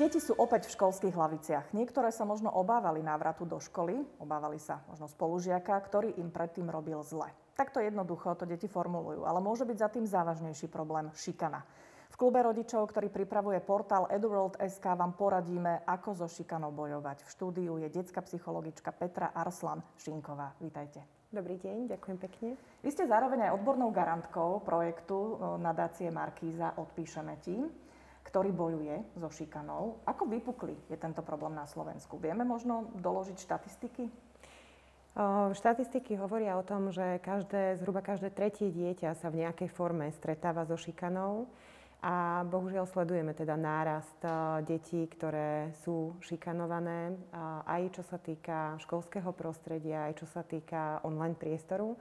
Deti 0.00 0.16
sú 0.16 0.32
opäť 0.40 0.64
v 0.64 0.80
školských 0.80 1.12
hlaviciach. 1.12 1.76
Niektoré 1.76 2.08
sa 2.08 2.24
možno 2.24 2.48
obávali 2.48 3.04
návratu 3.04 3.44
do 3.44 3.60
školy, 3.60 4.00
obávali 4.16 4.56
sa 4.56 4.80
možno 4.88 5.04
spolužiaka, 5.04 5.76
ktorý 5.76 6.16
im 6.16 6.32
predtým 6.32 6.72
robil 6.72 7.04
zle. 7.04 7.28
Takto 7.52 7.84
jednoducho 7.84 8.32
to 8.32 8.48
deti 8.48 8.64
formulujú, 8.64 9.28
ale 9.28 9.44
môže 9.44 9.68
byť 9.68 9.76
za 9.76 9.92
tým 9.92 10.08
závažnejší 10.08 10.72
problém 10.72 11.12
šikana. 11.12 11.68
V 12.08 12.16
klube 12.16 12.40
rodičov, 12.40 12.88
ktorý 12.88 13.12
pripravuje 13.12 13.60
portál 13.60 14.08
EduWorld.sk 14.08 14.80
vám 14.88 15.12
poradíme, 15.20 15.84
ako 15.84 16.16
so 16.16 16.32
šikanou 16.32 16.72
bojovať. 16.72 17.20
V 17.20 17.32
štúdiu 17.36 17.76
je 17.76 17.92
detská 17.92 18.24
psychologička 18.24 18.96
Petra 18.96 19.36
Arslan 19.36 19.84
Šinková. 20.00 20.56
Vítajte. 20.64 21.04
Dobrý 21.28 21.60
deň, 21.60 21.92
ďakujem 21.92 22.16
pekne. 22.16 22.48
Vy 22.80 22.88
ste 22.88 23.04
zároveň 23.04 23.52
aj 23.52 23.60
odbornou 23.60 23.92
garantkou 23.92 24.64
projektu 24.64 25.36
nadácie 25.60 26.08
Markíza 26.08 26.72
Odpíšeme 26.80 27.36
ti 27.44 27.60
ktorý 28.30 28.54
bojuje 28.54 29.02
so 29.18 29.26
šikanou. 29.26 29.98
Ako 30.06 30.30
vypukli 30.30 30.78
je 30.86 30.94
tento 30.94 31.18
problém 31.26 31.58
na 31.58 31.66
Slovensku? 31.66 32.14
Vieme 32.22 32.46
možno 32.46 32.94
doložiť 32.94 33.36
štatistiky? 33.42 34.06
Štatistiky 35.50 36.14
hovoria 36.14 36.54
o 36.54 36.62
tom, 36.62 36.94
že 36.94 37.18
každé, 37.26 37.82
zhruba 37.82 37.98
každé 37.98 38.30
tretie 38.30 38.70
dieťa 38.70 39.18
sa 39.18 39.26
v 39.26 39.42
nejakej 39.42 39.66
forme 39.74 40.06
stretáva 40.14 40.62
so 40.62 40.78
šikanou 40.78 41.50
a 41.98 42.46
bohužiaľ 42.46 42.86
sledujeme 42.86 43.34
teda 43.34 43.58
nárast 43.58 44.22
detí, 44.64 45.10
ktoré 45.10 45.74
sú 45.82 46.14
šikanované, 46.22 47.18
aj 47.66 47.98
čo 47.98 48.06
sa 48.06 48.22
týka 48.22 48.78
školského 48.86 49.34
prostredia, 49.34 50.06
aj 50.06 50.22
čo 50.22 50.26
sa 50.30 50.46
týka 50.46 51.02
online 51.02 51.34
priestoru. 51.34 51.98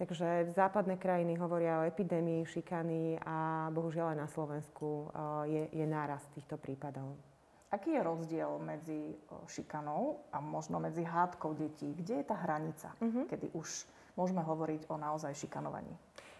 Takže 0.00 0.56
západné 0.56 0.96
krajiny 0.96 1.36
hovoria 1.36 1.84
o 1.84 1.84
epidémii 1.84 2.48
šikany 2.48 3.20
a 3.20 3.68
bohužiaľ 3.68 4.16
aj 4.16 4.18
na 4.24 4.28
Slovensku 4.32 5.12
je, 5.44 5.68
je 5.76 5.84
nárast 5.84 6.24
týchto 6.32 6.56
prípadov. 6.56 7.20
Aký 7.68 7.92
je 7.92 8.00
rozdiel 8.00 8.48
medzi 8.64 9.12
šikanou 9.44 10.24
a 10.32 10.40
možno 10.40 10.80
medzi 10.80 11.04
hádkou 11.04 11.52
detí? 11.52 11.92
Kde 11.92 12.24
je 12.24 12.24
tá 12.24 12.32
hranica, 12.32 12.96
uh-huh. 12.96 13.28
kedy 13.28 13.52
už 13.52 13.84
môžeme 14.16 14.40
hovoriť 14.40 14.88
o 14.88 14.96
naozaj 14.96 15.36
šikanovaní? 15.36 15.92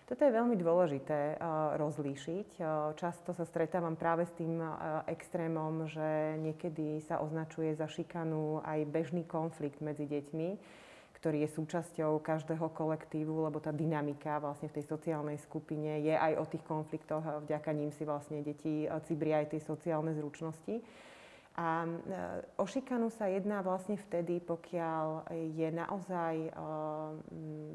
Toto 0.09 0.27
je 0.27 0.35
veľmi 0.35 0.57
dôležité 0.59 1.37
uh, 1.37 1.79
rozlíšiť. 1.79 2.59
Uh, 2.59 2.97
často 2.99 3.31
sa 3.31 3.47
stretávam 3.47 3.95
práve 3.95 4.27
s 4.27 4.35
tým 4.35 4.59
uh, 4.59 5.07
extrémom, 5.07 5.87
že 5.87 6.35
niekedy 6.43 6.99
sa 7.05 7.23
označuje 7.23 7.77
za 7.79 7.87
šikanu 7.87 8.65
aj 8.67 8.91
bežný 8.91 9.23
konflikt 9.23 9.79
medzi 9.79 10.11
deťmi 10.11 10.80
ktorý 11.21 11.45
je 11.45 11.53
súčasťou 11.53 12.25
každého 12.25 12.73
kolektívu, 12.73 13.45
lebo 13.45 13.61
tá 13.61 13.77
dynamika 13.77 14.41
vlastne 14.41 14.73
v 14.73 14.81
tej 14.81 14.89
sociálnej 14.89 15.37
skupine 15.37 16.01
je 16.01 16.17
aj 16.17 16.33
o 16.41 16.45
tých 16.49 16.65
konfliktoch 16.65 17.21
a 17.21 17.45
vďaka 17.45 17.71
ním 17.77 17.93
si 17.93 18.09
vlastne 18.09 18.41
deti 18.41 18.89
cibria 19.05 19.45
aj 19.45 19.53
tie 19.53 19.61
sociálne 19.61 20.17
zručnosti. 20.17 20.81
A 21.61 21.85
e, 21.85 21.91
o 22.57 22.65
šikanu 22.65 23.13
sa 23.13 23.29
jedná 23.29 23.61
vlastne 23.61 24.01
vtedy, 24.01 24.41
pokiaľ 24.41 25.29
je 25.53 25.69
naozaj 25.69 26.35
e, 26.49 26.51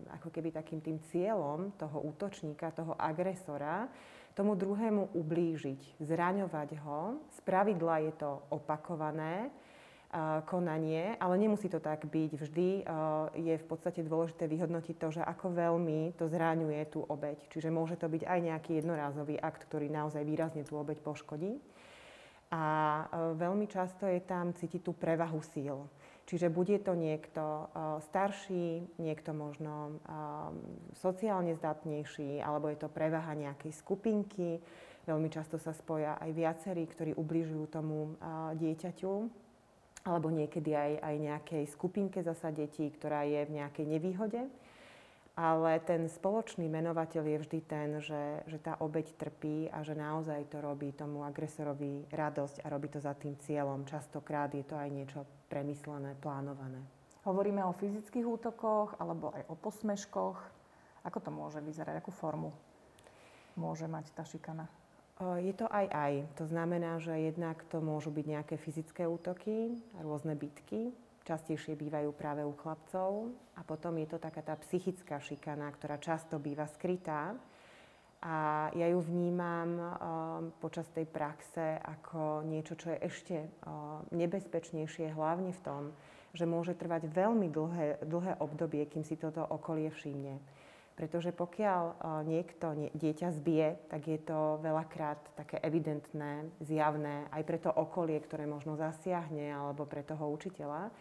ako 0.09 0.27
keby 0.33 0.49
takým 0.49 0.81
tým 0.81 0.97
cieľom 1.13 1.69
toho 1.77 2.01
útočníka, 2.01 2.73
toho 2.73 2.97
agresora, 2.97 3.85
tomu 4.33 4.57
druhému 4.57 5.13
ublížiť, 5.13 6.01
zraňovať 6.01 6.81
ho. 6.81 7.21
Z 7.29 7.39
pravidla 7.45 8.09
je 8.09 8.13
to 8.17 8.41
opakované 8.49 9.53
konanie, 10.47 11.19
ale 11.19 11.35
nemusí 11.35 11.67
to 11.67 11.83
tak 11.83 12.07
byť. 12.07 12.31
Vždy 12.39 12.87
je 13.35 13.55
v 13.59 13.65
podstate 13.67 13.99
dôležité 13.99 14.47
vyhodnotiť 14.47 14.95
to, 14.95 15.19
že 15.19 15.21
ako 15.21 15.51
veľmi 15.51 16.15
to 16.15 16.31
zráňuje 16.31 16.79
tú 16.87 17.03
obeď. 17.03 17.51
Čiže 17.51 17.67
môže 17.67 17.99
to 17.99 18.07
byť 18.07 18.23
aj 18.23 18.39
nejaký 18.39 18.79
jednorázový 18.79 19.35
akt, 19.35 19.67
ktorý 19.67 19.91
naozaj 19.91 20.23
výrazne 20.23 20.63
tú 20.63 20.79
obeď 20.79 21.03
poškodí. 21.03 21.59
A 22.55 22.63
veľmi 23.35 23.67
často 23.67 24.07
je 24.07 24.23
tam 24.23 24.55
cítiť 24.55 24.87
tú 24.87 24.95
prevahu 24.95 25.43
síl. 25.43 25.83
Čiže 26.25 26.47
bude 26.47 26.79
to 26.79 26.95
niekto 26.95 27.67
starší, 28.07 28.97
niekto 28.97 29.35
možno 29.35 29.99
sociálne 30.95 31.53
zdatnejší, 31.59 32.39
alebo 32.39 32.71
je 32.71 32.79
to 32.79 32.87
prevaha 32.87 33.35
nejakej 33.35 33.75
skupinky. 33.75 34.63
Veľmi 35.05 35.27
často 35.27 35.59
sa 35.59 35.75
spoja 35.75 36.17
aj 36.17 36.31
viacerí, 36.33 36.87
ktorí 36.87 37.11
ubližujú 37.13 37.67
tomu 37.67 38.15
dieťaťu 38.57 39.44
alebo 40.05 40.29
niekedy 40.29 40.71
aj, 40.77 40.91
aj 41.01 41.15
nejakej 41.17 41.63
skupinke 41.65 42.21
zasa 42.21 42.53
detí, 42.53 42.85
ktorá 42.93 43.25
je 43.25 43.41
v 43.49 43.55
nejakej 43.57 43.85
nevýhode. 43.89 44.41
Ale 45.35 45.83
ten 45.83 46.07
spoločný 46.07 46.71
menovateľ 46.71 47.23
je 47.27 47.37
vždy 47.43 47.59
ten, 47.67 47.99
že, 47.99 48.45
že 48.47 48.55
tá 48.55 48.79
obeď 48.79 49.11
trpí 49.19 49.67
a 49.67 49.83
že 49.83 49.91
naozaj 49.91 50.47
to 50.47 50.63
robí 50.63 50.95
tomu 50.95 51.27
agresorovi 51.27 52.07
radosť 52.07 52.63
a 52.63 52.71
robí 52.71 52.87
to 52.87 53.03
za 53.03 53.11
tým 53.19 53.35
cieľom. 53.43 53.83
Častokrát 53.83 54.47
je 54.55 54.63
to 54.63 54.79
aj 54.79 54.87
niečo 54.87 55.27
premyslené, 55.51 56.15
plánované. 56.23 56.79
Hovoríme 57.27 57.65
o 57.67 57.75
fyzických 57.75 58.23
útokoch 58.23 58.95
alebo 58.95 59.35
aj 59.35 59.43
o 59.51 59.59
posmeškoch. 59.59 60.37
Ako 61.03 61.19
to 61.19 61.33
môže 61.35 61.59
vyzerať? 61.59 61.99
Akú 61.99 62.15
formu 62.15 62.55
môže 63.59 63.91
mať 63.91 64.15
tá 64.15 64.23
šikana? 64.23 64.84
Je 65.15 65.53
to 65.55 65.63
aj 65.71 65.87
aj. 65.95 66.13
To 66.43 66.43
znamená, 66.43 66.99
že 66.99 67.15
jednak 67.15 67.63
to 67.71 67.79
môžu 67.79 68.11
byť 68.11 68.25
nejaké 68.27 68.55
fyzické 68.59 69.07
útoky, 69.07 69.71
rôzne 70.03 70.35
bitky, 70.35 70.91
častejšie 71.23 71.79
bývajú 71.79 72.11
práve 72.11 72.43
u 72.43 72.51
chlapcov. 72.51 73.31
A 73.55 73.63
potom 73.63 73.95
je 73.95 74.11
to 74.11 74.19
taká 74.19 74.43
tá 74.43 74.59
psychická 74.59 75.23
šikana, 75.23 75.71
ktorá 75.71 76.03
často 76.03 76.35
býva 76.35 76.67
skrytá. 76.67 77.31
A 78.25 78.67
ja 78.75 78.89
ju 78.89 78.99
vnímam 79.05 79.69
uh, 79.77 79.91
počas 80.57 80.89
tej 80.91 81.05
praxe 81.07 81.77
ako 81.77 82.41
niečo, 82.43 82.73
čo 82.75 82.91
je 82.91 82.99
ešte 83.05 83.35
uh, 83.37 84.01
nebezpečnejšie, 84.11 85.13
hlavne 85.13 85.53
v 85.53 85.61
tom, 85.61 85.83
že 86.33 86.49
môže 86.49 86.73
trvať 86.73 87.05
veľmi 87.07 87.47
dlhé, 87.53 88.01
dlhé 88.01 88.41
obdobie, 88.41 88.83
kým 88.89 89.05
si 89.05 89.15
toto 89.15 89.45
okolie 89.45 89.93
všimne. 89.93 90.41
Pretože 90.95 91.35
pokiaľ 91.35 91.83
e, 91.83 91.93
niekto 92.23 92.71
dieťa 92.95 93.35
zbije, 93.35 93.91
tak 93.91 94.07
je 94.07 94.15
to 94.15 94.63
veľakrát 94.63 95.19
také 95.35 95.59
evidentné, 95.59 96.47
zjavné 96.63 97.27
aj 97.35 97.43
pre 97.43 97.59
to 97.59 97.67
okolie, 97.67 98.15
ktoré 98.23 98.47
možno 98.47 98.79
zasiahne, 98.79 99.51
alebo 99.51 99.83
pre 99.83 100.07
toho 100.07 100.31
učiteľa. 100.31 100.95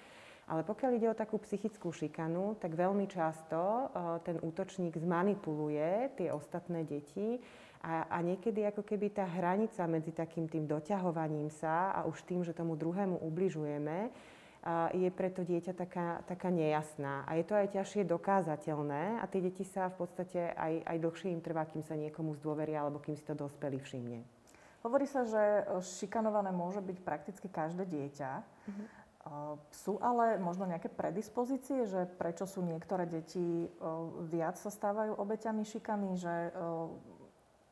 Ale 0.44 0.60
pokiaľ 0.66 0.90
ide 0.98 1.08
o 1.08 1.16
takú 1.16 1.38
psychickú 1.40 1.94
šikanu, 1.94 2.58
tak 2.58 2.74
veľmi 2.74 3.06
často 3.06 3.56
e, 3.56 3.84
ten 4.26 4.42
útočník 4.42 4.98
zmanipuluje 4.98 6.18
tie 6.18 6.28
ostatné 6.34 6.82
deti 6.82 7.38
a, 7.84 8.10
a 8.10 8.18
niekedy 8.18 8.66
ako 8.66 8.82
keby 8.82 9.14
tá 9.14 9.30
hranica 9.30 9.86
medzi 9.86 10.10
takým 10.10 10.50
tým 10.50 10.66
doťahovaním 10.66 11.54
sa 11.54 11.94
a 11.94 12.02
už 12.10 12.26
tým, 12.26 12.42
že 12.42 12.56
tomu 12.56 12.74
druhému 12.74 13.22
ubližujeme, 13.22 14.10
je 14.96 15.08
pre 15.12 15.28
to 15.28 15.44
dieťa 15.44 15.76
taká, 15.76 16.24
taká 16.24 16.48
nejasná. 16.48 17.28
A 17.28 17.36
je 17.36 17.44
to 17.44 17.52
aj 17.52 17.76
ťažšie 17.76 18.08
dokázateľné 18.08 19.20
a 19.20 19.24
tie 19.28 19.44
deti 19.44 19.60
sa 19.60 19.92
v 19.92 20.00
podstate 20.00 20.56
aj, 20.56 20.88
aj 20.88 20.96
dlhšie 21.04 21.28
im 21.36 21.44
trvá, 21.44 21.68
kým 21.68 21.84
sa 21.84 21.92
niekomu 22.00 22.32
zdôveria 22.40 22.80
alebo 22.80 22.96
kým 22.96 23.12
si 23.12 23.24
to 23.28 23.36
dospelý 23.36 23.76
všimne. 23.84 24.24
Hovorí 24.80 25.04
sa, 25.04 25.24
že 25.28 25.68
šikanované 26.00 26.52
môže 26.52 26.80
byť 26.80 26.98
prakticky 27.04 27.48
každé 27.48 27.88
dieťa. 27.88 28.30
Mm-hmm. 28.40 28.86
Sú 29.72 29.96
ale 30.04 30.36
možno 30.36 30.68
nejaké 30.68 30.92
predispozície, 30.92 31.88
že 31.88 32.04
prečo 32.20 32.44
sú 32.44 32.60
niektoré 32.60 33.08
deti 33.08 33.72
viac 34.28 34.60
sa 34.60 34.68
stávajú 34.68 35.16
obeťami 35.16 35.64
šikany, 35.64 36.20
že 36.20 36.52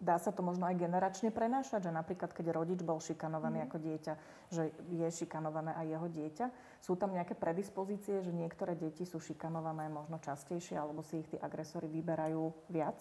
Dá 0.02 0.18
sa 0.18 0.34
to 0.34 0.42
možno 0.42 0.66
aj 0.66 0.82
generačne 0.82 1.30
prenášať, 1.30 1.86
že 1.86 1.94
napríklad 1.94 2.34
keď 2.34 2.50
rodič 2.50 2.82
bol 2.82 2.98
šikanovaný 2.98 3.62
mm. 3.62 3.66
ako 3.70 3.76
dieťa, 3.78 4.12
že 4.50 4.74
je 4.90 5.08
šikanované 5.14 5.78
aj 5.78 5.86
jeho 5.86 6.08
dieťa. 6.10 6.46
Sú 6.82 6.98
tam 6.98 7.14
nejaké 7.14 7.38
predispozície, 7.38 8.18
že 8.18 8.34
niektoré 8.34 8.74
deti 8.74 9.06
sú 9.06 9.22
šikanované 9.22 9.86
možno 9.86 10.18
častejšie 10.18 10.74
alebo 10.74 11.06
si 11.06 11.22
ich 11.22 11.30
tí 11.30 11.38
agresori 11.38 11.86
vyberajú 11.86 12.50
viac? 12.66 12.98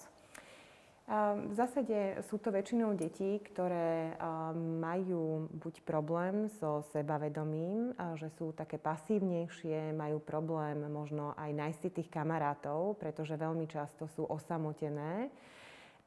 V 1.12 1.54
zásade 1.58 2.24
sú 2.30 2.40
to 2.40 2.56
väčšinou 2.56 2.96
deti, 2.96 3.42
ktoré 3.44 4.16
majú 4.56 5.50
buď 5.52 5.84
problém 5.84 6.48
so 6.48 6.86
sebavedomím, 6.94 7.92
že 8.16 8.32
sú 8.40 8.56
také 8.56 8.80
pasívnejšie, 8.80 9.92
majú 9.92 10.24
problém 10.24 10.80
možno 10.88 11.36
aj 11.36 11.52
nájsť 11.52 11.80
si 11.84 11.90
tých 11.90 12.08
kamarátov, 12.08 12.96
pretože 12.96 13.36
veľmi 13.36 13.68
často 13.68 14.08
sú 14.08 14.24
osamotené 14.24 15.28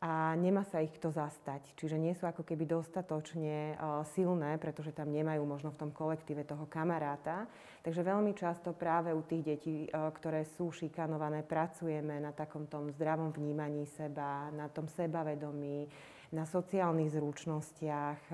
a 0.04 0.36
nemá 0.36 0.68
sa 0.68 0.84
ich 0.84 0.92
kto 1.00 1.08
zastať. 1.08 1.64
Čiže 1.80 1.96
nie 1.96 2.12
sú 2.12 2.28
ako 2.28 2.44
keby 2.44 2.68
dostatočne 2.68 3.72
silné, 4.12 4.60
pretože 4.60 4.92
tam 4.92 5.08
nemajú 5.08 5.40
možno 5.48 5.72
v 5.72 5.80
tom 5.80 5.90
kolektíve 5.96 6.44
toho 6.44 6.68
kamaráta. 6.68 7.48
Takže 7.80 8.04
veľmi 8.04 8.36
často 8.36 8.76
práve 8.76 9.16
u 9.16 9.24
tých 9.24 9.42
detí, 9.56 9.88
ktoré 9.88 10.44
sú 10.44 10.76
šikanované, 10.76 11.40
pracujeme 11.40 12.20
na 12.20 12.36
takom 12.36 12.68
tom 12.68 12.92
zdravom 12.92 13.32
vnímaní 13.32 13.88
seba, 13.88 14.52
na 14.52 14.68
tom 14.68 14.92
sebavedomí, 14.92 15.88
na 16.36 16.44
sociálnych 16.44 17.16
zručnostiach. 17.16 18.28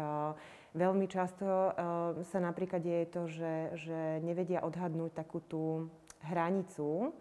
Veľmi 0.74 1.06
často 1.06 1.46
sa 2.26 2.38
napríklad 2.42 2.82
deje 2.82 3.04
to, 3.14 3.22
že, 3.30 3.54
že 3.78 3.98
nevedia 4.26 4.66
odhadnúť 4.66 5.22
takú 5.22 5.38
tú 5.46 5.86
hranicu, 6.26 7.14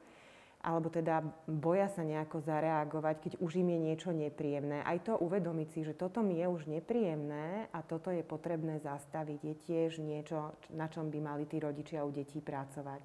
alebo 0.59 0.91
teda 0.91 1.23
boja 1.47 1.87
sa 1.87 2.03
nejako 2.03 2.43
zareagovať, 2.43 3.15
keď 3.23 3.33
už 3.39 3.63
im 3.63 3.71
je 3.71 3.79
niečo 3.79 4.11
nepríjemné. 4.11 4.83
Aj 4.83 4.99
to 4.99 5.15
uvedomiť 5.15 5.67
si, 5.71 5.79
že 5.87 5.95
toto 5.95 6.19
mi 6.19 6.43
je 6.43 6.51
už 6.51 6.67
nepríjemné 6.67 7.71
a 7.71 7.79
toto 7.79 8.11
je 8.11 8.27
potrebné 8.27 8.83
zastaviť, 8.83 9.39
je 9.39 9.55
tiež 9.55 10.03
niečo, 10.03 10.51
na 10.75 10.91
čom 10.91 11.07
by 11.07 11.19
mali 11.23 11.47
tí 11.47 11.63
rodičia 11.63 12.03
u 12.03 12.11
detí 12.11 12.43
pracovať. 12.43 12.99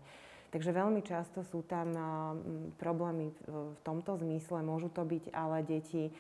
Takže 0.51 0.71
veľmi 0.71 1.03
často 1.07 1.47
sú 1.47 1.63
tam 1.67 1.95
problémy 2.79 3.31
v 3.47 3.79
tomto 3.87 4.19
zmysle. 4.19 4.63
Môžu 4.63 4.91
to 4.91 5.07
byť 5.07 5.35
ale 5.35 5.63
deti, 5.67 6.15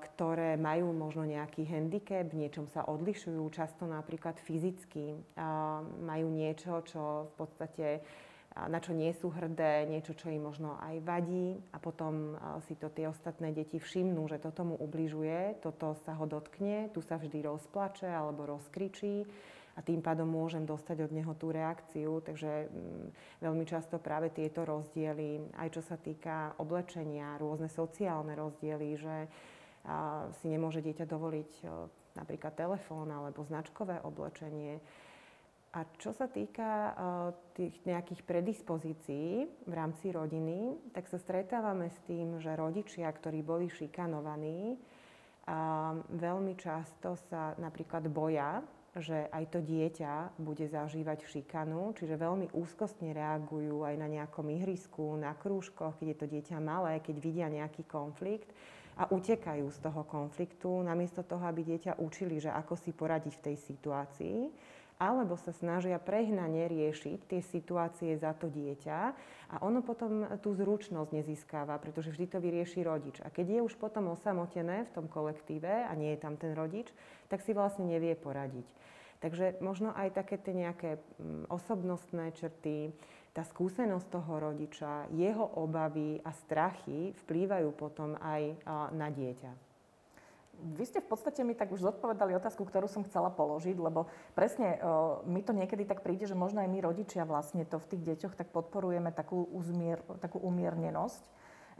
ktoré 0.00 0.56
majú 0.56 0.96
možno 0.96 1.28
nejaký 1.28 1.68
handicap, 1.68 2.28
v 2.28 2.48
niečom 2.48 2.72
sa 2.72 2.88
odlišujú, 2.88 3.40
často 3.52 3.84
napríklad 3.84 4.40
fyzicky, 4.40 5.12
majú 6.00 6.28
niečo, 6.32 6.80
čo 6.88 7.28
v 7.28 7.32
podstate 7.36 7.86
na 8.52 8.78
čo 8.84 8.92
nie 8.92 9.12
sú 9.16 9.32
hrdé, 9.32 9.88
niečo, 9.88 10.12
čo 10.12 10.28
im 10.28 10.44
možno 10.44 10.76
aj 10.76 11.00
vadí 11.00 11.56
a 11.72 11.80
potom 11.80 12.36
si 12.68 12.76
to 12.76 12.92
tie 12.92 13.08
ostatné 13.08 13.48
deti 13.56 13.80
všimnú, 13.80 14.28
že 14.28 14.36
toto 14.36 14.68
mu 14.68 14.76
ubližuje, 14.76 15.56
toto 15.64 15.96
sa 16.04 16.12
ho 16.20 16.28
dotkne, 16.28 16.92
tu 16.92 17.00
sa 17.00 17.16
vždy 17.16 17.48
rozplače 17.48 18.12
alebo 18.12 18.44
rozkričí 18.44 19.24
a 19.72 19.80
tým 19.80 20.04
pádom 20.04 20.28
môžem 20.28 20.68
dostať 20.68 21.08
od 21.08 21.12
neho 21.16 21.32
tú 21.32 21.48
reakciu. 21.48 22.20
Takže 22.20 22.68
mm, 22.68 23.06
veľmi 23.40 23.64
často 23.64 23.96
práve 23.96 24.28
tieto 24.28 24.68
rozdiely, 24.68 25.56
aj 25.56 25.68
čo 25.72 25.80
sa 25.80 25.96
týka 25.96 26.52
oblečenia, 26.60 27.40
rôzne 27.40 27.72
sociálne 27.72 28.36
rozdiely, 28.36 28.88
že 29.00 29.16
a, 29.88 30.28
si 30.40 30.52
nemôže 30.52 30.84
dieťa 30.84 31.08
dovoliť 31.08 31.50
o, 31.64 31.88
napríklad 32.20 32.52
telefón 32.52 33.08
alebo 33.08 33.48
značkové 33.48 34.04
oblečenie. 34.04 34.76
A 35.72 35.88
čo 35.96 36.12
sa 36.12 36.28
týka 36.28 36.68
o, 36.68 36.92
tých 37.56 37.80
nejakých 37.88 38.28
predispozícií 38.28 39.48
v 39.64 39.72
rámci 39.72 40.12
rodiny, 40.12 40.76
tak 40.92 41.08
sa 41.08 41.16
stretávame 41.16 41.88
s 41.88 41.96
tým, 42.04 42.36
že 42.44 42.52
rodičia, 42.52 43.08
ktorí 43.08 43.40
boli 43.40 43.72
šikanovaní, 43.72 44.76
a 45.42 45.90
veľmi 45.98 46.54
často 46.54 47.18
sa 47.26 47.58
napríklad 47.58 48.06
boja 48.06 48.62
že 48.92 49.24
aj 49.32 49.56
to 49.56 49.64
dieťa 49.64 50.36
bude 50.36 50.68
zažívať 50.68 51.24
šikanu, 51.24 51.96
čiže 51.96 52.20
veľmi 52.20 52.52
úzkostne 52.52 53.16
reagujú 53.16 53.88
aj 53.88 53.96
na 53.96 54.04
nejakom 54.04 54.44
ihrisku, 54.52 55.16
na 55.16 55.32
krúžkoch, 55.32 55.96
keď 55.96 56.06
je 56.12 56.18
to 56.20 56.26
dieťa 56.28 56.58
malé, 56.60 57.00
keď 57.00 57.16
vidia 57.16 57.48
nejaký 57.48 57.88
konflikt 57.88 58.52
a 59.00 59.08
utekajú 59.08 59.64
z 59.72 59.78
toho 59.80 60.04
konfliktu, 60.04 60.68
namiesto 60.84 61.24
toho, 61.24 61.40
aby 61.40 61.64
dieťa 61.64 62.04
učili, 62.04 62.36
že 62.36 62.52
ako 62.52 62.76
si 62.76 62.92
poradiť 62.92 63.32
v 63.40 63.44
tej 63.48 63.56
situácii 63.56 64.38
alebo 65.02 65.34
sa 65.34 65.50
snažia 65.50 65.98
prehnane 65.98 66.70
riešiť 66.70 67.26
tie 67.26 67.42
situácie 67.42 68.14
za 68.14 68.38
to 68.38 68.46
dieťa 68.46 68.98
a 69.50 69.56
ono 69.66 69.82
potom 69.82 70.30
tú 70.38 70.54
zručnosť 70.54 71.10
nezískava, 71.10 71.74
pretože 71.82 72.14
vždy 72.14 72.26
to 72.30 72.38
vyrieši 72.38 72.86
rodič. 72.86 73.18
A 73.26 73.34
keď 73.34 73.58
je 73.58 73.60
už 73.66 73.74
potom 73.82 74.14
osamotené 74.14 74.86
v 74.86 74.94
tom 74.94 75.10
kolektíve 75.10 75.66
a 75.66 75.90
nie 75.98 76.14
je 76.14 76.22
tam 76.22 76.38
ten 76.38 76.54
rodič, 76.54 76.86
tak 77.26 77.42
si 77.42 77.50
vlastne 77.50 77.90
nevie 77.90 78.14
poradiť. 78.14 78.64
Takže 79.18 79.58
možno 79.58 79.90
aj 79.90 80.14
také 80.14 80.38
tie 80.38 80.54
nejaké 80.54 80.90
mm, 80.98 81.50
osobnostné 81.50 82.30
črty, 82.38 82.94
tá 83.32 83.42
skúsenosť 83.42 84.06
toho 84.12 84.32
rodiča, 84.38 85.08
jeho 85.10 85.56
obavy 85.56 86.20
a 86.20 86.30
strachy 86.36 87.16
vplývajú 87.26 87.72
potom 87.72 88.12
aj 88.20 88.60
na 88.92 89.08
dieťa. 89.08 89.71
Vy 90.52 90.84
ste 90.86 91.00
v 91.00 91.10
podstate 91.10 91.42
mi 91.42 91.56
tak 91.56 91.72
už 91.72 91.80
zodpovedali 91.80 92.36
otázku, 92.36 92.62
ktorú 92.62 92.86
som 92.86 93.02
chcela 93.08 93.32
položiť, 93.32 93.74
lebo 93.80 94.06
presne 94.36 94.78
mi 95.26 95.42
to 95.42 95.50
niekedy 95.56 95.82
tak 95.88 96.04
príde, 96.04 96.28
že 96.28 96.38
možno 96.38 96.62
aj 96.62 96.70
my 96.70 96.78
rodičia 96.84 97.26
vlastne 97.26 97.64
to 97.66 97.80
v 97.80 97.88
tých 97.96 98.02
deťoch 98.14 98.38
tak 98.38 98.54
podporujeme 98.54 99.10
takú, 99.10 99.42
uzmier, 99.50 100.04
takú 100.22 100.38
umiernenosť, 100.38 101.22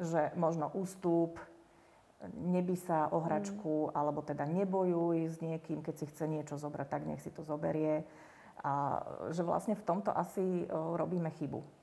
že 0.03 0.35
možno 0.35 0.73
ústup, 0.75 1.39
neby 2.33 2.75
sa 2.79 3.11
o 3.11 3.23
hračku, 3.23 3.91
mm. 3.91 3.99
alebo 3.99 4.23
teda 4.23 4.47
nebojuj 4.47 5.31
s 5.31 5.37
niekým, 5.43 5.83
keď 5.83 5.95
si 6.03 6.07
chce 6.11 6.25
niečo 6.27 6.55
zobrať, 6.59 6.89
tak 6.91 7.03
nech 7.07 7.23
si 7.23 7.31
to 7.31 7.43
zoberie. 7.43 8.07
A 8.63 9.03
že 9.35 9.43
vlastne 9.43 9.75
v 9.75 9.83
tomto 9.83 10.15
asi 10.15 10.67
robíme 10.71 11.31
chybu. 11.35 11.82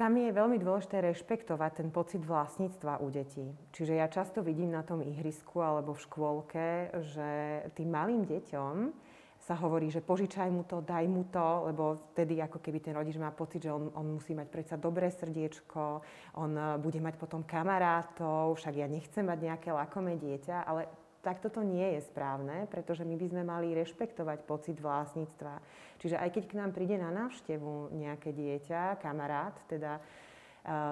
Tam 0.00 0.16
je 0.16 0.32
veľmi 0.32 0.56
dôležité 0.56 1.04
rešpektovať 1.04 1.84
ten 1.84 1.88
pocit 1.92 2.24
vlastníctva 2.24 3.04
u 3.04 3.12
detí. 3.12 3.52
Čiže 3.68 4.00
ja 4.00 4.08
často 4.08 4.40
vidím 4.40 4.72
na 4.72 4.80
tom 4.80 5.04
ihrisku 5.04 5.60
alebo 5.60 5.92
v 5.92 6.00
škôlke, 6.08 6.66
že 7.04 7.28
tým 7.76 7.92
malým 7.92 8.24
deťom 8.24 8.96
sa 9.44 9.60
hovorí, 9.60 9.92
že 9.92 10.00
požičaj 10.00 10.48
mu 10.48 10.64
to, 10.64 10.80
daj 10.80 11.04
mu 11.04 11.28
to, 11.28 11.68
lebo 11.68 12.12
vtedy 12.16 12.40
ako 12.40 12.64
keby 12.64 12.80
ten 12.80 12.96
rodič 12.96 13.20
má 13.20 13.28
pocit, 13.28 13.68
že 13.68 13.76
on, 13.76 13.92
on 13.92 14.16
musí 14.16 14.32
mať 14.32 14.48
predsa 14.48 14.80
dobré 14.80 15.12
srdiečko, 15.12 16.00
on 16.40 16.52
eh, 16.56 16.80
bude 16.80 17.00
mať 17.00 17.20
potom 17.20 17.44
kamarátov, 17.44 18.56
však 18.56 18.80
ja 18.80 18.88
nechcem 18.88 19.28
mať 19.28 19.52
nejaké 19.52 19.68
lakomé 19.68 20.16
dieťa, 20.16 20.64
ale 20.64 20.88
tak 21.20 21.44
toto 21.44 21.60
nie 21.60 21.96
je 21.96 22.00
správne, 22.08 22.64
pretože 22.72 23.04
my 23.04 23.16
by 23.16 23.26
sme 23.28 23.42
mali 23.44 23.76
rešpektovať 23.76 24.38
pocit 24.48 24.76
vlastníctva. 24.80 25.60
Čiže 26.00 26.16
aj 26.16 26.30
keď 26.32 26.44
k 26.48 26.58
nám 26.58 26.70
príde 26.72 26.96
na 26.96 27.12
návštevu 27.12 27.92
nejaké 27.92 28.32
dieťa, 28.32 28.98
kamarát, 29.04 29.52
teda 29.68 30.00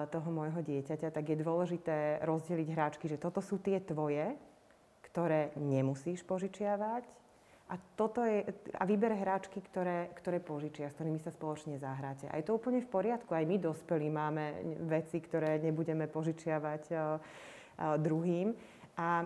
toho 0.09 0.29
môjho 0.33 0.65
dieťaťa, 0.65 1.13
tak 1.13 1.25
je 1.29 1.41
dôležité 1.41 2.21
rozdeliť 2.25 2.67
hráčky, 2.73 3.05
že 3.05 3.21
toto 3.21 3.41
sú 3.41 3.61
tie 3.61 3.81
tvoje, 3.81 4.33
ktoré 5.05 5.53
nemusíš 5.57 6.25
požičiavať 6.25 7.05
a, 7.69 7.77
toto 7.93 8.25
je, 8.25 8.49
a 8.73 8.83
vyber 8.89 9.13
hráčky, 9.13 9.61
ktoré, 9.61 10.09
ktoré 10.17 10.41
požičia, 10.41 10.89
s 10.89 10.97
ktorými 10.97 11.21
sa 11.21 11.29
spoločne 11.29 11.77
zahráte. 11.77 12.25
A 12.25 12.41
je 12.41 12.49
to 12.49 12.57
úplne 12.57 12.81
v 12.81 12.89
poriadku. 12.89 13.29
Aj 13.37 13.45
my 13.45 13.61
dospelí 13.61 14.09
máme 14.09 14.45
veci, 14.89 15.21
ktoré 15.21 15.61
nebudeme 15.61 16.09
požičiavať 16.09 16.89
druhým. 18.01 18.57
A 18.99 19.23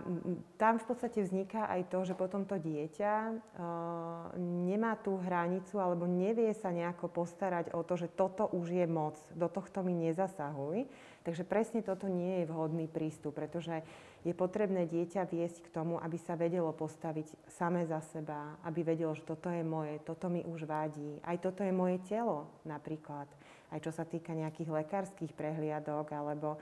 tam 0.61 0.77
v 0.77 0.85
podstate 0.85 1.25
vzniká 1.25 1.65
aj 1.65 1.89
to, 1.89 2.05
že 2.05 2.13
potom 2.13 2.45
to 2.45 2.61
dieťa 2.61 3.13
uh, 3.25 4.29
nemá 4.37 4.93
tú 5.01 5.17
hranicu 5.17 5.81
alebo 5.81 6.05
nevie 6.05 6.53
sa 6.53 6.69
nejako 6.69 7.09
postarať 7.09 7.73
o 7.73 7.81
to, 7.81 7.97
že 7.97 8.13
toto 8.13 8.45
už 8.53 8.69
je 8.69 8.85
moc, 8.85 9.17
do 9.33 9.49
tohto 9.49 9.81
mi 9.81 9.97
nezasahuj. 9.97 10.85
Takže 11.25 11.41
presne 11.41 11.81
toto 11.81 12.05
nie 12.05 12.45
je 12.45 12.49
vhodný 12.53 12.85
prístup, 12.85 13.33
pretože 13.33 13.81
je 14.21 14.37
potrebné 14.37 14.85
dieťa 14.85 15.25
viesť 15.25 15.65
k 15.65 15.73
tomu, 15.73 15.97
aby 15.97 16.21
sa 16.21 16.37
vedelo 16.37 16.69
postaviť 16.69 17.49
same 17.49 17.81
za 17.89 17.97
seba, 18.05 18.61
aby 18.69 18.85
vedelo, 18.85 19.17
že 19.17 19.25
toto 19.25 19.49
je 19.49 19.65
moje, 19.65 19.97
toto 20.05 20.29
mi 20.29 20.45
už 20.45 20.69
vadí, 20.69 21.17
aj 21.25 21.49
toto 21.49 21.65
je 21.65 21.73
moje 21.73 21.97
telo 22.05 22.45
napríklad, 22.61 23.25
aj 23.73 23.79
čo 23.81 23.89
sa 23.89 24.05
týka 24.05 24.37
nejakých 24.37 24.69
lekárskych 24.69 25.33
prehliadok 25.33 26.13
alebo 26.13 26.61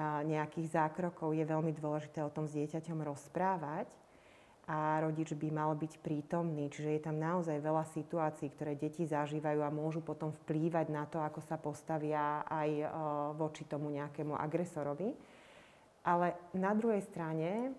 nejakých 0.00 0.72
zákrokov 0.72 1.36
je 1.36 1.44
veľmi 1.44 1.72
dôležité 1.76 2.24
o 2.24 2.32
tom 2.32 2.48
s 2.48 2.56
dieťaťom 2.56 3.04
rozprávať 3.04 3.92
a 4.70 5.02
rodič 5.02 5.34
by 5.34 5.48
mal 5.50 5.74
byť 5.74 5.98
prítomný. 6.00 6.70
Čiže 6.70 6.90
je 6.94 7.02
tam 7.02 7.18
naozaj 7.18 7.58
veľa 7.58 7.82
situácií, 7.90 8.46
ktoré 8.54 8.78
deti 8.78 9.02
zažívajú 9.02 9.58
a 9.58 9.74
môžu 9.74 10.00
potom 10.06 10.30
vplývať 10.46 10.86
na 10.88 11.04
to, 11.10 11.18
ako 11.18 11.42
sa 11.42 11.58
postavia 11.58 12.46
aj 12.46 12.70
e, 12.70 12.86
voči 13.34 13.66
tomu 13.66 13.90
nejakému 13.90 14.38
agresorovi. 14.38 15.12
Ale 16.02 16.34
na 16.54 16.74
druhej 16.78 17.02
strane 17.02 17.50
e, 17.50 17.70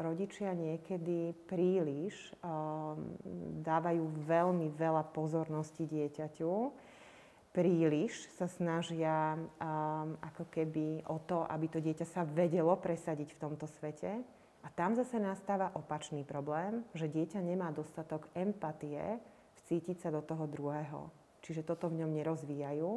rodičia 0.00 0.56
niekedy 0.56 1.36
príliš 1.44 2.16
e, 2.16 2.30
dávajú 3.60 4.24
veľmi 4.24 4.72
veľa 4.72 5.04
pozornosti 5.12 5.84
dieťaťu 5.84 6.52
príliš 7.54 8.26
sa 8.34 8.50
snažia 8.50 9.38
um, 9.38 10.18
ako 10.18 10.50
keby 10.50 11.06
o 11.06 11.22
to, 11.22 11.46
aby 11.46 11.70
to 11.70 11.78
dieťa 11.78 12.02
sa 12.02 12.26
vedelo 12.26 12.74
presadiť 12.74 13.38
v 13.38 13.40
tomto 13.40 13.70
svete. 13.70 14.10
A 14.64 14.68
tam 14.74 14.98
zase 14.98 15.22
nastáva 15.22 15.70
opačný 15.78 16.26
problém, 16.26 16.82
že 16.98 17.06
dieťa 17.06 17.38
nemá 17.38 17.70
dostatok 17.70 18.26
empatie 18.34 19.22
vcítiť 19.62 20.02
sa 20.02 20.10
do 20.10 20.18
toho 20.26 20.50
druhého. 20.50 21.14
Čiže 21.46 21.62
toto 21.62 21.86
v 21.86 22.02
ňom 22.02 22.10
nerozvíjajú 22.10 22.90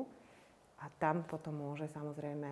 a 0.81 0.85
tam 0.97 1.27
potom 1.29 1.53
môže 1.53 1.85
samozrejme 1.93 2.49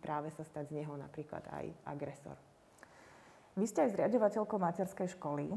práve 0.00 0.30
sa 0.32 0.46
stať 0.46 0.72
z 0.72 0.76
neho 0.82 0.94
napríklad 0.94 1.42
aj 1.52 1.66
agresor. 1.84 2.38
Vy 3.58 3.66
ste 3.66 3.84
aj 3.84 3.92
zriadovateľkou 3.98 4.56
materskej 4.56 5.08
školy. 5.18 5.52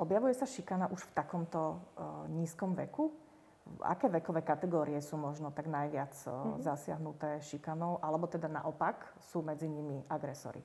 Objavuje 0.00 0.34
sa 0.34 0.48
šikana 0.48 0.90
už 0.90 1.04
v 1.08 1.14
takomto 1.14 1.60
uh, 1.62 2.24
nízkom 2.26 2.74
veku? 2.74 3.12
Aké 3.82 4.10
vekové 4.10 4.42
kategórie 4.42 4.98
sú 5.00 5.18
možno 5.18 5.54
tak 5.54 5.70
najviac 5.70 6.12
mm-hmm. 6.14 6.62
zasiahnuté 6.62 7.38
šikanou, 7.42 8.02
alebo 8.02 8.26
teda 8.26 8.50
naopak 8.50 9.06
sú 9.32 9.42
medzi 9.42 9.70
nimi 9.70 10.02
agresory? 10.10 10.62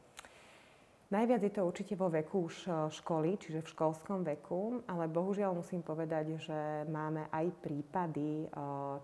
Najviac 1.07 1.39
je 1.39 1.53
to 1.55 1.63
určite 1.63 1.95
vo 1.95 2.11
veku 2.11 2.51
už 2.51 2.67
e, 2.67 2.69
školy, 2.91 3.39
čiže 3.39 3.63
v 3.63 3.71
školskom 3.71 4.27
veku, 4.27 4.83
ale 4.91 5.07
bohužiaľ 5.07 5.55
musím 5.55 5.79
povedať, 5.79 6.35
že 6.35 6.83
máme 6.91 7.31
aj 7.31 7.47
prípady, 7.63 8.43
e, 8.43 8.47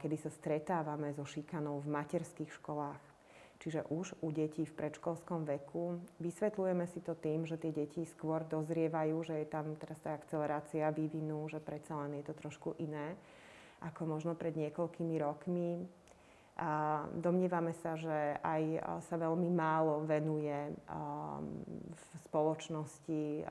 kedy 0.04 0.16
sa 0.20 0.28
stretávame 0.28 1.16
so 1.16 1.24
šikanou 1.24 1.80
v 1.80 1.88
materských 1.96 2.52
školách. 2.60 3.00
Čiže 3.64 3.88
už 3.88 4.20
u 4.20 4.36
detí 4.36 4.68
v 4.68 4.76
predškolskom 4.76 5.48
veku 5.48 5.96
vysvetľujeme 6.20 6.84
si 6.92 7.00
to 7.00 7.16
tým, 7.16 7.48
že 7.48 7.56
tie 7.56 7.72
deti 7.72 8.04
skôr 8.04 8.44
dozrievajú, 8.44 9.24
že 9.24 9.40
je 9.40 9.48
tam 9.48 9.72
teraz 9.80 9.96
tá 10.04 10.12
akcelerácia 10.12 10.92
vývinu, 10.92 11.48
že 11.48 11.64
predsa 11.64 11.96
len 12.04 12.20
je 12.20 12.28
to 12.28 12.36
trošku 12.36 12.76
iné 12.84 13.16
ako 13.92 14.18
možno 14.18 14.32
pred 14.34 14.56
niekoľkými 14.56 15.16
rokmi. 15.20 15.84
A 16.54 17.02
domnievame 17.18 17.74
sa, 17.74 17.98
že 17.98 18.38
aj 18.46 18.78
sa 19.10 19.18
veľmi 19.18 19.50
málo 19.50 20.06
venuje 20.06 20.54
v 21.90 22.04
spoločnosti 22.30 23.42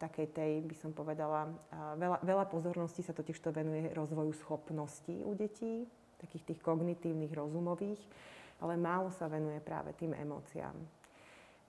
takej 0.00 0.26
tej, 0.32 0.52
by 0.64 0.76
som 0.80 0.96
povedala, 0.96 1.52
veľa, 2.00 2.24
veľa 2.24 2.44
pozornosti 2.48 3.04
sa 3.04 3.12
totiž 3.12 3.36
to 3.44 3.52
venuje 3.52 3.92
rozvoju 3.92 4.32
schopností 4.32 5.20
u 5.28 5.36
detí, 5.36 5.84
takých 6.16 6.56
tých 6.56 6.60
kognitívnych, 6.64 7.36
rozumových, 7.36 8.00
ale 8.64 8.80
málo 8.80 9.12
sa 9.12 9.28
venuje 9.28 9.60
práve 9.60 9.92
tým 9.94 10.16
emóciám. 10.16 10.74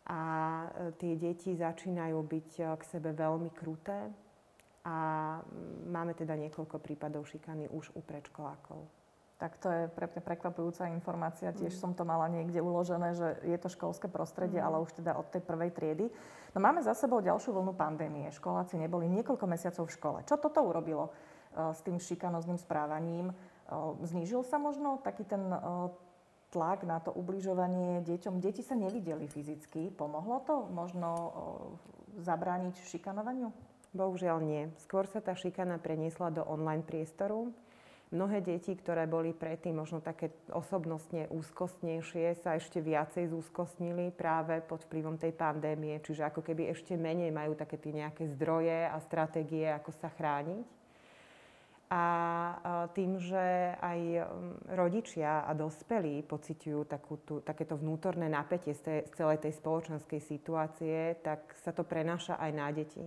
A 0.10 0.22
e, 0.66 0.68
tie 0.98 1.14
deti 1.14 1.54
začínajú 1.54 2.18
byť 2.18 2.50
k 2.82 2.82
sebe 2.82 3.14
veľmi 3.14 3.54
kruté 3.54 4.10
a 4.90 4.96
máme 5.86 6.18
teda 6.18 6.34
niekoľko 6.34 6.82
prípadov 6.82 7.30
šikany 7.30 7.70
už 7.70 7.94
u 7.94 8.02
predškolákov. 8.02 8.90
Tak 9.40 9.56
to 9.62 9.72
je 9.72 9.84
pre 9.88 10.10
mňa 10.10 10.20
prekvapujúca 10.26 10.92
informácia. 10.92 11.56
Tiež 11.56 11.72
mm. 11.78 11.80
som 11.80 11.92
to 11.96 12.04
mala 12.04 12.28
niekde 12.28 12.60
uložené, 12.60 13.16
že 13.16 13.40
je 13.46 13.56
to 13.56 13.72
školské 13.72 14.12
prostredie, 14.12 14.60
mm. 14.60 14.66
ale 14.66 14.82
už 14.84 15.00
teda 15.00 15.16
od 15.16 15.30
tej 15.32 15.46
prvej 15.46 15.72
triedy. 15.72 16.12
No 16.52 16.60
máme 16.60 16.84
za 16.84 16.92
sebou 16.98 17.22
ďalšiu 17.22 17.56
vlnu 17.56 17.72
pandémie. 17.78 18.28
Školáci 18.36 18.76
neboli 18.76 19.08
niekoľko 19.08 19.46
mesiacov 19.48 19.88
v 19.88 19.96
škole. 19.96 20.20
Čo 20.28 20.42
toto 20.42 20.60
urobilo 20.66 21.08
uh, 21.08 21.72
s 21.72 21.80
tým 21.86 22.02
šikanozným 22.02 22.60
správaním? 22.60 23.32
Uh, 23.70 23.96
znížil 24.04 24.44
sa 24.44 24.60
možno 24.60 25.00
taký 25.00 25.24
ten 25.24 25.40
uh, 25.40 25.88
tlak 26.52 26.84
na 26.84 27.00
to 27.00 27.14
ubližovanie 27.16 28.02
deťom? 28.04 28.42
Deti 28.42 28.66
sa 28.66 28.76
nevideli 28.76 29.30
fyzicky. 29.30 29.94
Pomohlo 29.94 30.42
to 30.44 30.66
možno 30.74 31.10
zabrániť 32.18 32.76
šikanovaniu? 32.90 33.69
Bohužiaľ 33.94 34.38
nie. 34.46 34.64
Skôr 34.86 35.10
sa 35.10 35.22
tá 35.22 35.34
šikana 35.34 35.82
preniesla 35.82 36.30
do 36.30 36.46
online 36.46 36.86
priestoru 36.86 37.50
Mnohé 38.10 38.42
deti, 38.42 38.74
ktoré 38.74 39.06
boli 39.06 39.38
predtým 39.38 39.78
možno 39.78 40.02
také 40.02 40.34
osobnostne 40.50 41.30
úzkostnejšie, 41.30 42.42
sa 42.42 42.58
ešte 42.58 42.82
viacej 42.82 43.30
zúzkostnili 43.30 44.10
práve 44.10 44.66
pod 44.66 44.82
vplyvom 44.90 45.22
tej 45.22 45.30
pandémie. 45.38 46.02
Čiže 46.02 46.26
ako 46.26 46.42
keby 46.42 46.74
ešte 46.74 46.98
menej 46.98 47.30
majú 47.30 47.54
také 47.54 47.78
tie 47.78 47.94
nejaké 47.94 48.26
zdroje 48.34 48.90
a 48.90 48.98
stratégie, 49.06 49.70
ako 49.70 49.94
sa 49.94 50.10
chrániť. 50.10 50.66
A 51.94 52.04
tým, 52.98 53.22
že 53.22 53.78
aj 53.78 54.26
rodičia 54.74 55.46
a 55.46 55.54
dospelí 55.54 56.26
pociťujú 56.26 56.82
takú 56.90 57.22
tú, 57.22 57.46
takéto 57.46 57.78
vnútorné 57.78 58.26
napätie 58.26 58.74
z, 58.74 58.82
tej, 58.82 59.00
z 59.06 59.12
celej 59.22 59.38
tej 59.46 59.54
spoločenskej 59.54 60.22
situácie, 60.22 61.14
tak 61.22 61.54
sa 61.62 61.74
to 61.74 61.86
prenáša 61.86 62.42
aj 62.42 62.52
na 62.58 62.74
deti. 62.74 63.06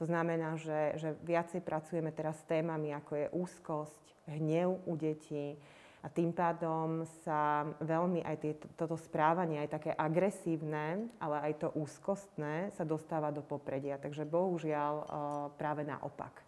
To 0.00 0.04
znamená, 0.08 0.56
že, 0.56 0.96
že 0.96 1.14
viacej 1.22 1.60
pracujeme 1.60 2.10
teraz 2.12 2.40
s 2.40 2.48
témami, 2.48 2.92
ako 2.96 3.12
je 3.16 3.26
úzkosť, 3.32 4.04
hnev 4.30 4.78
u 4.86 4.94
detí 4.94 5.58
a 6.02 6.10
tým 6.10 6.34
pádom 6.34 7.06
sa 7.22 7.62
veľmi 7.78 8.26
aj 8.26 8.36
tie, 8.42 8.52
toto 8.74 8.98
správanie, 8.98 9.62
aj 9.62 9.70
také 9.78 9.90
agresívne, 9.94 11.06
ale 11.22 11.36
aj 11.46 11.52
to 11.62 11.68
úzkostné 11.78 12.74
sa 12.74 12.82
dostáva 12.82 13.30
do 13.30 13.38
popredia. 13.38 14.02
Takže 14.02 14.26
bohužiaľ 14.26 14.94
uh, 14.98 15.06
práve 15.54 15.86
naopak. 15.86 16.42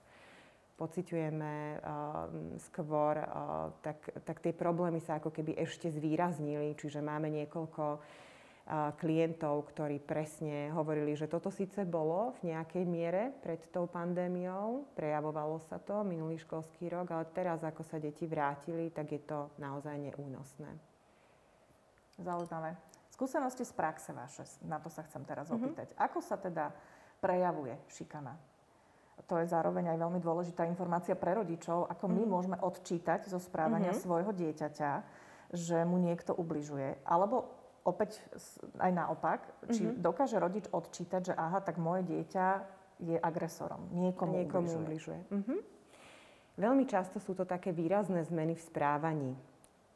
Pociťujeme 0.75 1.55
uh, 1.55 1.79
skôr, 2.67 3.15
uh, 3.15 3.71
tak, 3.79 4.03
tak 4.27 4.43
tie 4.43 4.51
problémy 4.51 4.99
sa 4.99 5.23
ako 5.23 5.31
keby 5.31 5.55
ešte 5.55 5.87
zvýraznili, 5.87 6.75
čiže 6.75 6.99
máme 6.99 7.31
niekoľko 7.31 8.03
klientov, 8.97 9.69
ktorí 9.77 10.01
presne 10.01 10.73
hovorili, 10.73 11.13
že 11.13 11.29
toto 11.29 11.53
síce 11.53 11.85
bolo 11.85 12.33
v 12.41 12.57
nejakej 12.57 12.85
miere 12.89 13.29
pred 13.45 13.61
tou 13.69 13.85
pandémiou, 13.85 14.89
prejavovalo 14.97 15.61
sa 15.69 15.77
to 15.77 16.01
minulý 16.01 16.41
školský 16.41 16.89
rok, 16.89 17.13
ale 17.13 17.29
teraz, 17.37 17.61
ako 17.61 17.85
sa 17.85 18.01
deti 18.01 18.25
vrátili, 18.25 18.89
tak 18.89 19.13
je 19.13 19.21
to 19.21 19.53
naozaj 19.61 19.93
neúnosné. 20.01 20.73
Zaujímavé. 22.17 22.73
Skúsenosti 23.13 23.69
z 23.69 23.73
praxe 23.77 24.17
vaše, 24.17 24.49
na 24.65 24.81
to 24.81 24.89
sa 24.89 25.05
chcem 25.05 25.23
teraz 25.29 25.53
mm-hmm. 25.53 25.61
opýtať. 25.61 25.89
Ako 26.01 26.25
sa 26.25 26.41
teda 26.41 26.73
prejavuje 27.21 27.77
šikana? 27.93 28.33
To 29.29 29.39
je 29.39 29.47
zároveň 29.47 29.95
aj 29.95 29.99
veľmi 30.01 30.21
dôležitá 30.25 30.67
informácia 30.67 31.15
pre 31.15 31.37
rodičov, 31.37 31.85
ako 31.87 32.11
my 32.11 32.25
mm-hmm. 32.25 32.33
môžeme 32.33 32.57
odčítať 32.59 33.29
zo 33.29 33.37
správania 33.37 33.93
mm-hmm. 33.93 34.09
svojho 34.09 34.33
dieťaťa, 34.35 34.93
že 35.53 35.85
mu 35.85 36.01
niekto 36.01 36.35
ubližuje. 36.35 36.99
Alebo 37.07 37.64
opäť 37.85 38.21
aj 38.81 38.91
naopak, 38.91 39.41
či 39.69 39.85
mm-hmm. 39.85 40.01
dokáže 40.01 40.41
rodič 40.41 40.67
odčítať, 40.73 41.33
že 41.33 41.35
aha, 41.37 41.61
tak 41.61 41.77
moje 41.77 42.09
dieťa 42.09 42.47
je 43.05 43.17
agresorom, 43.21 43.93
niekomu, 43.93 44.41
niekomu 44.41 44.69
ubližuje. 44.73 44.81
ubližuje. 44.83 45.21
Mm-hmm. 45.31 45.61
Veľmi 46.55 46.85
často 46.87 47.19
sú 47.19 47.35
to 47.35 47.45
také 47.45 47.75
výrazné 47.75 48.23
zmeny 48.25 48.55
v 48.55 48.63
správaní. 48.63 49.33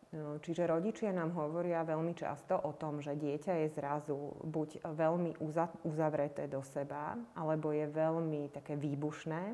No, 0.08 0.40
čiže 0.40 0.64
rodičia 0.64 1.12
nám 1.12 1.36
hovoria 1.36 1.84
veľmi 1.84 2.16
často 2.16 2.56
o 2.56 2.72
tom, 2.72 3.04
že 3.04 3.12
dieťa 3.12 3.60
je 3.60 3.68
zrazu 3.76 4.16
buď 4.40 4.80
veľmi 4.88 5.36
uzavreté 5.84 6.48
do 6.48 6.64
seba, 6.64 7.12
alebo 7.36 7.76
je 7.76 7.84
veľmi 7.84 8.48
také 8.48 8.72
výbušné, 8.72 9.52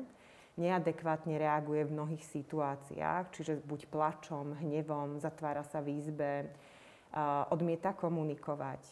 neadekvátne 0.55 1.35
reaguje 1.35 1.83
v 1.83 1.95
mnohých 1.99 2.23
situáciách, 2.23 3.35
čiže 3.35 3.67
buď 3.67 3.91
plačom, 3.91 4.55
hnevom, 4.63 5.19
zatvára 5.19 5.67
sa 5.67 5.83
v 5.83 5.99
izbe, 5.99 6.47
odmieta 7.49 7.95
komunikovať. 7.95 8.83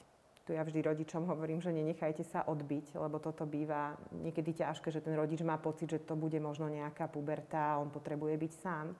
Tu 0.43 0.55
ja 0.55 0.63
vždy 0.63 0.83
rodičom 0.83 1.23
hovorím, 1.23 1.63
že 1.63 1.71
nenechajte 1.71 2.27
sa 2.27 2.43
odbiť, 2.43 2.99
lebo 2.99 3.15
toto 3.19 3.47
býva 3.47 3.95
niekedy 4.11 4.59
ťažké, 4.59 4.91
že 4.91 4.99
ten 4.99 5.15
rodič 5.15 5.39
má 5.39 5.55
pocit, 5.55 5.87
že 5.87 6.03
to 6.03 6.19
bude 6.19 6.35
možno 6.43 6.67
nejaká 6.67 7.07
puberta 7.07 7.75
a 7.75 7.79
on 7.79 7.87
potrebuje 7.87 8.35
byť 8.35 8.53
sám. 8.59 8.91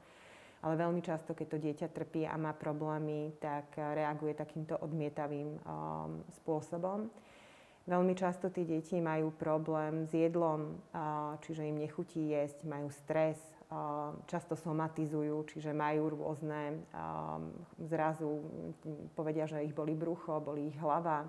Ale 0.63 0.79
veľmi 0.79 1.03
často, 1.03 1.35
keď 1.35 1.47
to 1.51 1.57
dieťa 1.59 1.87
trpí 1.91 2.23
a 2.23 2.39
má 2.39 2.55
problémy, 2.55 3.35
tak 3.43 3.75
reaguje 3.75 4.31
takýmto 4.31 4.79
odmietavým 4.79 5.59
um, 5.59 6.23
spôsobom. 6.39 7.11
Veľmi 7.83 8.15
často 8.15 8.47
tí 8.47 8.63
deti 8.63 8.95
majú 9.03 9.35
problém 9.35 10.07
s 10.07 10.15
jedlom, 10.15 10.79
čiže 11.43 11.67
im 11.67 11.83
nechutí 11.83 12.31
jesť, 12.31 12.63
majú 12.63 12.87
stres, 12.87 13.35
často 14.29 14.53
somatizujú, 14.53 15.45
čiže 15.49 15.73
majú 15.73 16.13
rôzne, 16.13 16.83
zrazu 17.89 18.45
povedia, 19.17 19.49
že 19.49 19.65
ich 19.65 19.73
boli 19.73 19.97
brucho, 19.97 20.37
boli 20.41 20.69
ich 20.69 20.77
hlava, 20.77 21.25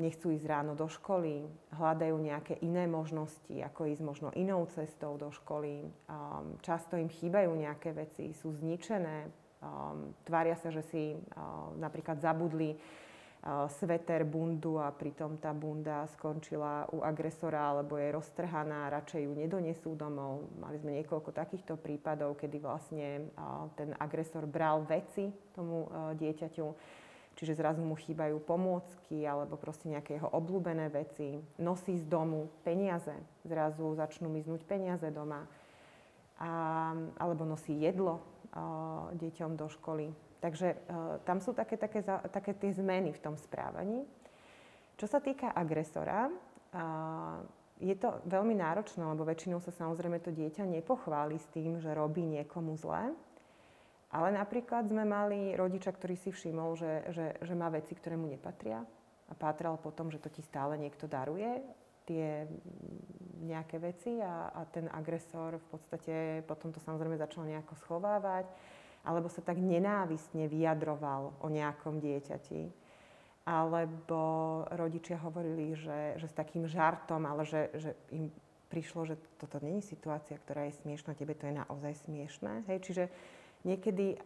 nechcú 0.00 0.32
ísť 0.32 0.46
ráno 0.48 0.72
do 0.72 0.88
školy, 0.88 1.44
hľadajú 1.76 2.16
nejaké 2.16 2.54
iné 2.64 2.88
možnosti, 2.88 3.52
ako 3.52 3.92
ísť 3.92 4.02
možno 4.02 4.28
inou 4.32 4.64
cestou 4.72 5.20
do 5.20 5.28
školy. 5.28 5.84
Často 6.64 6.96
im 6.96 7.12
chýbajú 7.12 7.52
nejaké 7.52 7.92
veci, 7.92 8.32
sú 8.32 8.56
zničené, 8.56 9.28
tvária 10.24 10.56
sa, 10.56 10.72
že 10.72 10.80
si 10.88 11.20
napríklad 11.76 12.16
zabudli 12.22 12.80
sveter, 13.44 14.26
bundu 14.26 14.82
a 14.82 14.90
pritom 14.90 15.38
tá 15.38 15.54
bunda 15.54 16.02
skončila 16.18 16.90
u 16.90 17.06
agresora 17.06 17.70
alebo 17.70 17.94
je 17.94 18.10
roztrhaná, 18.10 18.90
radšej 18.90 19.22
ju 19.22 19.32
nedonesú 19.38 19.94
domov. 19.94 20.50
Mali 20.58 20.82
sme 20.82 20.98
niekoľko 20.98 21.30
takýchto 21.30 21.78
prípadov, 21.78 22.34
kedy 22.34 22.58
vlastne 22.58 23.30
ten 23.78 23.94
agresor 24.02 24.50
bral 24.50 24.82
veci 24.82 25.30
tomu 25.54 25.86
dieťaťu, 26.18 26.66
čiže 27.38 27.54
zrazu 27.54 27.86
mu 27.86 27.94
chýbajú 27.94 28.42
pomôcky 28.42 29.22
alebo 29.22 29.54
proste 29.54 29.94
nejaké 29.94 30.18
jeho 30.18 30.26
obľúbené 30.34 30.90
veci. 30.90 31.38
Nosí 31.62 32.02
z 32.02 32.06
domu 32.10 32.50
peniaze, 32.66 33.14
zrazu 33.46 33.94
začnú 33.94 34.26
miznúť 34.26 34.66
peniaze 34.66 35.06
doma. 35.14 35.46
A, 36.36 36.92
alebo 37.16 37.46
nosí 37.46 37.78
jedlo 37.78 38.20
deťom 39.14 39.56
do 39.56 39.70
školy 39.70 40.25
Takže 40.46 40.78
uh, 40.78 41.18
tam 41.26 41.42
sú 41.42 41.50
také, 41.50 41.74
také, 41.74 42.06
také 42.06 42.54
tie 42.54 42.70
zmeny 42.70 43.10
v 43.10 43.18
tom 43.18 43.34
správaní. 43.34 44.06
Čo 44.94 45.10
sa 45.10 45.18
týka 45.18 45.50
agresora, 45.50 46.30
uh, 46.30 47.42
je 47.82 47.98
to 47.98 48.22
veľmi 48.30 48.54
náročné, 48.54 49.02
lebo 49.02 49.26
väčšinou 49.26 49.58
sa 49.58 49.74
samozrejme 49.74 50.22
to 50.22 50.30
dieťa 50.30 50.62
nepochváli 50.62 51.34
s 51.34 51.50
tým, 51.50 51.82
že 51.82 51.90
robí 51.98 52.22
niekomu 52.22 52.78
zlé. 52.78 53.10
Ale 54.14 54.30
napríklad 54.30 54.86
sme 54.86 55.02
mali 55.02 55.58
rodiča, 55.58 55.90
ktorý 55.90 56.14
si 56.14 56.30
všimol, 56.30 56.78
že, 56.78 57.10
že, 57.10 57.26
že 57.42 57.54
má 57.58 57.66
veci, 57.66 57.98
ktoré 57.98 58.14
mu 58.14 58.30
nepatria 58.30 58.86
a 59.26 59.32
pátral 59.34 59.74
potom, 59.82 60.14
že 60.14 60.22
to 60.22 60.30
ti 60.30 60.46
stále 60.46 60.78
niekto 60.78 61.10
daruje, 61.10 61.58
tie 62.06 62.46
nejaké 63.42 63.82
veci 63.82 64.22
a, 64.22 64.54
a 64.54 64.62
ten 64.70 64.86
agresor 64.94 65.58
v 65.58 65.66
podstate 65.74 66.14
potom 66.46 66.70
to 66.70 66.78
samozrejme 66.78 67.18
začal 67.18 67.42
nejako 67.42 67.74
schovávať 67.82 68.46
alebo 69.06 69.30
sa 69.30 69.38
tak 69.40 69.62
nenávistne 69.62 70.50
vyjadroval 70.50 71.38
o 71.38 71.46
nejakom 71.46 72.02
dieťati. 72.02 72.68
Alebo 73.46 74.18
rodičia 74.74 75.22
hovorili, 75.22 75.78
že, 75.78 76.18
že 76.18 76.26
s 76.26 76.34
takým 76.34 76.66
žartom, 76.66 77.22
ale 77.22 77.46
že, 77.46 77.70
že 77.78 77.94
im 78.10 78.34
prišlo, 78.66 79.06
že 79.06 79.14
toto 79.38 79.62
není 79.62 79.78
situácia, 79.78 80.34
ktorá 80.34 80.66
je 80.66 80.82
smiešná, 80.82 81.14
tebe 81.14 81.38
to 81.38 81.46
je 81.46 81.54
naozaj 81.54 81.94
smiešné. 82.10 82.66
Hej, 82.66 82.78
čiže 82.82 83.04
niekedy 83.62 84.18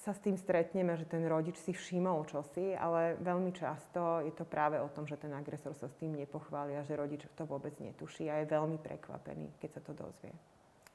sa 0.00 0.16
s 0.16 0.22
tým 0.22 0.38
stretneme, 0.38 0.96
že 0.96 1.04
ten 1.04 1.20
rodič 1.28 1.60
si 1.60 1.76
všimol 1.76 2.24
čosi, 2.24 2.72
ale 2.72 3.20
veľmi 3.20 3.52
často 3.52 4.24
je 4.24 4.32
to 4.32 4.48
práve 4.48 4.80
o 4.80 4.88
tom, 4.88 5.04
že 5.04 5.20
ten 5.20 5.34
agresor 5.36 5.76
sa 5.76 5.92
s 5.92 5.98
tým 6.00 6.16
nepochvália, 6.16 6.86
že 6.88 6.96
rodič 6.96 7.26
to 7.36 7.44
vôbec 7.44 7.76
netuší 7.82 8.32
a 8.32 8.40
je 8.40 8.48
veľmi 8.48 8.80
prekvapený, 8.80 9.60
keď 9.60 9.70
sa 9.76 9.80
to 9.84 9.92
dozvie. 9.92 10.32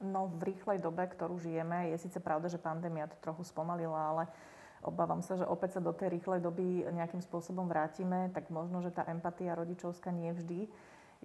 No 0.03 0.27
v 0.27 0.51
rýchlej 0.51 0.83
dobe, 0.83 1.07
ktorú 1.07 1.39
žijeme, 1.39 1.95
je 1.95 2.03
síce 2.03 2.19
pravda, 2.19 2.51
že 2.51 2.59
pandémia 2.59 3.07
to 3.07 3.15
trochu 3.23 3.47
spomalila, 3.47 4.11
ale 4.11 4.23
obávam 4.83 5.23
sa, 5.23 5.39
že 5.39 5.47
opäť 5.47 5.79
sa 5.79 5.81
do 5.81 5.95
tej 5.95 6.19
rýchlej 6.19 6.43
doby 6.43 6.83
nejakým 6.91 7.23
spôsobom 7.23 7.65
vrátime, 7.65 8.27
tak 8.35 8.51
možno, 8.51 8.83
že 8.83 8.91
tá 8.91 9.07
empatia 9.07 9.55
rodičovská 9.55 10.11
nie 10.11 10.35
vždy 10.35 10.67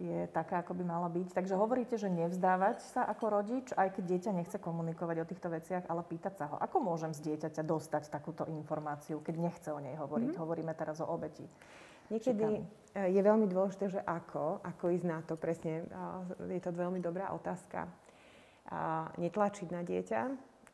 je 0.00 0.24
taká, 0.32 0.64
ako 0.64 0.72
by 0.80 0.84
mala 0.88 1.08
byť. 1.12 1.36
Takže 1.36 1.54
hovoríte, 1.60 2.00
že 2.00 2.08
nevzdávať 2.08 2.80
sa 2.80 3.04
ako 3.04 3.24
rodič, 3.28 3.68
aj 3.76 4.00
keď 4.00 4.04
dieťa 4.08 4.32
nechce 4.32 4.56
komunikovať 4.56 5.16
o 5.20 5.28
týchto 5.28 5.52
veciach, 5.52 5.84
ale 5.92 6.00
pýtať 6.00 6.34
sa 6.40 6.44
ho, 6.48 6.56
ako 6.56 6.80
môžem 6.80 7.12
z 7.12 7.20
dieťaťa 7.30 7.60
dostať 7.60 8.08
takúto 8.08 8.48
informáciu, 8.48 9.20
keď 9.20 9.34
nechce 9.36 9.68
o 9.68 9.76
nej 9.76 10.00
hovoriť. 10.00 10.32
Mm-hmm. 10.32 10.42
Hovoríme 10.42 10.72
teraz 10.72 11.04
o 11.04 11.06
obeti. 11.06 11.44
Niekedy 12.08 12.42
šikany. 12.42 13.12
je 13.12 13.20
veľmi 13.20 13.46
dôležité, 13.46 13.86
že 13.92 14.00
ako, 14.02 14.64
ako 14.64 14.84
ísť 14.90 15.06
na 15.06 15.20
to 15.22 15.36
presne. 15.36 15.84
Je 16.48 16.60
to 16.64 16.72
veľmi 16.72 16.98
dobrá 16.98 17.30
otázka. 17.36 17.86
Netlačiť 19.16 19.68
na 19.72 19.82
dieťa, 19.82 20.20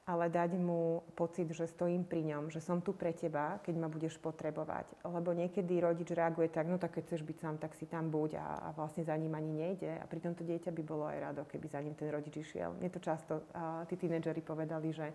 ale 0.07 0.31
dať 0.31 0.55
mu 0.55 1.03
pocit, 1.19 1.51
že 1.51 1.67
stojím 1.67 2.07
pri 2.07 2.23
ňom, 2.23 2.47
že 2.47 2.63
som 2.63 2.79
tu 2.79 2.95
pre 2.95 3.11
teba, 3.11 3.59
keď 3.67 3.75
ma 3.75 3.91
budeš 3.91 4.23
potrebovať. 4.23 5.03
Lebo 5.03 5.35
niekedy 5.35 5.83
rodič 5.83 6.15
reaguje 6.15 6.47
tak, 6.47 6.71
no 6.71 6.79
tak 6.79 6.95
keď 6.95 7.11
chceš 7.11 7.27
byť 7.27 7.37
sám, 7.43 7.57
tak 7.59 7.75
si 7.75 7.91
tam 7.91 8.07
buď 8.07 8.39
a, 8.39 8.47
a 8.47 8.69
vlastne 8.71 9.03
za 9.03 9.19
ním 9.19 9.35
ani 9.35 9.51
nejde. 9.51 9.99
A 9.99 10.07
pritom 10.07 10.39
to 10.39 10.47
dieťa 10.47 10.71
by 10.71 10.83
bolo 10.87 11.11
aj 11.11 11.19
rado, 11.19 11.43
keby 11.51 11.67
za 11.67 11.83
ním 11.83 11.99
ten 11.99 12.07
rodič 12.07 12.39
išiel. 12.39 12.79
Mne 12.79 12.87
to 12.95 13.03
často 13.03 13.43
a, 13.51 13.83
tí 13.91 13.99
tínedžeri 13.99 14.47
povedali, 14.47 14.95
že, 14.95 15.11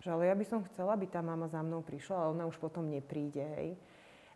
že 0.00 0.08
ale 0.08 0.32
ja 0.32 0.34
by 0.38 0.44
som 0.48 0.64
chcela, 0.64 0.96
aby 0.96 1.12
tá 1.12 1.20
mama 1.20 1.44
za 1.52 1.60
mnou 1.60 1.84
prišla, 1.84 2.16
ale 2.16 2.28
ona 2.32 2.44
už 2.48 2.56
potom 2.56 2.88
nepríde, 2.88 3.44
hej. 3.60 3.76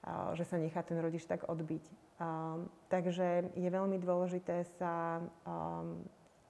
Že 0.06 0.45
sa 0.45 0.56
nechá 0.61 0.85
ten 0.85 1.00
rodič 1.00 1.25
tak 1.25 1.49
odbiť. 1.49 1.85
A, 2.21 2.61
takže 2.92 3.49
je 3.56 3.68
veľmi 3.73 3.97
dôležité 3.97 4.68
sa 4.76 5.25
a, 5.49 5.88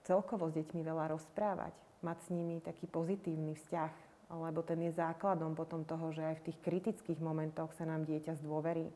celkovo 0.07 0.47
s 0.47 0.57
deťmi 0.57 0.87
veľa 0.87 1.11
rozprávať 1.13 1.75
mať 2.07 2.19
s 2.23 2.29
nimi 2.31 2.63
taký 2.63 2.87
pozitívny 2.87 3.59
vzťah, 3.59 3.93
lebo 4.31 4.63
ten 4.63 4.79
je 4.87 4.95
základom 4.95 5.59
potom 5.59 5.83
toho, 5.83 6.15
že 6.15 6.23
aj 6.23 6.37
v 6.43 6.45
tých 6.51 6.59
kritických 6.63 7.21
momentoch 7.23 7.75
sa 7.75 7.83
nám 7.83 8.07
dieťa 8.07 8.39
zdôverí. 8.43 8.87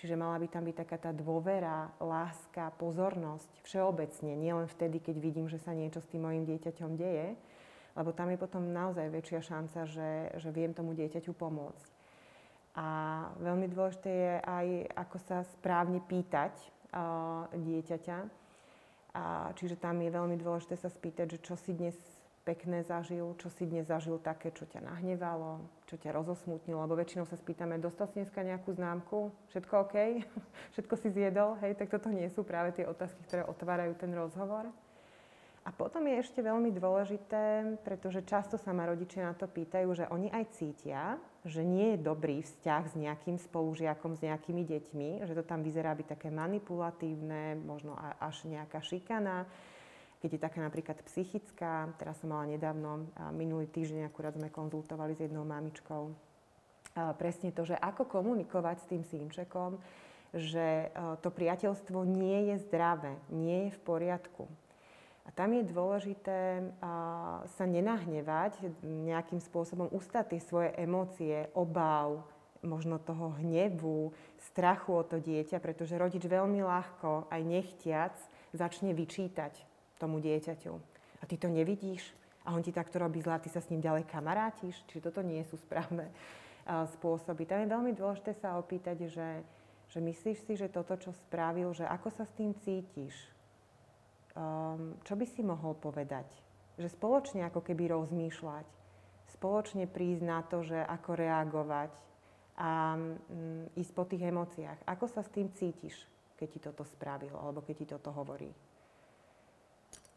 Čiže 0.00 0.16
mala 0.16 0.40
by 0.40 0.48
tam 0.48 0.64
byť 0.64 0.76
taká 0.80 0.96
tá 0.96 1.12
dôvera, 1.12 1.92
láska, 2.00 2.72
pozornosť 2.80 3.60
všeobecne, 3.68 4.32
nielen 4.32 4.64
vtedy, 4.72 4.96
keď 4.96 5.16
vidím, 5.20 5.44
že 5.44 5.60
sa 5.60 5.76
niečo 5.76 6.00
s 6.00 6.08
tým 6.08 6.24
mojim 6.24 6.48
dieťaťom 6.48 6.96
deje, 6.96 7.36
lebo 7.92 8.16
tam 8.16 8.32
je 8.32 8.40
potom 8.40 8.72
naozaj 8.72 9.12
väčšia 9.12 9.40
šanca, 9.44 9.84
že, 9.84 10.32
že 10.40 10.48
viem 10.56 10.72
tomu 10.72 10.96
dieťaťu 10.96 11.36
pomôcť. 11.36 11.92
A 12.80 12.86
veľmi 13.44 13.68
dôležité 13.68 14.08
je 14.08 14.34
aj, 14.40 14.66
ako 14.94 15.16
sa 15.20 15.44
správne 15.58 16.00
pýtať 16.00 16.54
uh, 16.96 17.44
dieťaťa. 17.52 18.39
A, 19.10 19.50
čiže 19.58 19.74
tam 19.74 19.98
je 19.98 20.10
veľmi 20.10 20.38
dôležité 20.38 20.78
sa 20.78 20.86
spýtať, 20.86 21.34
že 21.34 21.38
čo 21.42 21.54
si 21.58 21.74
dnes 21.74 21.98
pekné 22.46 22.82
zažil, 22.82 23.36
čo 23.36 23.52
si 23.52 23.68
dnes 23.68 23.86
zažil 23.86 24.16
také, 24.18 24.50
čo 24.50 24.64
ťa 24.64 24.80
nahnevalo, 24.80 25.60
čo 25.86 26.00
ťa 26.00 26.14
rozosmutnilo, 26.14 26.80
lebo 26.82 26.96
väčšinou 26.96 27.28
sa 27.28 27.36
spýtame, 27.36 27.76
dostal 27.76 28.08
si 28.08 28.22
dneska 28.22 28.40
nejakú 28.40 28.72
známku, 28.74 29.30
všetko 29.52 29.74
OK, 29.86 29.96
všetko 30.74 30.94
si 30.98 31.08
zjedol, 31.12 31.60
hej, 31.60 31.76
tak 31.76 31.92
toto 31.92 32.08
nie 32.08 32.26
sú 32.32 32.42
práve 32.42 32.72
tie 32.74 32.88
otázky, 32.88 33.20
ktoré 33.28 33.44
otvárajú 33.44 33.92
ten 33.98 34.10
rozhovor. 34.16 34.72
A 35.70 35.74
potom 35.78 36.02
je 36.02 36.18
ešte 36.18 36.42
veľmi 36.42 36.74
dôležité, 36.74 37.78
pretože 37.86 38.26
často 38.26 38.58
sa 38.58 38.74
ma 38.74 38.90
rodičia 38.90 39.22
na 39.22 39.38
to 39.38 39.46
pýtajú, 39.46 39.86
že 39.94 40.10
oni 40.10 40.26
aj 40.34 40.44
cítia, 40.58 41.14
že 41.46 41.62
nie 41.62 41.94
je 41.94 42.02
dobrý 42.02 42.42
vzťah 42.42 42.82
s 42.90 42.94
nejakým 42.98 43.38
spolužiakom, 43.38 44.18
s 44.18 44.26
nejakými 44.26 44.66
deťmi, 44.66 45.22
že 45.22 45.30
to 45.38 45.46
tam 45.46 45.62
vyzerá 45.62 45.94
byť 45.94 46.18
také 46.18 46.28
manipulatívne, 46.34 47.54
možno 47.54 47.94
až 48.18 48.50
nejaká 48.50 48.82
šikana, 48.82 49.46
keď 50.18 50.30
je 50.34 50.40
taká 50.42 50.58
napríklad 50.58 50.98
psychická. 51.06 51.86
Teraz 52.02 52.18
som 52.18 52.34
mala 52.34 52.50
nedávno, 52.50 53.06
minulý 53.30 53.70
týždeň 53.70 54.10
akurát 54.10 54.34
sme 54.34 54.50
konzultovali 54.50 55.14
s 55.14 55.22
jednou 55.22 55.46
mamičkou 55.46 56.10
presne 57.14 57.54
to, 57.54 57.62
že 57.62 57.78
ako 57.78 58.10
komunikovať 58.10 58.76
s 58.82 58.88
tým 58.90 59.02
synčekom, 59.06 59.78
že 60.34 60.90
to 61.22 61.30
priateľstvo 61.30 62.02
nie 62.02 62.50
je 62.50 62.66
zdravé, 62.66 63.14
nie 63.30 63.70
je 63.70 63.74
v 63.78 63.80
poriadku. 63.86 64.50
A 65.30 65.34
tam 65.38 65.54
je 65.54 65.62
dôležité 65.62 66.58
sa 67.46 67.64
nenahnevať, 67.70 68.82
nejakým 68.82 69.38
spôsobom 69.38 69.86
ustať 69.94 70.34
tie 70.34 70.40
svoje 70.42 70.74
emócie, 70.74 71.46
obáv, 71.54 72.26
možno 72.66 72.98
toho 72.98 73.38
hnevu, 73.38 74.10
strachu 74.50 74.90
o 74.90 75.06
to 75.06 75.22
dieťa, 75.22 75.62
pretože 75.62 75.94
rodič 75.94 76.26
veľmi 76.26 76.66
ľahko, 76.66 77.30
aj 77.30 77.42
nechtiac, 77.46 78.18
začne 78.50 78.90
vyčítať 78.90 79.54
tomu 80.02 80.18
dieťaťu. 80.18 80.74
A 81.22 81.24
ty 81.30 81.38
to 81.38 81.46
nevidíš 81.46 82.10
a 82.42 82.50
on 82.50 82.66
ti 82.66 82.74
takto 82.74 82.98
robí 82.98 83.22
zlá, 83.22 83.38
ty 83.38 83.46
sa 83.46 83.62
s 83.62 83.70
ním 83.70 83.78
ďalej 83.78 84.10
kamarátiš. 84.10 84.82
Čiže 84.90 85.14
toto 85.14 85.22
nie 85.22 85.46
sú 85.46 85.62
správne 85.62 86.10
spôsoby. 86.98 87.46
Tam 87.46 87.62
je 87.62 87.70
veľmi 87.70 87.94
dôležité 87.94 88.34
sa 88.34 88.58
opýtať, 88.58 89.06
že, 89.06 89.46
že 89.94 89.98
myslíš 90.02 90.38
si, 90.42 90.52
že 90.58 90.66
toto, 90.66 90.98
čo 90.98 91.14
spravil, 91.14 91.70
že 91.70 91.86
ako 91.86 92.10
sa 92.10 92.26
s 92.26 92.32
tým 92.34 92.50
cítiš? 92.66 93.14
Um, 94.38 94.94
čo 95.02 95.18
by 95.18 95.26
si 95.26 95.42
mohol 95.42 95.74
povedať? 95.74 96.30
Že 96.78 96.88
spoločne 96.94 97.42
ako 97.50 97.66
keby 97.66 97.90
rozmýšľať, 97.90 98.66
spoločne 99.34 99.90
prísť 99.90 100.22
na 100.22 100.40
to, 100.46 100.62
že 100.62 100.78
ako 100.78 101.10
reagovať 101.18 101.92
a 102.60 102.94
um, 102.94 103.18
ísť 103.74 103.92
po 103.96 104.04
tých 104.06 104.22
emóciách. 104.30 104.86
Ako 104.86 105.10
sa 105.10 105.26
s 105.26 105.32
tým 105.34 105.50
cítiš, 105.50 105.96
keď 106.38 106.48
ti 106.48 106.58
toto 106.62 106.86
spravil 106.86 107.34
alebo 107.34 107.64
keď 107.64 107.74
ti 107.74 107.86
toto 107.90 108.14
hovorí? 108.14 108.69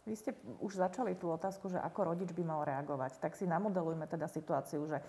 Vy 0.04 0.20
ste 0.20 0.36
už 0.60 0.84
začali 0.84 1.16
tú 1.16 1.32
otázku, 1.32 1.72
že 1.72 1.80
ako 1.80 2.12
rodič 2.12 2.36
by 2.36 2.44
mal 2.44 2.68
reagovať. 2.68 3.24
Tak 3.24 3.40
si 3.40 3.48
namodelujme 3.48 4.04
teda 4.04 4.28
situáciu, 4.28 4.84
že 4.84 5.00
e, 5.00 5.04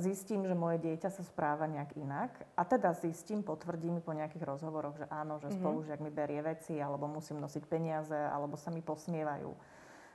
zistím, 0.00 0.48
že 0.48 0.56
moje 0.56 0.80
dieťa 0.80 1.12
sa 1.12 1.20
správa 1.20 1.68
nejak 1.68 1.92
inak 2.00 2.32
a 2.56 2.64
teda 2.64 2.96
zistím, 2.96 3.44
potvrdím 3.44 4.00
po 4.00 4.16
nejakých 4.16 4.48
rozhovoroch, 4.48 4.96
že 4.96 5.04
áno, 5.12 5.36
že 5.44 5.52
mm-hmm. 5.52 5.60
spolužiak 5.60 6.00
mi 6.00 6.08
berie 6.08 6.40
veci, 6.40 6.80
alebo 6.80 7.04
musím 7.04 7.36
nosiť 7.36 7.64
peniaze, 7.68 8.16
alebo 8.16 8.56
sa 8.56 8.72
mi 8.72 8.80
posmievajú 8.80 9.52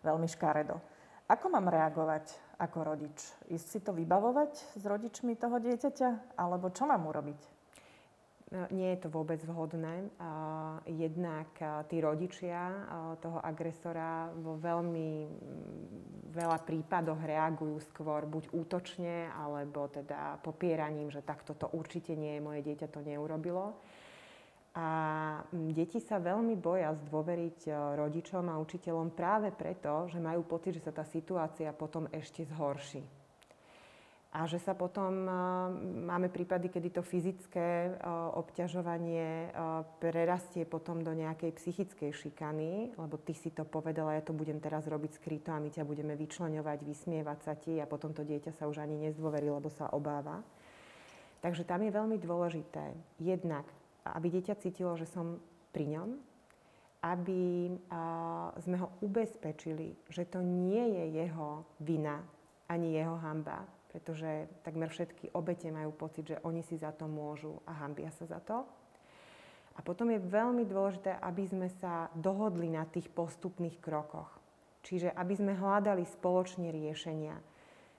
veľmi 0.02 0.26
škaredo. 0.26 0.82
Ako 1.30 1.46
mám 1.54 1.70
reagovať 1.70 2.34
ako 2.58 2.78
rodič? 2.82 3.18
Ísť 3.50 3.68
si 3.70 3.80
to 3.82 3.94
vybavovať 3.94 4.78
s 4.78 4.84
rodičmi 4.86 5.38
toho 5.38 5.58
dieťaťa? 5.62 6.38
Alebo 6.38 6.74
čo 6.74 6.90
mám 6.90 7.06
urobiť? 7.06 7.55
Nie 8.54 8.94
je 8.94 9.02
to 9.02 9.10
vôbec 9.10 9.42
vhodné. 9.42 10.06
Jednak 10.86 11.50
tí 11.90 11.98
rodičia 11.98 12.70
toho 13.18 13.42
agresora 13.42 14.30
vo 14.38 14.62
veľmi 14.62 15.10
veľa 16.30 16.62
prípadoch 16.62 17.26
reagujú 17.26 17.82
skôr 17.90 18.30
buď 18.30 18.54
útočne, 18.54 19.34
alebo 19.34 19.90
teda 19.90 20.38
popieraním, 20.46 21.10
že 21.10 21.26
takto 21.26 21.58
to 21.58 21.74
určite 21.74 22.14
nie 22.14 22.38
je, 22.38 22.46
moje 22.46 22.62
dieťa 22.62 22.88
to 22.94 23.02
neurobilo. 23.02 23.82
A 24.76 24.88
deti 25.50 26.04
sa 26.04 26.20
veľmi 26.22 26.60
boja 26.60 26.92
zdôveriť 26.92 27.72
rodičom 27.98 28.46
a 28.52 28.60
učiteľom 28.60 29.16
práve 29.16 29.56
preto, 29.56 30.06
že 30.12 30.20
majú 30.20 30.44
pocit, 30.46 30.78
že 30.78 30.86
sa 30.86 30.94
tá 30.94 31.08
situácia 31.08 31.72
potom 31.72 32.12
ešte 32.12 32.44
zhorší. 32.46 33.15
A 34.36 34.44
že 34.52 34.60
sa 34.60 34.76
potom, 34.76 35.16
máme 36.04 36.28
prípady, 36.28 36.68
kedy 36.68 37.00
to 37.00 37.00
fyzické 37.00 37.96
obťažovanie 38.36 39.48
prerastie 40.04 40.68
potom 40.68 41.00
do 41.00 41.16
nejakej 41.16 41.56
psychickej 41.56 42.12
šikany, 42.12 42.92
lebo 43.00 43.16
ty 43.16 43.32
si 43.32 43.56
to 43.56 43.64
povedala, 43.64 44.12
ja 44.12 44.20
to 44.20 44.36
budem 44.36 44.60
teraz 44.60 44.92
robiť 44.92 45.24
skryto 45.24 45.56
a 45.56 45.64
my 45.64 45.72
ťa 45.72 45.88
budeme 45.88 46.20
vyčleňovať, 46.20 46.84
vysmievať 46.84 47.40
sa 47.48 47.56
ti 47.56 47.80
a 47.80 47.88
potom 47.88 48.12
to 48.12 48.28
dieťa 48.28 48.52
sa 48.60 48.68
už 48.68 48.84
ani 48.84 49.08
nezdôverí, 49.08 49.48
lebo 49.48 49.72
sa 49.72 49.88
obáva. 49.96 50.44
Takže 51.40 51.64
tam 51.64 51.88
je 51.88 51.96
veľmi 51.96 52.20
dôležité 52.20 52.92
jednak, 53.24 53.64
aby 54.04 54.36
dieťa 54.36 54.60
cítilo, 54.60 55.00
že 55.00 55.08
som 55.08 55.40
pri 55.72 55.96
ňom, 55.96 56.12
aby 57.08 57.72
sme 58.60 58.84
ho 58.84 58.92
ubezpečili, 59.00 59.96
že 60.12 60.28
to 60.28 60.44
nie 60.44 60.84
je 60.92 61.24
jeho 61.24 61.64
vina 61.80 62.20
ani 62.68 63.00
jeho 63.00 63.16
hamba, 63.22 63.64
pretože 63.96 64.52
takmer 64.60 64.92
všetky 64.92 65.32
obete 65.40 65.72
majú 65.72 65.96
pocit, 65.96 66.36
že 66.36 66.44
oni 66.44 66.60
si 66.60 66.76
za 66.76 66.92
to 66.92 67.08
môžu 67.08 67.64
a 67.64 67.80
hambia 67.80 68.12
sa 68.12 68.28
za 68.28 68.44
to. 68.44 68.68
A 69.72 69.80
potom 69.80 70.12
je 70.12 70.20
veľmi 70.20 70.68
dôležité, 70.68 71.16
aby 71.24 71.48
sme 71.48 71.72
sa 71.80 72.12
dohodli 72.12 72.68
na 72.68 72.84
tých 72.84 73.08
postupných 73.08 73.80
krokoch. 73.80 74.28
Čiže 74.84 75.16
aby 75.16 75.32
sme 75.32 75.56
hľadali 75.56 76.04
spoločne 76.04 76.76
riešenia, 76.76 77.40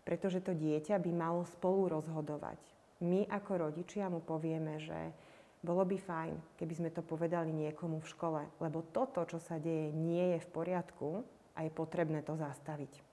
pretože 0.04 0.44
to 0.44 0.52
dieťa 0.52 1.00
by 1.00 1.10
malo 1.16 1.48
spolu 1.48 1.88
rozhodovať. 1.96 2.60
My 3.00 3.24
ako 3.32 3.72
rodičia 3.72 4.12
mu 4.12 4.20
povieme, 4.20 4.76
že 4.76 5.16
bolo 5.64 5.88
by 5.88 5.96
fajn, 5.96 6.60
keby 6.60 6.74
sme 6.76 6.90
to 6.92 7.00
povedali 7.00 7.56
niekomu 7.56 8.04
v 8.04 8.10
škole, 8.12 8.42
lebo 8.60 8.84
toto, 8.92 9.24
čo 9.24 9.40
sa 9.40 9.56
deje, 9.56 9.96
nie 9.96 10.36
je 10.36 10.44
v 10.44 10.48
poriadku 10.52 11.24
a 11.56 11.64
je 11.64 11.72
potrebné 11.72 12.20
to 12.20 12.36
zastaviť. 12.36 13.05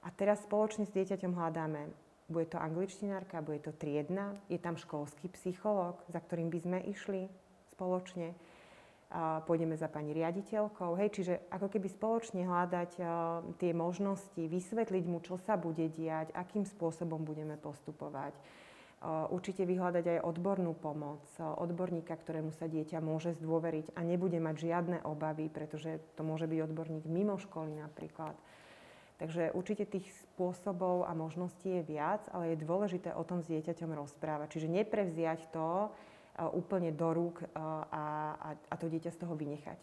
A 0.00 0.08
teraz 0.12 0.40
spoločne 0.44 0.88
s 0.88 0.94
dieťaťom 0.96 1.36
hľadáme, 1.36 1.92
bude 2.30 2.46
to 2.46 2.62
angličtinárka, 2.62 3.42
bude 3.42 3.60
to 3.60 3.74
triedna, 3.74 4.38
je 4.46 4.56
tam 4.56 4.78
školský 4.78 5.28
psychológ, 5.34 5.98
za 6.08 6.22
ktorým 6.22 6.48
by 6.48 6.58
sme 6.62 6.78
išli 6.86 7.26
spoločne. 7.74 8.32
a 9.10 9.42
pôjdeme 9.42 9.74
za 9.74 9.90
pani 9.90 10.14
riaditeľkou. 10.14 10.94
Hej, 10.94 11.10
čiže 11.18 11.34
ako 11.50 11.66
keby 11.66 11.90
spoločne 11.90 12.46
hľadať 12.46 12.90
tie 13.58 13.72
možnosti, 13.74 14.38
vysvetliť 14.38 15.04
mu, 15.10 15.18
čo 15.18 15.34
sa 15.42 15.58
bude 15.58 15.90
diať, 15.90 16.30
akým 16.30 16.62
spôsobom 16.62 17.26
budeme 17.26 17.58
postupovať. 17.58 18.38
Určite 19.34 19.66
vyhľadať 19.66 20.04
aj 20.06 20.18
odbornú 20.28 20.76
pomoc, 20.76 21.24
odborníka, 21.40 22.14
ktorému 22.14 22.54
sa 22.54 22.70
dieťa 22.70 23.02
môže 23.02 23.34
zdôveriť 23.42 23.98
a 23.98 24.04
nebude 24.06 24.38
mať 24.38 24.70
žiadne 24.70 25.02
obavy, 25.02 25.50
pretože 25.50 25.98
to 26.14 26.22
môže 26.22 26.46
byť 26.46 26.60
odborník 26.70 27.04
mimo 27.10 27.34
školy 27.40 27.80
napríklad. 27.82 28.38
Takže 29.20 29.52
určite 29.52 29.84
tých 29.84 30.08
spôsobov 30.24 31.04
a 31.04 31.12
možností 31.12 31.68
je 31.68 31.84
viac, 31.84 32.24
ale 32.32 32.56
je 32.56 32.64
dôležité 32.64 33.12
o 33.12 33.20
tom 33.20 33.44
s 33.44 33.52
dieťaťom 33.52 33.92
rozprávať. 33.92 34.56
Čiže 34.56 34.72
neprevziať 34.72 35.52
to, 35.52 35.92
úplne 36.56 36.88
do 36.96 37.12
rúk 37.12 37.44
a, 37.52 37.84
a, 37.92 38.04
a 38.56 38.74
to 38.80 38.88
dieťa 38.88 39.12
z 39.12 39.20
toho 39.20 39.36
vynechať. 39.36 39.76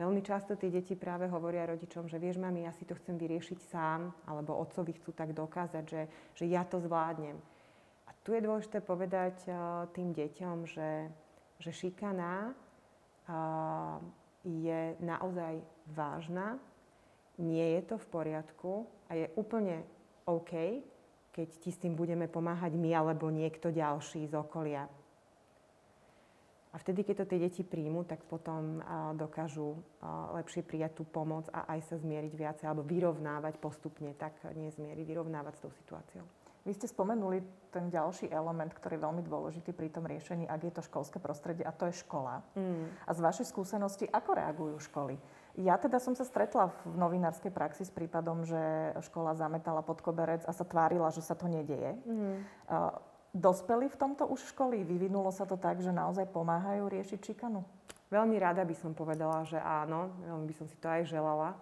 Veľmi 0.00 0.24
často 0.24 0.56
tie 0.56 0.72
deti 0.72 0.96
práve 0.96 1.28
hovoria 1.28 1.68
rodičom, 1.68 2.08
že 2.08 2.16
vieš, 2.16 2.40
mami, 2.40 2.64
ja 2.64 2.72
si 2.72 2.88
to 2.88 2.96
chcem 2.96 3.20
vyriešiť 3.20 3.58
sám, 3.68 4.08
alebo 4.24 4.56
otcovi 4.56 4.96
chcú 4.96 5.12
tak 5.12 5.36
dokázať, 5.36 5.84
že, 5.84 6.02
že 6.32 6.44
ja 6.48 6.64
to 6.64 6.80
zvládnem. 6.80 7.36
A 8.08 8.10
tu 8.24 8.32
je 8.32 8.40
dôležité 8.40 8.80
povedať 8.80 9.44
tým 9.92 10.16
deťom, 10.16 10.64
že, 10.64 11.10
že 11.60 11.70
šikana 11.74 12.56
je 14.40 14.80
naozaj 15.04 15.60
vážna, 15.92 16.56
nie 17.40 17.80
je 17.80 17.82
to 17.88 17.96
v 17.96 18.06
poriadku 18.12 18.84
a 19.08 19.16
je 19.16 19.26
úplne 19.34 19.82
OK, 20.28 20.84
keď 21.32 21.48
ti 21.58 21.70
s 21.72 21.80
tým 21.80 21.96
budeme 21.96 22.28
pomáhať 22.28 22.76
my 22.76 22.92
alebo 22.92 23.32
niekto 23.32 23.72
ďalší 23.72 24.28
z 24.28 24.36
okolia. 24.36 24.84
A 26.70 26.78
vtedy, 26.78 27.02
keď 27.02 27.26
to 27.26 27.34
tie 27.34 27.42
deti 27.42 27.66
príjmu, 27.66 28.06
tak 28.06 28.22
potom 28.30 28.78
dokážu 29.18 29.74
lepšie 30.38 30.62
prijať 30.62 31.02
tú 31.02 31.04
pomoc 31.08 31.50
a 31.50 31.66
aj 31.66 31.82
sa 31.82 31.96
zmieriť 31.98 32.30
viacej, 32.30 32.66
alebo 32.70 32.86
vyrovnávať 32.86 33.58
postupne, 33.58 34.14
tak 34.14 34.38
nie 34.54 34.70
zmieriť, 34.70 35.02
vyrovnávať 35.02 35.58
s 35.58 35.62
tou 35.66 35.72
situáciou. 35.74 36.22
Vy 36.62 36.76
ste 36.78 36.86
spomenuli 36.86 37.42
ten 37.74 37.90
ďalší 37.90 38.30
element, 38.30 38.70
ktorý 38.70 39.00
je 39.00 39.02
veľmi 39.02 39.22
dôležitý 39.26 39.74
pri 39.74 39.90
tom 39.90 40.06
riešení, 40.06 40.46
ak 40.46 40.60
je 40.62 40.72
to 40.76 40.86
školské 40.86 41.18
prostredie, 41.18 41.66
a 41.66 41.74
to 41.74 41.90
je 41.90 42.04
škola. 42.06 42.44
Mm. 42.54 42.86
A 43.02 43.10
z 43.16 43.20
vašej 43.24 43.46
skúsenosti, 43.50 44.06
ako 44.06 44.30
reagujú 44.38 44.76
školy? 44.78 45.18
Ja 45.60 45.76
teda 45.76 46.00
som 46.00 46.16
sa 46.16 46.24
stretla 46.24 46.72
v 46.88 46.96
novinárskej 46.96 47.52
praxi 47.52 47.84
s 47.84 47.92
prípadom, 47.92 48.48
že 48.48 48.96
škola 49.04 49.36
zametala 49.36 49.84
pod 49.84 50.00
koberec 50.00 50.40
a 50.48 50.56
sa 50.56 50.64
tvárila, 50.64 51.12
že 51.12 51.20
sa 51.20 51.36
to 51.36 51.52
nedieje. 51.52 52.00
Mm. 52.08 52.40
Dospeli 53.36 53.92
v 53.92 54.00
tomto 54.00 54.24
už 54.26 54.56
školy? 54.56 54.82
Vyvinulo 54.82 55.28
sa 55.30 55.44
to 55.44 55.60
tak, 55.60 55.84
že 55.84 55.92
naozaj 55.92 56.32
pomáhajú 56.32 56.88
riešiť 56.88 57.20
šikanu? 57.20 57.60
Veľmi 58.10 58.40
rada 58.42 58.64
by 58.66 58.74
som 58.74 58.96
povedala, 58.96 59.46
že 59.46 59.60
áno, 59.60 60.10
veľmi 60.24 60.48
by 60.50 60.54
som 60.56 60.66
si 60.66 60.74
to 60.80 60.88
aj 60.90 61.06
želala. 61.06 61.54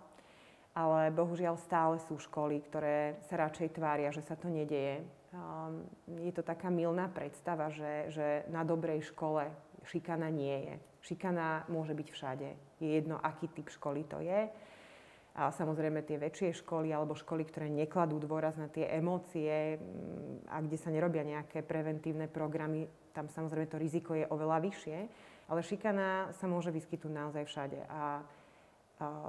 Ale 0.73 1.11
bohužiaľ 1.11 1.59
stále 1.59 1.99
sú 2.07 2.23
školy, 2.23 2.63
ktoré 2.71 3.19
sa 3.27 3.37
radšej 3.37 3.75
tvária, 3.75 4.15
že 4.15 4.23
sa 4.23 4.39
to 4.39 4.47
nedeje. 4.47 5.03
Um, 5.35 5.85
je 6.23 6.33
to 6.33 6.41
taká 6.41 6.71
milná 6.71 7.11
predstava, 7.11 7.69
že, 7.69 8.15
že 8.15 8.27
na 8.49 8.63
dobrej 8.63 9.11
škole 9.13 9.51
šikana 9.91 10.31
nie 10.33 10.57
je. 10.71 10.75
Šikana 11.03 11.69
môže 11.69 11.93
byť 11.93 12.09
všade. 12.15 12.68
Je 12.79 12.89
jedno, 12.95 13.19
aký 13.19 13.51
typ 13.51 13.69
školy 13.71 14.07
to 14.07 14.23
je 14.23 14.47
a 15.39 15.55
samozrejme 15.55 16.03
tie 16.03 16.19
väčšie 16.19 16.67
školy 16.67 16.91
alebo 16.91 17.15
školy, 17.15 17.47
ktoré 17.47 17.71
nekladú 17.71 18.19
dôraz 18.19 18.59
na 18.59 18.67
tie 18.67 18.91
emócie 18.91 19.79
mm, 19.79 20.51
a 20.51 20.59
kde 20.59 20.75
sa 20.75 20.91
nerobia 20.91 21.23
nejaké 21.23 21.63
preventívne 21.63 22.27
programy, 22.27 22.91
tam 23.15 23.31
samozrejme 23.31 23.71
to 23.71 23.79
riziko 23.79 24.19
je 24.19 24.27
oveľa 24.27 24.59
vyššie, 24.67 24.99
ale 25.47 25.61
šikana 25.63 26.35
sa 26.35 26.51
môže 26.51 26.75
vyskytnúť 26.75 27.15
naozaj 27.15 27.45
všade. 27.47 27.81
A, 27.87 28.27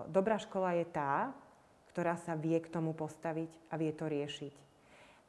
dobrá 0.09 0.41
škola 0.41 0.73
je 0.81 0.85
tá, 0.89 1.29
ktorá 1.93 2.17
sa 2.17 2.33
vie 2.33 2.57
k 2.57 2.73
tomu 2.73 2.97
postaviť 2.97 3.69
a 3.69 3.77
vie 3.77 3.93
to 3.93 4.09
riešiť. 4.09 4.55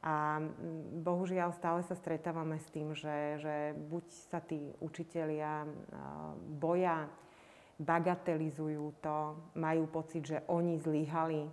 A 0.01 0.41
mm, 0.41 1.05
bohužiaľ 1.05 1.53
stále 1.53 1.85
sa 1.85 1.93
stretávame 1.93 2.57
s 2.57 2.65
tým, 2.73 2.97
že, 2.97 3.37
že 3.37 3.77
buď 3.77 4.05
sa 4.33 4.41
tí 4.41 4.73
učitelia 4.81 5.69
boja 6.57 7.05
bagatelizujú 7.79 8.99
to, 8.99 9.17
majú 9.55 9.87
pocit, 9.87 10.25
že 10.25 10.37
oni 10.49 10.75
zlyhali 10.81 11.47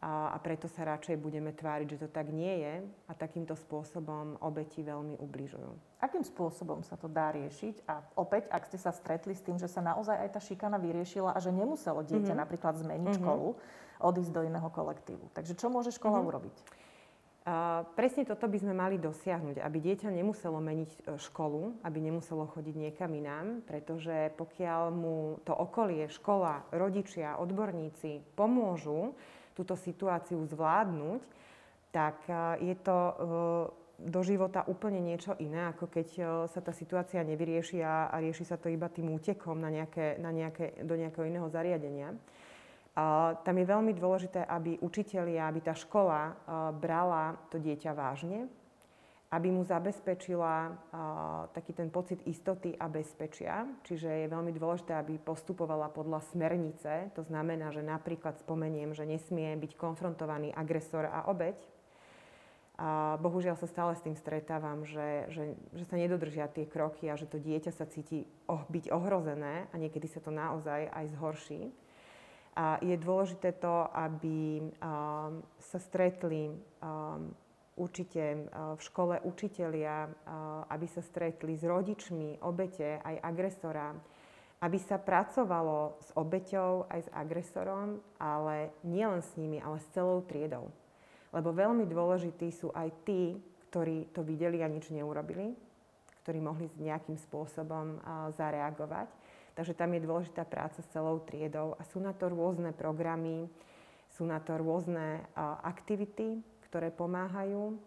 a, 0.00 0.32
a 0.32 0.36
preto 0.40 0.64
sa 0.64 0.88
radšej 0.88 1.20
budeme 1.20 1.52
tváriť, 1.52 1.86
že 1.92 2.00
to 2.00 2.08
tak 2.08 2.32
nie 2.32 2.64
je 2.64 2.74
a 3.04 3.12
takýmto 3.12 3.52
spôsobom 3.52 4.40
obeti 4.40 4.80
veľmi 4.80 5.20
ubližujú. 5.20 6.00
Akým 6.00 6.24
spôsobom 6.24 6.80
sa 6.80 6.96
to 6.96 7.04
dá 7.04 7.28
riešiť? 7.36 7.84
A 7.84 8.00
opäť, 8.16 8.48
ak 8.48 8.64
ste 8.64 8.80
sa 8.80 8.96
stretli 8.96 9.36
s 9.36 9.44
tým, 9.44 9.60
že 9.60 9.68
sa 9.68 9.84
naozaj 9.84 10.16
aj 10.16 10.30
tá 10.32 10.40
šikana 10.40 10.80
vyriešila 10.80 11.36
a 11.36 11.38
že 11.44 11.52
nemuselo 11.52 12.00
dieťa 12.00 12.32
mm-hmm. 12.32 12.40
napríklad 12.40 12.80
zmeniť 12.80 13.12
mm-hmm. 13.12 13.20
školu, 13.20 13.48
odísť 14.00 14.32
do 14.32 14.40
iného 14.40 14.68
kolektívu. 14.72 15.28
Takže 15.36 15.52
čo 15.52 15.68
môže 15.68 15.92
škola 15.92 16.24
mm-hmm. 16.24 16.30
urobiť? 16.32 16.56
Presne 17.96 18.28
toto 18.28 18.44
by 18.44 18.58
sme 18.60 18.76
mali 18.76 19.00
dosiahnuť, 19.00 19.64
aby 19.64 19.78
dieťa 19.80 20.12
nemuselo 20.12 20.60
meniť 20.60 20.90
e, 20.92 20.98
školu, 21.16 21.80
aby 21.88 21.98
nemuselo 22.04 22.44
chodiť 22.44 22.76
niekam 22.76 23.08
inám, 23.16 23.64
pretože 23.64 24.36
pokiaľ 24.36 24.92
mu 24.92 25.40
to 25.48 25.56
okolie, 25.56 26.04
škola, 26.12 26.68
rodičia, 26.68 27.40
odborníci 27.40 28.36
pomôžu 28.36 29.16
túto 29.56 29.72
situáciu 29.72 30.44
zvládnuť, 30.52 31.22
tak 31.90 32.22
uh, 32.30 32.54
je 32.62 32.76
to 32.86 32.96
uh, 32.96 33.14
do 33.98 34.20
života 34.22 34.64
úplne 34.70 35.02
niečo 35.02 35.36
iné, 35.42 35.68
ako 35.74 35.90
keď 35.92 36.08
sa 36.48 36.60
tá 36.64 36.72
situácia 36.72 37.20
nevyrieši 37.20 37.84
a, 37.84 38.08
a 38.08 38.16
rieši 38.16 38.48
sa 38.48 38.56
to 38.56 38.72
iba 38.72 38.88
tým 38.88 39.12
útekom 39.12 39.60
na 39.60 39.68
nejaké, 39.68 40.16
na 40.16 40.32
nejaké, 40.32 40.80
do 40.88 40.96
nejakého 40.96 41.28
iného 41.28 41.44
zariadenia. 41.52 42.16
Tam 43.40 43.54
je 43.54 43.66
veľmi 43.66 43.94
dôležité, 43.94 44.42
aby 44.44 44.82
učitelia, 44.82 45.46
aby 45.46 45.62
tá 45.62 45.72
škola 45.72 46.34
brala 46.74 47.38
to 47.48 47.62
dieťa 47.62 47.94
vážne, 47.94 48.50
aby 49.30 49.46
mu 49.54 49.62
zabezpečila 49.62 50.74
taký 51.54 51.70
ten 51.70 51.86
pocit 51.86 52.18
istoty 52.26 52.74
a 52.74 52.90
bezpečia. 52.90 53.62
Čiže 53.86 54.26
je 54.26 54.32
veľmi 54.34 54.50
dôležité, 54.50 54.98
aby 54.98 55.22
postupovala 55.22 55.86
podľa 55.94 56.18
smernice. 56.34 57.14
To 57.14 57.22
znamená, 57.22 57.70
že 57.70 57.86
napríklad 57.86 58.42
spomeniem, 58.42 58.90
že 58.90 59.06
nesmie 59.06 59.54
byť 59.54 59.78
konfrontovaný 59.78 60.50
agresor 60.50 61.06
a 61.06 61.30
obeď. 61.30 61.54
A 62.80 63.20
bohužiaľ 63.20 63.60
sa 63.60 63.68
stále 63.68 63.92
s 63.92 64.00
tým 64.00 64.16
stretávam, 64.16 64.88
že, 64.88 65.28
že, 65.28 65.52
že 65.76 65.84
sa 65.84 66.00
nedodržia 66.00 66.48
tie 66.48 66.64
kroky 66.64 67.12
a 67.12 67.14
že 67.14 67.28
to 67.28 67.36
dieťa 67.36 67.76
sa 67.76 67.84
cíti 67.84 68.24
oh, 68.48 68.64
byť 68.66 68.88
ohrozené 68.88 69.68
a 69.68 69.74
niekedy 69.76 70.08
sa 70.08 70.18
to 70.24 70.32
naozaj 70.32 70.88
aj 70.88 71.04
zhorší. 71.12 71.70
A 72.58 72.82
je 72.82 72.98
dôležité 72.98 73.54
to, 73.62 73.86
aby 73.94 74.58
um, 74.58 75.38
sa 75.62 75.78
stretli 75.78 76.50
um, 76.50 77.30
určite 77.78 78.50
uh, 78.50 78.74
v 78.74 78.80
škole 78.82 79.14
učitelia, 79.22 80.10
uh, 80.10 80.66
aby 80.66 80.86
sa 80.90 80.98
stretli 80.98 81.54
s 81.54 81.62
rodičmi 81.62 82.42
obete 82.42 82.98
aj 83.06 83.16
agresora, 83.22 83.94
aby 84.60 84.76
sa 84.82 84.98
pracovalo 84.98 86.02
s 86.02 86.10
obeťou 86.18 86.90
aj 86.90 87.00
s 87.06 87.10
agresorom, 87.14 88.02
ale 88.18 88.74
nielen 88.82 89.22
s 89.22 89.32
nimi, 89.38 89.62
ale 89.62 89.78
s 89.78 89.88
celou 89.94 90.20
triedou. 90.26 90.68
Lebo 91.30 91.54
veľmi 91.54 91.86
dôležití 91.86 92.50
sú 92.50 92.74
aj 92.74 92.90
tí, 93.06 93.38
ktorí 93.70 94.10
to 94.10 94.26
videli 94.26 94.60
a 94.60 94.68
nič 94.68 94.90
neurobili, 94.90 95.54
ktorí 96.26 96.42
mohli 96.42 96.66
nejakým 96.82 97.14
spôsobom 97.14 98.02
uh, 98.02 98.34
zareagovať. 98.34 99.19
Takže 99.54 99.74
tam 99.74 99.92
je 99.94 100.06
dôležitá 100.06 100.46
práca 100.46 100.80
s 100.80 100.88
celou 100.94 101.20
triedou 101.22 101.74
a 101.76 101.82
sú 101.84 101.98
na 101.98 102.14
to 102.14 102.30
rôzne 102.30 102.70
programy, 102.72 103.50
sú 104.10 104.26
na 104.26 104.42
to 104.42 104.58
rôzne 104.58 105.22
aktivity, 105.62 106.42
ktoré 106.70 106.90
pomáhajú 106.90 107.78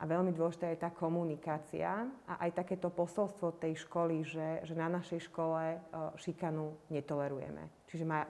a 0.00 0.08
veľmi 0.08 0.32
dôležitá 0.32 0.72
je 0.72 0.80
tá 0.80 0.88
komunikácia 0.88 2.08
a 2.24 2.32
aj 2.48 2.64
takéto 2.64 2.88
posolstvo 2.88 3.60
tej 3.60 3.84
školy, 3.84 4.24
že, 4.24 4.64
že 4.64 4.72
na 4.72 4.88
našej 4.88 5.28
škole 5.28 5.76
šikanu 6.16 6.72
netolerujeme. 6.88 7.68
Čiže 7.84 8.04
ma, 8.08 8.24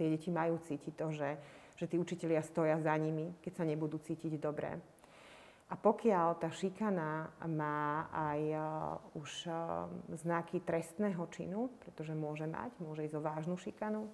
tie 0.00 0.06
deti 0.16 0.32
majú 0.32 0.56
cítiť 0.64 0.94
to, 0.96 1.12
že, 1.12 1.30
že 1.76 1.84
tí 1.92 2.00
učitelia 2.00 2.40
stoja 2.40 2.80
za 2.80 2.96
nimi, 2.96 3.36
keď 3.44 3.52
sa 3.52 3.64
nebudú 3.68 4.00
cítiť 4.00 4.40
dobre. 4.40 4.80
A 5.72 5.80
pokiaľ 5.80 6.36
tá 6.36 6.52
šikana 6.52 7.32
má 7.48 8.06
aj 8.12 8.40
uh, 8.52 8.62
už 9.16 9.48
uh, 9.48 9.88
znaky 10.12 10.60
trestného 10.60 11.24
činu, 11.32 11.72
pretože 11.80 12.12
môže 12.12 12.44
mať, 12.44 12.76
môže 12.84 13.08
ísť 13.08 13.16
o 13.16 13.24
vážnu 13.24 13.56
šikanu, 13.56 14.04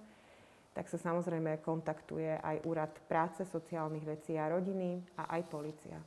tak 0.71 0.87
sa 0.87 0.95
samozrejme 0.95 1.59
kontaktuje 1.59 2.39
aj 2.39 2.63
Úrad 2.63 2.95
práce, 3.11 3.43
sociálnych 3.43 4.07
vecí 4.07 4.39
a 4.39 4.47
rodiny 4.47 5.03
a 5.19 5.35
aj 5.35 5.41
policia. 5.51 5.99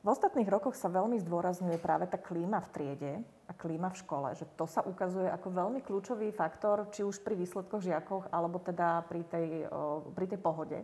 V 0.00 0.08
ostatných 0.08 0.48
rokoch 0.48 0.78
sa 0.78 0.88
veľmi 0.88 1.20
zdôrazňuje 1.20 1.76
práve 1.76 2.08
tá 2.08 2.16
klíma 2.16 2.64
v 2.64 2.72
triede 2.72 3.12
a 3.44 3.52
klíma 3.52 3.92
v 3.92 4.00
škole, 4.00 4.32
že 4.32 4.48
to 4.56 4.64
sa 4.64 4.80
ukazuje 4.80 5.28
ako 5.28 5.52
veľmi 5.52 5.84
kľúčový 5.84 6.32
faktor, 6.32 6.88
či 6.88 7.04
už 7.04 7.20
pri 7.20 7.36
výsledkoch 7.36 7.84
žiakov, 7.84 8.30
alebo 8.32 8.62
teda 8.64 9.04
pri 9.04 9.28
tej, 9.28 9.68
pri 10.16 10.26
tej 10.30 10.40
pohode 10.40 10.80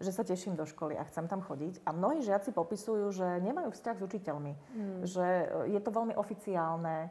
že 0.00 0.10
sa 0.12 0.22
teším 0.24 0.56
do 0.56 0.68
školy 0.68 0.96
a 0.96 1.06
chcem 1.08 1.28
tam 1.28 1.40
chodiť. 1.40 1.80
A 1.88 1.92
mnohí 1.92 2.20
žiaci 2.20 2.52
popisujú, 2.52 3.12
že 3.12 3.26
nemajú 3.40 3.72
vzťah 3.72 3.96
s 3.96 4.04
učiteľmi. 4.04 4.52
Mm. 4.52 4.98
Že 5.08 5.26
e, 5.26 5.46
je 5.72 5.80
to 5.80 5.90
veľmi 5.92 6.14
oficiálne, 6.14 7.10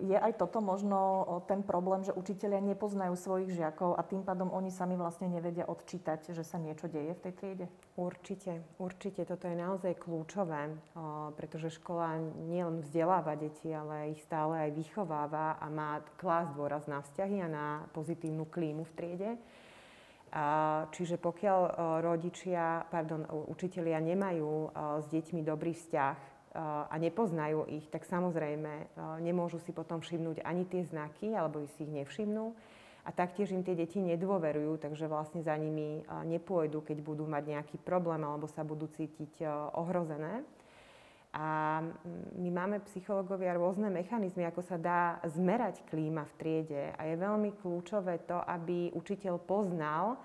je 0.00 0.16
aj 0.16 0.40
toto 0.40 0.64
možno 0.64 1.26
ten 1.44 1.60
problém, 1.60 2.00
že 2.00 2.16
učitelia 2.16 2.62
nepoznajú 2.64 3.12
svojich 3.12 3.52
žiakov 3.52 3.98
a 3.98 4.06
tým 4.06 4.24
pádom 4.24 4.48
oni 4.48 4.72
sami 4.72 4.96
vlastne 4.96 5.28
nevedia 5.28 5.68
odčítať, 5.68 6.32
že 6.32 6.44
sa 6.46 6.56
niečo 6.56 6.88
deje 6.88 7.12
v 7.12 7.22
tej 7.28 7.32
triede? 7.36 7.66
Určite, 7.98 8.64
určite. 8.80 9.28
Toto 9.28 9.44
je 9.44 9.56
naozaj 9.58 10.00
kľúčové, 10.00 10.72
pretože 11.36 11.76
škola 11.76 12.16
nielen 12.48 12.80
vzdeláva 12.80 13.36
deti, 13.36 13.68
ale 13.68 14.16
ich 14.16 14.24
stále 14.24 14.68
aj 14.68 14.70
vychováva 14.72 15.60
a 15.60 15.66
má 15.68 16.00
klás 16.16 16.48
dôraz 16.56 16.88
na 16.88 17.04
vzťahy 17.04 17.44
a 17.44 17.48
na 17.52 17.66
pozitívnu 17.92 18.48
klímu 18.48 18.88
v 18.88 18.96
triede. 18.96 19.30
Čiže 20.92 21.20
pokiaľ 21.20 21.60
rodičia, 22.00 22.88
pardon, 22.88 23.28
učitelia 23.52 24.00
nemajú 24.00 24.72
s 25.04 25.06
deťmi 25.12 25.44
dobrý 25.44 25.76
vzťah, 25.76 26.32
a 26.92 26.92
nepoznajú 27.00 27.64
ich, 27.64 27.88
tak 27.88 28.04
samozrejme 28.04 28.92
nemôžu 29.24 29.56
si 29.64 29.72
potom 29.72 30.04
všimnúť 30.04 30.44
ani 30.44 30.68
tie 30.68 30.84
znaky, 30.84 31.32
alebo 31.32 31.64
si 31.64 31.88
ich 31.88 31.92
nevšimnú. 31.92 32.52
A 33.02 33.10
taktiež 33.10 33.56
im 33.56 33.64
tie 33.64 33.74
deti 33.74 33.98
nedôverujú, 33.98 34.78
takže 34.78 35.08
vlastne 35.08 35.40
za 35.40 35.56
nimi 35.56 36.04
nepôjdu, 36.06 36.84
keď 36.84 37.02
budú 37.02 37.24
mať 37.24 37.56
nejaký 37.56 37.76
problém 37.80 38.22
alebo 38.22 38.46
sa 38.46 38.62
budú 38.68 38.86
cítiť 38.86 39.42
ohrozené. 39.74 40.44
A 41.32 41.80
my 42.36 42.50
máme 42.52 42.84
psychológovia 42.92 43.56
rôzne 43.56 43.88
mechanizmy, 43.88 44.44
ako 44.44 44.60
sa 44.60 44.76
dá 44.76 45.16
zmerať 45.24 45.80
klíma 45.88 46.28
v 46.28 46.36
triede. 46.36 46.82
A 46.92 47.08
je 47.08 47.16
veľmi 47.16 47.56
kľúčové 47.56 48.20
to, 48.28 48.36
aby 48.36 48.92
učiteľ 48.92 49.40
poznal 49.40 50.20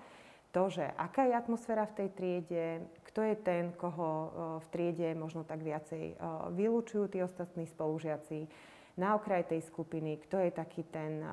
to, 0.52 0.68
že 0.68 0.84
aká 0.84 1.24
je 1.24 1.34
atmosféra 1.36 1.88
v 1.88 1.96
tej 1.96 2.08
triede, 2.12 2.64
kto 3.08 3.20
je 3.24 3.34
ten, 3.40 3.72
koho 3.72 4.08
v 4.60 4.66
triede 4.68 5.16
možno 5.16 5.48
tak 5.48 5.64
viacej 5.64 6.20
vylúčujú 6.52 7.08
tí 7.08 7.24
ostatní 7.24 7.64
spolužiaci 7.64 8.44
na 9.00 9.16
okraj 9.16 9.48
tej 9.48 9.64
skupiny, 9.64 10.20
kto 10.28 10.44
je 10.44 10.50
taký 10.52 10.88
ten 10.92 11.24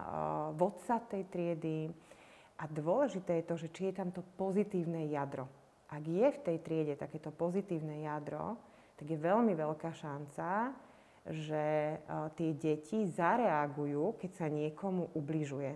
vodca 0.55 1.03
tej 1.03 1.27
triedy. 1.27 1.91
A 2.55 2.71
dôležité 2.71 3.43
je 3.43 3.47
to, 3.51 3.55
že 3.59 3.67
či 3.75 3.91
je 3.91 3.93
tam 3.99 4.15
to 4.15 4.23
pozitívne 4.39 5.11
jadro. 5.11 5.51
Ak 5.91 6.07
je 6.07 6.27
v 6.31 6.39
tej 6.39 6.57
triede 6.63 6.95
takéto 6.95 7.27
pozitívne 7.27 8.07
jadro, 8.07 8.55
tak 8.95 9.07
je 9.11 9.19
veľmi 9.19 9.53
veľká 9.55 9.91
šanca, 9.91 10.71
že 11.25 11.97
tie 12.37 12.49
deti 12.53 13.09
zareagujú, 13.09 14.15
keď 14.21 14.31
sa 14.37 14.47
niekomu 14.47 15.09
ubližuje. 15.17 15.73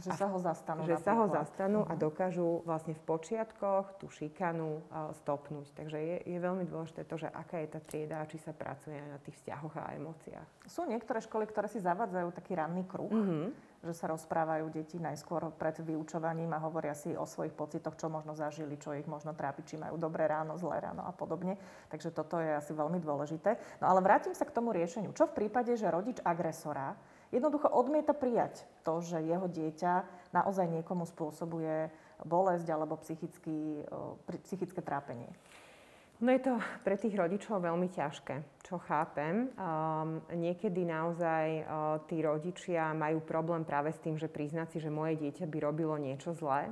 Že 0.00 0.10
sa 0.16 0.26
ho 0.32 0.38
zastanú. 0.40 0.88
Že 0.88 0.96
napríklad. 0.96 1.04
sa 1.04 1.12
ho 1.20 1.26
zastanú 1.28 1.80
uh-huh. 1.84 1.92
a 1.92 1.94
mhm. 1.94 2.00
dokážu 2.00 2.48
vlastne 2.64 2.96
v 2.96 3.02
počiatkoch 3.04 4.00
tú 4.00 4.08
šikanu 4.08 4.80
uh, 4.88 5.12
stopnúť. 5.20 5.68
Takže 5.76 5.98
je, 6.00 6.16
je 6.24 6.38
veľmi 6.40 6.64
dôležité 6.64 7.04
to, 7.04 7.20
že 7.20 7.28
aká 7.28 7.60
je 7.60 7.68
tá 7.76 7.80
trieda 7.84 8.24
a 8.24 8.28
či 8.28 8.40
sa 8.40 8.56
pracuje 8.56 8.96
na 8.96 9.20
tých 9.20 9.36
vzťahoch 9.44 9.74
a 9.76 9.92
emóciách. 9.92 10.48
Sú 10.64 10.88
niektoré 10.88 11.20
školy, 11.20 11.44
ktoré 11.44 11.68
si 11.68 11.84
zavadzajú 11.84 12.32
taký 12.32 12.56
ranný 12.56 12.88
kruh, 12.88 13.12
uh-huh. 13.12 13.52
Že 13.82 13.92
sa 13.98 14.06
rozprávajú 14.06 14.70
deti 14.70 15.02
najskôr 15.02 15.50
pred 15.58 15.74
vyučovaním 15.82 16.54
a 16.54 16.62
hovoria 16.62 16.94
si 16.94 17.18
o 17.18 17.26
svojich 17.26 17.50
pocitoch, 17.50 17.98
čo 17.98 18.06
možno 18.06 18.38
zažili, 18.38 18.78
čo 18.78 18.94
ich 18.94 19.10
možno 19.10 19.34
trápi, 19.34 19.66
či 19.66 19.74
majú 19.74 19.98
dobré 19.98 20.30
ráno, 20.30 20.54
zlé 20.54 20.78
ráno 20.78 21.02
a 21.02 21.10
podobne. 21.10 21.58
Takže 21.90 22.14
toto 22.14 22.38
je 22.38 22.54
asi 22.54 22.70
veľmi 22.70 23.02
dôležité. 23.02 23.58
No 23.82 23.90
ale 23.90 23.98
vrátim 23.98 24.38
sa 24.38 24.46
k 24.46 24.54
tomu 24.54 24.70
riešeniu. 24.70 25.10
Čo 25.10 25.26
v 25.34 25.44
prípade, 25.44 25.74
že 25.74 25.90
rodič 25.90 26.22
agresora 26.22 26.94
jednoducho 27.34 27.66
odmieta 27.74 28.14
prijať 28.14 28.62
to, 28.86 29.02
že 29.02 29.18
jeho 29.18 29.50
dieťa 29.50 29.92
naozaj 30.30 30.70
niekomu 30.70 31.02
spôsobuje 31.02 31.90
bolesť 32.22 32.68
alebo 32.70 33.02
psychický, 33.02 33.82
psychické 34.46 34.78
trápenie. 34.78 35.26
No 36.22 36.30
je 36.30 36.38
to 36.38 36.54
pre 36.86 36.94
tých 36.94 37.18
rodičov 37.18 37.58
veľmi 37.66 37.90
ťažké, 37.90 38.62
čo 38.62 38.78
chápem. 38.78 39.50
Um, 39.58 40.22
niekedy 40.30 40.86
naozaj 40.86 41.66
uh, 41.66 41.98
tí 42.06 42.22
rodičia 42.22 42.94
majú 42.94 43.26
problém 43.26 43.66
práve 43.66 43.90
s 43.90 43.98
tým, 43.98 44.14
že 44.14 44.30
priznať 44.30 44.70
si, 44.70 44.78
že 44.78 44.86
moje 44.86 45.18
dieťa 45.18 45.50
by 45.50 45.58
robilo 45.58 45.98
niečo 45.98 46.30
zlé. 46.30 46.70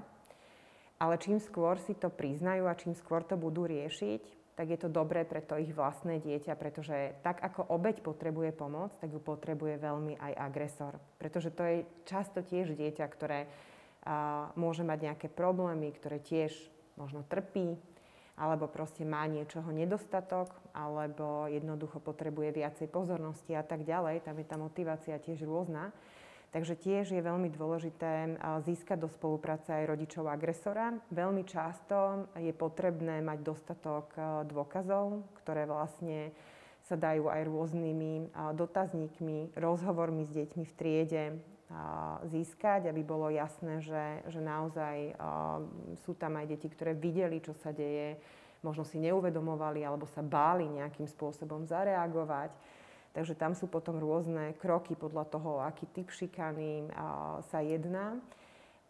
Ale 1.02 1.18
čím 1.18 1.42
skôr 1.42 1.82
si 1.82 1.98
to 1.98 2.14
priznajú 2.14 2.70
a 2.70 2.78
čím 2.78 2.94
skôr 2.94 3.26
to 3.26 3.34
budú 3.34 3.66
riešiť, 3.66 4.54
tak 4.54 4.70
je 4.70 4.78
to 4.78 4.86
dobré 4.86 5.26
pre 5.26 5.42
to 5.42 5.58
ich 5.58 5.74
vlastné 5.74 6.22
dieťa, 6.22 6.54
pretože 6.54 7.18
tak 7.26 7.42
ako 7.42 7.74
obeď 7.74 8.06
potrebuje 8.06 8.54
pomoc, 8.54 8.94
tak 9.02 9.10
ju 9.10 9.18
potrebuje 9.18 9.82
veľmi 9.82 10.14
aj 10.14 10.32
agresor. 10.46 11.02
Pretože 11.18 11.50
to 11.50 11.66
je 11.66 11.76
často 12.06 12.46
tiež 12.46 12.78
dieťa, 12.78 13.02
ktoré 13.02 13.50
a, 14.06 14.54
môže 14.54 14.86
mať 14.86 15.10
nejaké 15.10 15.26
problémy, 15.26 15.90
ktoré 15.90 16.22
tiež 16.22 16.54
možno 16.94 17.26
trpí, 17.26 17.74
alebo 18.40 18.72
proste 18.72 19.04
má 19.04 19.28
niečoho 19.28 19.68
nedostatok, 19.68 20.48
alebo 20.72 21.44
jednoducho 21.44 22.00
potrebuje 22.00 22.56
viacej 22.56 22.88
pozornosti 22.88 23.52
a 23.52 23.60
tak 23.60 23.84
ďalej. 23.84 24.24
Tam 24.24 24.32
je 24.40 24.46
tá 24.48 24.56
motivácia 24.56 25.20
tiež 25.20 25.44
rôzna. 25.44 25.92
Takže 26.50 26.74
tiež 26.74 27.12
je 27.12 27.22
veľmi 27.22 27.52
dôležité 27.52 28.40
získať 28.64 29.04
do 29.04 29.12
spolupráce 29.12 29.70
aj 29.70 29.86
rodičov 29.86 30.26
agresora. 30.26 30.96
Veľmi 31.12 31.44
často 31.44 32.26
je 32.40 32.50
potrebné 32.50 33.22
mať 33.22 33.38
dostatok 33.44 34.16
dôkazov, 34.48 35.22
ktoré 35.44 35.68
vlastne 35.68 36.32
sa 36.88 36.98
dajú 36.98 37.30
aj 37.30 37.44
rôznymi 37.44 38.34
dotazníkmi, 38.56 39.54
rozhovormi 39.54 40.26
s 40.26 40.34
deťmi 40.34 40.64
v 40.64 40.74
triede 40.74 41.22
získať, 42.26 42.90
aby 42.90 43.02
bolo 43.06 43.30
jasné, 43.30 43.78
že, 43.78 44.26
že 44.26 44.42
naozaj 44.42 45.14
sú 46.02 46.18
tam 46.18 46.34
aj 46.38 46.50
deti, 46.50 46.66
ktoré 46.66 46.98
videli, 46.98 47.38
čo 47.38 47.54
sa 47.54 47.70
deje, 47.70 48.18
možno 48.60 48.82
si 48.82 48.98
neuvedomovali 48.98 49.86
alebo 49.86 50.04
sa 50.10 50.20
báli 50.20 50.66
nejakým 50.66 51.06
spôsobom 51.06 51.64
zareagovať. 51.70 52.50
Takže 53.10 53.34
tam 53.34 53.58
sú 53.58 53.66
potom 53.66 53.98
rôzne 53.98 54.54
kroky 54.58 54.94
podľa 54.94 55.26
toho, 55.30 55.62
aký 55.62 55.86
typ 55.90 56.10
šikany 56.10 56.90
sa 57.50 57.58
jedná. 57.62 58.18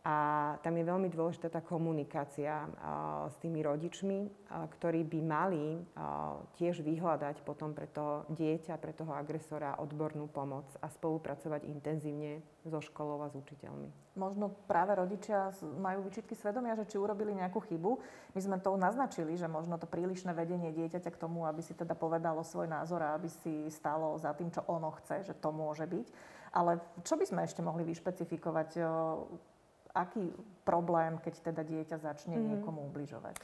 A 0.01 0.57
tam 0.65 0.81
je 0.81 0.89
veľmi 0.89 1.13
dôležitá 1.13 1.53
tá 1.53 1.61
komunikácia 1.61 2.65
s 3.29 3.37
tými 3.37 3.61
rodičmi, 3.61 4.49
ktorí 4.49 5.05
by 5.05 5.21
mali 5.21 5.77
tiež 6.57 6.81
vyhľadať 6.81 7.45
potom 7.45 7.77
pre 7.77 7.85
to 7.85 8.25
dieťa, 8.33 8.81
pre 8.81 8.97
toho 8.97 9.13
agresora 9.13 9.77
odbornú 9.77 10.25
pomoc 10.33 10.65
a 10.81 10.89
spolupracovať 10.89 11.69
intenzívne 11.69 12.41
so 12.65 12.81
školou 12.81 13.21
a 13.21 13.29
s 13.29 13.37
učiteľmi. 13.37 14.17
Možno 14.17 14.49
práve 14.65 14.97
rodičia 14.97 15.53
majú 15.61 16.09
vyčitky 16.09 16.33
svedomia, 16.33 16.81
že 16.81 16.89
či 16.89 16.97
urobili 16.97 17.37
nejakú 17.37 17.61
chybu. 17.61 18.01
My 18.33 18.41
sme 18.41 18.57
to 18.57 18.81
naznačili, 18.81 19.37
že 19.37 19.53
možno 19.53 19.77
to 19.77 19.85
prílišné 19.85 20.33
vedenie 20.33 20.73
dieťaťa 20.73 21.13
k 21.13 21.21
tomu, 21.21 21.45
aby 21.45 21.61
si 21.61 21.77
teda 21.77 21.93
povedalo 21.93 22.41
svoj 22.41 22.73
názor 22.73 23.05
a 23.05 23.21
aby 23.21 23.29
si 23.29 23.69
stalo 23.69 24.17
za 24.17 24.33
tým, 24.33 24.49
čo 24.49 24.65
ono 24.65 24.97
chce, 24.97 25.29
že 25.29 25.37
to 25.37 25.53
môže 25.53 25.85
byť. 25.85 26.09
Ale 26.57 26.81
čo 27.05 27.15
by 27.21 27.25
sme 27.29 27.45
ešte 27.45 27.61
mohli 27.61 27.85
vyšpecifikovať 27.85 28.71
aký 29.95 30.31
problém, 30.63 31.19
keď 31.23 31.53
teda 31.53 31.63
dieťa 31.67 31.97
začne 32.01 32.37
mm. 32.39 32.45
niekomu 32.57 32.87
ubližovať? 32.91 33.37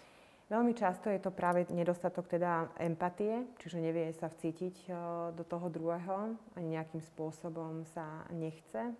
Veľmi 0.47 0.79
často 0.79 1.11
je 1.11 1.19
to 1.19 1.35
práve 1.35 1.67
nedostatok 1.75 2.31
teda 2.31 2.71
empatie, 2.79 3.51
čiže 3.59 3.83
nevie 3.83 4.15
sa 4.15 4.31
vcítiť 4.31 4.87
e, 4.87 4.91
do 5.35 5.43
toho 5.43 5.67
druhého, 5.67 6.39
ani 6.55 6.79
nejakým 6.79 7.03
spôsobom 7.03 7.83
sa 7.91 8.23
nechce. 8.31 8.95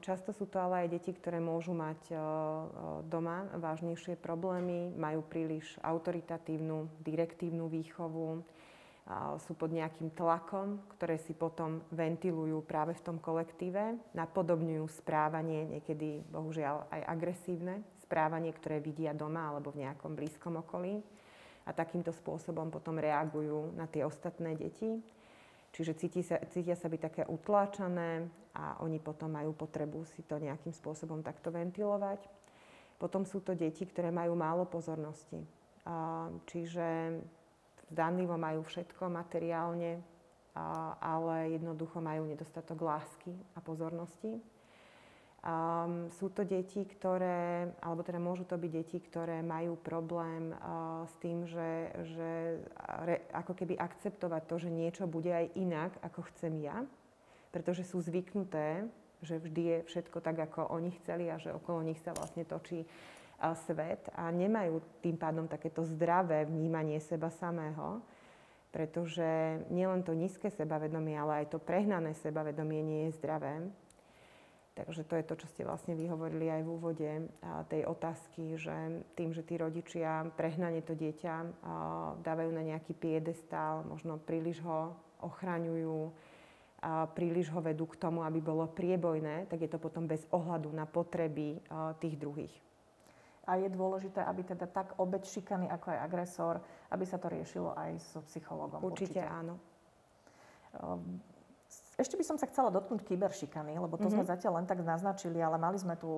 Často 0.00 0.32
sú 0.32 0.48
to 0.48 0.56
ale 0.56 0.84
aj 0.84 0.88
deti, 0.88 1.12
ktoré 1.12 1.36
môžu 1.36 1.76
mať 1.76 2.00
e, 2.08 2.16
e, 2.16 2.20
doma 3.12 3.44
vážnejšie 3.60 4.16
problémy, 4.16 4.88
majú 4.96 5.20
príliš 5.20 5.76
autoritatívnu, 5.84 6.88
direktívnu 7.04 7.68
výchovu, 7.68 8.40
sú 9.40 9.56
pod 9.56 9.72
nejakým 9.72 10.12
tlakom, 10.12 10.84
ktoré 10.96 11.16
si 11.16 11.32
potom 11.32 11.80
ventilujú 11.88 12.60
práve 12.68 12.92
v 12.92 13.04
tom 13.04 13.16
kolektíve, 13.16 13.96
napodobňujú 14.12 14.84
správanie, 15.00 15.64
niekedy 15.64 16.20
bohužiaľ 16.28 16.92
aj 16.92 17.02
agresívne 17.08 17.80
správanie, 18.04 18.52
ktoré 18.52 18.84
vidia 18.84 19.16
doma 19.16 19.48
alebo 19.48 19.72
v 19.72 19.88
nejakom 19.88 20.12
blízkom 20.12 20.60
okolí 20.60 21.00
a 21.68 21.72
takýmto 21.72 22.12
spôsobom 22.12 22.72
potom 22.72 22.96
reagujú 22.96 23.76
na 23.76 23.84
tie 23.88 24.04
ostatné 24.04 24.56
deti. 24.56 25.00
Čiže 25.72 25.92
cítia 26.00 26.24
sa, 26.24 26.36
cítia 26.48 26.76
sa 26.76 26.88
byť 26.88 27.00
také 27.00 27.22
utláčané 27.28 28.24
a 28.56 28.80
oni 28.80 28.96
potom 28.96 29.36
majú 29.36 29.52
potrebu 29.52 30.04
si 30.08 30.24
to 30.24 30.40
nejakým 30.40 30.72
spôsobom 30.72 31.20
takto 31.20 31.52
ventilovať. 31.52 32.24
Potom 32.96 33.28
sú 33.28 33.44
to 33.44 33.52
deti, 33.52 33.84
ktoré 33.84 34.08
majú 34.08 34.32
málo 34.32 34.64
pozornosti. 34.64 35.44
Čiže 36.48 37.20
zdanlivo 37.90 38.36
majú 38.36 38.64
všetko 38.64 39.08
materiálne, 39.08 40.00
ale 40.98 41.54
jednoducho 41.54 42.02
majú 42.02 42.26
nedostatok 42.26 42.78
lásky 42.82 43.32
a 43.54 43.62
pozornosti. 43.62 44.40
Um, 45.38 46.10
sú 46.18 46.34
to 46.34 46.42
deti, 46.42 46.82
ktoré, 46.82 47.70
alebo 47.78 48.02
teda 48.02 48.18
môžu 48.18 48.42
to 48.42 48.58
byť 48.58 48.72
deti, 48.74 48.98
ktoré 48.98 49.38
majú 49.38 49.78
problém 49.78 50.50
uh, 50.50 51.06
s 51.06 51.14
tým, 51.22 51.46
že, 51.46 51.94
že 52.10 52.30
re, 53.06 53.22
ako 53.30 53.54
keby 53.54 53.78
akceptovať 53.78 54.42
to, 54.50 54.56
že 54.66 54.70
niečo 54.74 55.06
bude 55.06 55.30
aj 55.30 55.54
inak, 55.54 55.94
ako 56.02 56.26
chcem 56.34 56.58
ja, 56.58 56.82
pretože 57.54 57.86
sú 57.86 58.02
zvyknuté, 58.02 58.90
že 59.22 59.38
vždy 59.38 59.62
je 59.62 59.78
všetko 59.86 60.18
tak, 60.18 60.42
ako 60.42 60.74
oni 60.74 60.90
chceli 60.98 61.30
a 61.30 61.38
že 61.38 61.54
okolo 61.54 61.86
nich 61.86 62.02
sa 62.02 62.18
vlastne 62.18 62.42
točí 62.42 62.82
svet 63.66 64.10
a 64.18 64.30
nemajú 64.34 64.82
tým 65.02 65.14
pádom 65.14 65.46
takéto 65.46 65.86
zdravé 65.86 66.44
vnímanie 66.44 66.98
seba 66.98 67.30
samého. 67.30 68.02
Pretože 68.68 69.64
nielen 69.72 70.04
to 70.04 70.12
nízke 70.12 70.52
sebavedomie, 70.52 71.16
ale 71.16 71.40
aj 71.40 71.56
to 71.56 71.58
prehnané 71.58 72.12
sebavedomie 72.12 72.84
nie 72.84 73.00
je 73.08 73.16
zdravé. 73.16 73.64
Takže 74.76 75.08
to 75.08 75.16
je 75.16 75.24
to, 75.24 75.34
čo 75.40 75.46
ste 75.50 75.62
vlastne 75.64 75.96
vyhovorili 75.96 76.52
aj 76.52 76.62
v 76.62 76.70
úvode 76.70 77.10
tej 77.72 77.82
otázky, 77.88 78.60
že 78.60 79.02
tým, 79.16 79.32
že 79.32 79.42
tí 79.42 79.56
rodičia 79.56 80.28
prehnane 80.36 80.84
to 80.84 80.92
dieťa 80.94 81.34
dávajú 82.20 82.50
na 82.52 82.62
nejaký 82.62 82.92
piedestál, 82.92 83.88
možno 83.88 84.20
príliš 84.20 84.60
ho 84.62 84.94
ochraňujú, 85.24 86.12
príliš 87.16 87.50
ho 87.50 87.64
vedú 87.64 87.88
k 87.88 87.98
tomu, 87.98 88.20
aby 88.22 88.38
bolo 88.38 88.68
priebojné, 88.70 89.48
tak 89.48 89.64
je 89.64 89.70
to 89.72 89.80
potom 89.80 90.06
bez 90.06 90.22
ohľadu 90.30 90.70
na 90.70 90.84
potreby 90.84 91.58
tých 91.98 92.20
druhých. 92.20 92.54
A 93.48 93.56
je 93.56 93.72
dôležité, 93.72 94.20
aby 94.20 94.44
teda 94.44 94.68
tak 94.68 94.92
obeď 95.00 95.24
šikany, 95.24 95.72
ako 95.72 95.96
aj 95.96 95.98
agresor, 96.04 96.54
aby 96.92 97.04
sa 97.08 97.16
to 97.16 97.32
riešilo 97.32 97.72
aj 97.72 97.96
so 97.96 98.20
psychologom. 98.28 98.84
Určite, 98.84 99.18
určite. 99.18 99.24
áno. 99.24 99.56
Ehm, 100.76 101.16
ešte 101.96 102.14
by 102.14 102.24
som 102.28 102.36
sa 102.36 102.46
chcela 102.46 102.68
dotknúť 102.70 103.08
kyberšikany, 103.08 103.74
lebo 103.74 103.96
to 103.96 104.06
mm-hmm. 104.06 104.20
sme 104.20 104.24
mhm. 104.24 104.30
zatiaľ 104.30 104.52
len 104.62 104.66
tak 104.68 104.84
naznačili, 104.84 105.40
ale 105.40 105.56
mali 105.56 105.80
sme 105.80 105.96
tu 105.96 106.08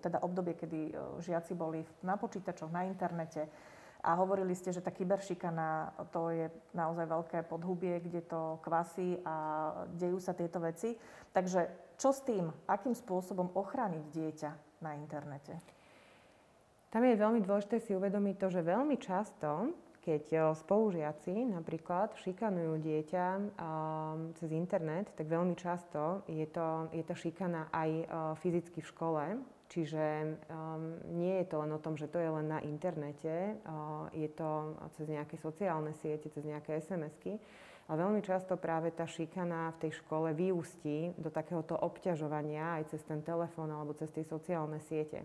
teda 0.00 0.24
obdobie, 0.24 0.56
kedy 0.56 0.96
žiaci 1.22 1.52
boli 1.54 1.84
na 2.02 2.16
počítačoch, 2.16 2.72
na 2.72 2.88
internete 2.88 3.46
a 4.02 4.18
hovorili 4.18 4.50
ste, 4.58 4.74
že 4.74 4.82
tá 4.82 4.90
kyberšikana 4.90 5.94
to 6.10 6.34
je 6.34 6.50
naozaj 6.74 7.06
veľké 7.06 7.38
podhubie, 7.46 8.02
kde 8.02 8.26
to 8.26 8.58
kvasí 8.66 9.22
a 9.22 9.34
dejú 9.94 10.18
sa 10.18 10.34
tieto 10.34 10.58
veci. 10.58 10.98
Takže 11.30 11.94
čo 12.02 12.10
s 12.10 12.26
tým? 12.26 12.50
Akým 12.66 12.98
spôsobom 12.98 13.54
ochrániť 13.54 14.04
dieťa 14.10 14.50
na 14.82 14.98
internete? 14.98 15.54
Tam 16.92 17.00
je 17.08 17.16
veľmi 17.16 17.40
dôležité 17.40 17.80
si 17.80 17.96
uvedomiť 17.96 18.36
to, 18.36 18.46
že 18.52 18.60
veľmi 18.60 19.00
často 19.00 19.72
keď 20.02 20.24
eh, 20.34 20.42
spolužiaci 20.50 21.46
napríklad 21.54 22.18
šikanujú 22.18 22.82
dieťa 22.82 23.26
um, 23.38 24.34
cez 24.34 24.50
internet, 24.50 25.14
tak 25.14 25.30
veľmi 25.30 25.54
často 25.54 26.26
je, 26.26 26.44
to, 26.50 26.90
je 26.90 27.02
tá 27.06 27.14
šikana 27.14 27.70
aj 27.70 27.90
uh, 28.02 28.04
fyzicky 28.42 28.82
v 28.82 28.90
škole. 28.90 29.24
Čiže 29.72 30.36
um, 30.52 31.00
nie 31.16 31.40
je 31.40 31.46
to 31.48 31.64
len 31.64 31.72
o 31.72 31.80
tom, 31.80 31.96
že 31.96 32.10
to 32.10 32.20
je 32.20 32.28
len 32.28 32.44
na 32.44 32.60
internete, 32.60 33.56
uh, 33.64 34.04
je 34.12 34.28
to 34.28 34.76
cez 34.98 35.08
nejaké 35.08 35.40
sociálne 35.40 35.96
siete, 35.96 36.28
cez 36.28 36.44
nejaké 36.44 36.76
SMS-ky. 36.76 37.40
Ale 37.88 38.04
veľmi 38.04 38.20
často 38.20 38.60
práve 38.60 38.92
tá 38.92 39.08
šikana 39.08 39.72
v 39.74 39.88
tej 39.88 39.92
škole 40.04 40.30
vyústí 40.36 41.16
do 41.16 41.32
takéhoto 41.32 41.74
obťažovania 41.74 42.78
aj 42.78 42.94
cez 42.94 43.02
ten 43.02 43.24
telefón 43.24 43.72
alebo 43.72 43.96
cez 43.96 44.12
tie 44.12 44.22
sociálne 44.22 44.78
siete. 44.84 45.24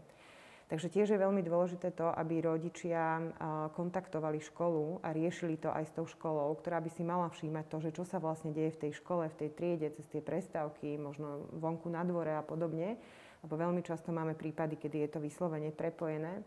Takže 0.67 0.91
tiež 0.91 1.15
je 1.15 1.23
veľmi 1.23 1.39
dôležité 1.47 1.95
to, 1.95 2.11
aby 2.11 2.43
rodičia 2.43 3.23
kontaktovali 3.71 4.43
školu 4.43 4.99
a 4.99 5.15
riešili 5.15 5.55
to 5.55 5.71
aj 5.71 5.87
s 5.87 5.95
tou 5.95 6.03
školou, 6.03 6.51
ktorá 6.59 6.83
by 6.83 6.91
si 6.91 7.07
mala 7.07 7.31
všímať 7.31 7.65
to, 7.71 7.77
že 7.87 7.95
čo 7.95 8.03
sa 8.03 8.19
vlastne 8.19 8.51
deje 8.51 8.75
v 8.75 8.81
tej 8.87 8.91
škole, 8.99 9.31
v 9.31 9.39
tej 9.39 9.49
triede, 9.55 9.87
cez 9.95 10.03
tie 10.11 10.19
prestávky, 10.19 10.99
možno 10.99 11.47
vonku 11.55 11.87
na 11.87 12.03
dvore 12.03 12.35
a 12.35 12.43
podobne. 12.43 12.99
Lebo 13.47 13.55
veľmi 13.55 13.79
často 13.79 14.11
máme 14.11 14.35
prípady, 14.35 14.75
kedy 14.75 15.07
je 15.07 15.09
to 15.15 15.19
vyslovene 15.23 15.71
prepojené. 15.71 16.43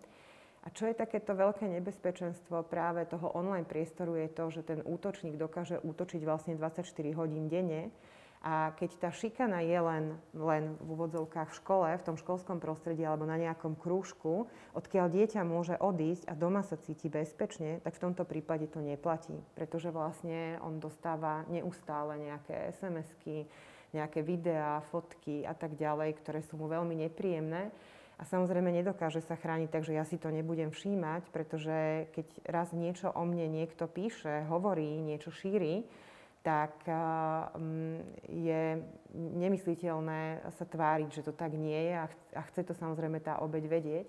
A 0.61 0.69
čo 0.69 0.85
je 0.85 0.93
takéto 0.93 1.33
veľké 1.33 1.65
nebezpečenstvo 1.81 2.69
práve 2.69 3.09
toho 3.09 3.33
online 3.33 3.65
priestoru 3.65 4.21
je 4.21 4.29
to, 4.29 4.45
že 4.53 4.69
ten 4.69 4.85
útočník 4.85 5.41
dokáže 5.41 5.81
útočiť 5.81 6.21
vlastne 6.29 6.61
24 6.61 6.85
hodín 7.17 7.49
denne 7.49 7.89
a 8.41 8.73
keď 8.73 8.91
tá 8.97 9.11
šikana 9.13 9.61
je 9.61 9.77
len, 9.77 10.05
len 10.33 10.73
v 10.81 10.89
úvodzovkách 10.97 11.53
v 11.53 11.59
škole, 11.61 11.89
v 11.93 12.07
tom 12.09 12.17
školskom 12.17 12.57
prostredí 12.57 13.05
alebo 13.05 13.29
na 13.29 13.37
nejakom 13.37 13.77
krúžku, 13.77 14.49
odkiaľ 14.73 15.13
dieťa 15.13 15.45
môže 15.45 15.77
odísť 15.77 16.25
a 16.25 16.33
doma 16.33 16.65
sa 16.65 16.81
cíti 16.81 17.13
bezpečne, 17.13 17.85
tak 17.85 18.01
v 18.01 18.03
tomto 18.09 18.25
prípade 18.25 18.65
to 18.73 18.81
neplatí. 18.81 19.37
Pretože 19.53 19.93
vlastne 19.93 20.57
on 20.65 20.81
dostáva 20.81 21.45
neustále 21.53 22.17
nejaké 22.17 22.73
SMS-ky, 22.81 23.45
nejaké 23.93 24.25
videá, 24.25 24.81
fotky 24.89 25.45
a 25.45 25.53
tak 25.53 25.77
ďalej, 25.77 26.17
ktoré 26.25 26.41
sú 26.41 26.57
mu 26.57 26.65
veľmi 26.65 26.97
nepríjemné. 26.97 27.69
A 28.17 28.25
samozrejme 28.25 28.73
nedokáže 28.73 29.21
sa 29.21 29.37
chrániť, 29.37 29.69
takže 29.69 29.97
ja 29.97 30.05
si 30.09 30.17
to 30.17 30.33
nebudem 30.33 30.73
všímať, 30.73 31.29
pretože 31.29 32.09
keď 32.17 32.27
raz 32.49 32.73
niečo 32.73 33.13
o 33.13 33.25
mne 33.25 33.53
niekto 33.53 33.85
píše, 33.85 34.49
hovorí, 34.49 35.01
niečo 35.01 35.29
šíri, 35.29 35.85
tak 36.41 36.73
mm, 36.89 38.01
je 38.29 38.81
nemysliteľné 39.15 40.41
sa 40.57 40.65
tváriť, 40.65 41.09
že 41.21 41.25
to 41.29 41.33
tak 41.37 41.53
nie 41.53 41.93
je 41.93 41.95
a 42.37 42.41
chce 42.49 42.65
to 42.65 42.73
samozrejme 42.73 43.21
tá 43.21 43.45
obeď 43.45 43.65
vedieť. 43.69 44.09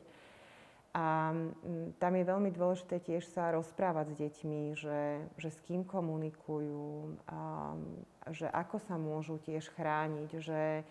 A 0.91 1.31
mm, 1.31 1.99
tam 1.99 2.13
je 2.19 2.23
veľmi 2.27 2.51
dôležité 2.51 2.99
tiež 2.99 3.23
sa 3.31 3.55
rozprávať 3.55 4.11
s 4.11 4.19
deťmi, 4.19 4.61
že, 4.75 5.01
že 5.39 5.49
s 5.51 5.59
kým 5.63 5.87
komunikujú, 5.87 7.15
a, 7.31 7.75
že 8.31 8.51
ako 8.51 8.79
sa 8.83 8.99
môžu 8.99 9.39
tiež 9.39 9.71
chrániť, 9.71 10.29
že 10.43 10.83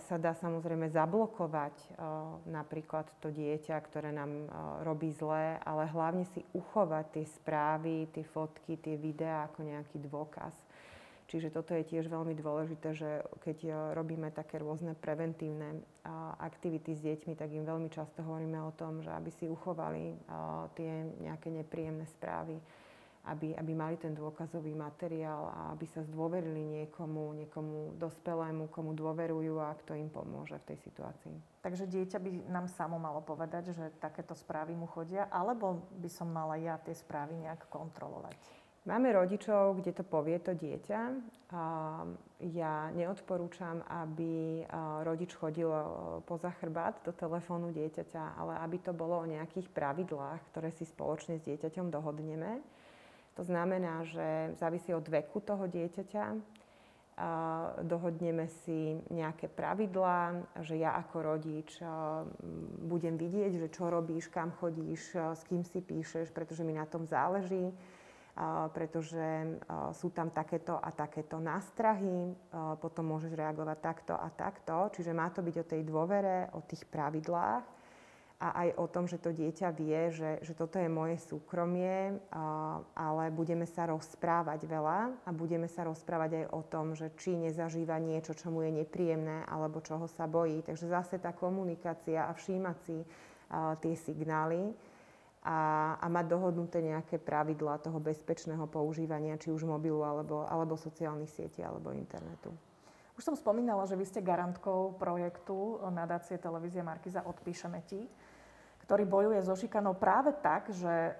sa 0.00 0.16
dá 0.16 0.32
samozrejme 0.32 0.88
zablokovať 0.88 2.00
napríklad 2.48 3.04
to 3.20 3.28
dieťa, 3.28 3.76
ktoré 3.84 4.08
nám 4.08 4.48
robí 4.88 5.12
zlé, 5.12 5.60
ale 5.68 5.84
hlavne 5.92 6.24
si 6.32 6.40
uchovať 6.56 7.04
tie 7.12 7.24
správy, 7.28 8.08
tie 8.08 8.24
fotky, 8.24 8.80
tie 8.80 8.96
videá 8.96 9.44
ako 9.52 9.68
nejaký 9.68 10.00
dôkaz. 10.00 10.56
Čiže 11.30 11.54
toto 11.54 11.78
je 11.78 11.86
tiež 11.86 12.10
veľmi 12.10 12.34
dôležité, 12.34 12.90
že 12.90 13.22
keď 13.44 13.92
robíme 13.94 14.34
také 14.34 14.58
rôzne 14.58 14.98
preventívne 14.98 15.78
aktivity 16.42 16.96
s 16.96 17.04
deťmi, 17.06 17.38
tak 17.38 17.54
im 17.54 17.62
veľmi 17.62 17.86
často 17.92 18.24
hovoríme 18.24 18.58
o 18.64 18.74
tom, 18.74 18.98
že 19.04 19.12
aby 19.14 19.30
si 19.30 19.46
uchovali 19.46 20.16
tie 20.74 21.06
nejaké 21.22 21.52
nepríjemné 21.54 22.08
správy 22.10 22.58
aby, 23.30 23.54
aby 23.54 23.72
mali 23.72 23.94
ten 23.94 24.10
dôkazový 24.10 24.74
materiál 24.74 25.46
a 25.54 25.60
aby 25.70 25.86
sa 25.86 26.02
zdôverili 26.02 26.82
niekomu, 26.82 27.30
niekomu 27.38 27.94
dospelému, 27.94 28.66
komu 28.74 28.90
dôverujú 28.92 29.62
a 29.62 29.78
kto 29.78 29.94
im 29.94 30.10
pomôže 30.10 30.58
v 30.58 30.74
tej 30.74 30.78
situácii. 30.90 31.62
Takže 31.62 31.86
dieťa 31.86 32.18
by 32.18 32.30
nám 32.50 32.66
samo 32.66 32.98
malo 32.98 33.22
povedať, 33.22 33.70
že 33.70 33.94
takéto 34.02 34.34
správy 34.34 34.74
mu 34.74 34.90
chodia, 34.90 35.30
alebo 35.30 35.86
by 36.02 36.10
som 36.10 36.26
mala 36.26 36.58
ja 36.58 36.74
tie 36.82 36.92
správy 36.92 37.38
nejak 37.38 37.70
kontrolovať? 37.70 38.34
Máme 38.80 39.12
rodičov, 39.12 39.76
kde 39.76 39.92
to 39.92 40.00
povie 40.08 40.40
to 40.40 40.56
dieťa. 40.56 41.00
Ja 42.40 42.88
neodporúčam, 42.96 43.84
aby 43.84 44.64
rodič 45.04 45.36
chodil 45.36 45.68
poza 46.24 46.48
chrbát 46.56 46.96
do 47.04 47.12
telefónu 47.12 47.76
dieťaťa, 47.76 48.40
ale 48.40 48.56
aby 48.64 48.80
to 48.80 48.96
bolo 48.96 49.20
o 49.20 49.28
nejakých 49.28 49.68
pravidlách, 49.68 50.40
ktoré 50.48 50.72
si 50.72 50.88
spoločne 50.88 51.36
s 51.36 51.44
dieťaťom 51.44 51.92
dohodneme 51.92 52.64
to 53.40 53.48
znamená, 53.48 54.04
že 54.04 54.52
závisí 54.60 54.92
od 54.92 55.08
veku 55.08 55.40
toho 55.40 55.64
dieťaťa. 55.64 56.24
Dohodneme 57.88 58.52
si 58.60 59.00
nejaké 59.08 59.48
pravidlá, 59.48 60.44
že 60.60 60.76
ja 60.76 60.92
ako 61.00 61.16
rodič 61.24 61.80
budem 62.84 63.16
vidieť, 63.16 63.64
že 63.64 63.72
čo 63.72 63.88
robíš, 63.88 64.28
kam 64.28 64.52
chodíš, 64.60 65.16
s 65.16 65.40
kým 65.48 65.64
si 65.64 65.80
píšeš, 65.80 66.36
pretože 66.36 66.60
mi 66.68 66.76
na 66.76 66.84
tom 66.84 67.08
záleží, 67.08 67.72
pretože 68.76 69.56
sú 69.96 70.12
tam 70.12 70.28
takéto 70.28 70.76
a 70.76 70.92
takéto 70.92 71.40
nástrahy, 71.40 72.36
potom 72.76 73.08
môžeš 73.08 73.32
reagovať 73.32 73.78
takto 73.80 74.12
a 74.20 74.28
takto. 74.36 74.92
Čiže 75.00 75.16
má 75.16 75.32
to 75.32 75.40
byť 75.40 75.56
o 75.64 75.68
tej 75.76 75.80
dôvere, 75.88 76.52
o 76.52 76.60
tých 76.60 76.84
pravidlách 76.84 77.79
a 78.40 78.64
aj 78.64 78.68
o 78.80 78.86
tom, 78.88 79.04
že 79.04 79.20
to 79.20 79.36
dieťa 79.36 79.68
vie, 79.76 80.08
že, 80.16 80.40
že 80.40 80.56
toto 80.56 80.80
je 80.80 80.88
moje 80.88 81.20
súkromie, 81.20 82.16
ale 82.96 83.28
budeme 83.28 83.68
sa 83.68 83.84
rozprávať 83.84 84.64
veľa 84.64 85.28
a 85.28 85.30
budeme 85.30 85.68
sa 85.68 85.84
rozprávať 85.84 86.40
aj 86.40 86.46
o 86.56 86.62
tom, 86.64 86.96
že 86.96 87.12
či 87.20 87.36
nezažíva 87.36 88.00
niečo, 88.00 88.32
čo 88.32 88.48
mu 88.48 88.64
je 88.64 88.72
nepríjemné 88.80 89.44
alebo 89.44 89.84
čoho 89.84 90.08
sa 90.08 90.24
bojí. 90.24 90.64
Takže 90.64 90.88
zase 90.88 91.20
tá 91.20 91.36
komunikácia 91.36 92.24
a 92.24 92.32
všímať 92.32 92.76
si 92.88 93.04
tie 93.84 93.94
signály 94.00 94.72
a, 95.44 96.00
a 96.00 96.06
mať 96.08 96.32
dohodnuté 96.32 96.80
nejaké 96.80 97.20
pravidlá 97.20 97.76
toho 97.84 98.00
bezpečného 98.00 98.64
používania, 98.72 99.36
či 99.36 99.52
už 99.52 99.68
mobilu 99.68 100.00
alebo, 100.00 100.48
alebo 100.48 100.80
sociálnych 100.80 101.28
sietí 101.28 101.60
alebo 101.60 101.92
internetu. 101.92 102.56
Už 103.20 103.28
som 103.28 103.36
spomínala, 103.36 103.84
že 103.84 104.00
vy 104.00 104.08
ste 104.08 104.24
garantkou 104.24 104.96
projektu 104.96 105.76
nadácie 105.92 106.40
televízie 106.40 106.80
Markiza 106.80 107.20
Odpíšeme 107.20 107.84
ti 107.84 108.08
ktorý 108.90 109.06
bojuje 109.06 109.38
so 109.46 109.54
šikanou 109.54 109.94
práve 109.94 110.34
tak, 110.42 110.66
že 110.74 111.14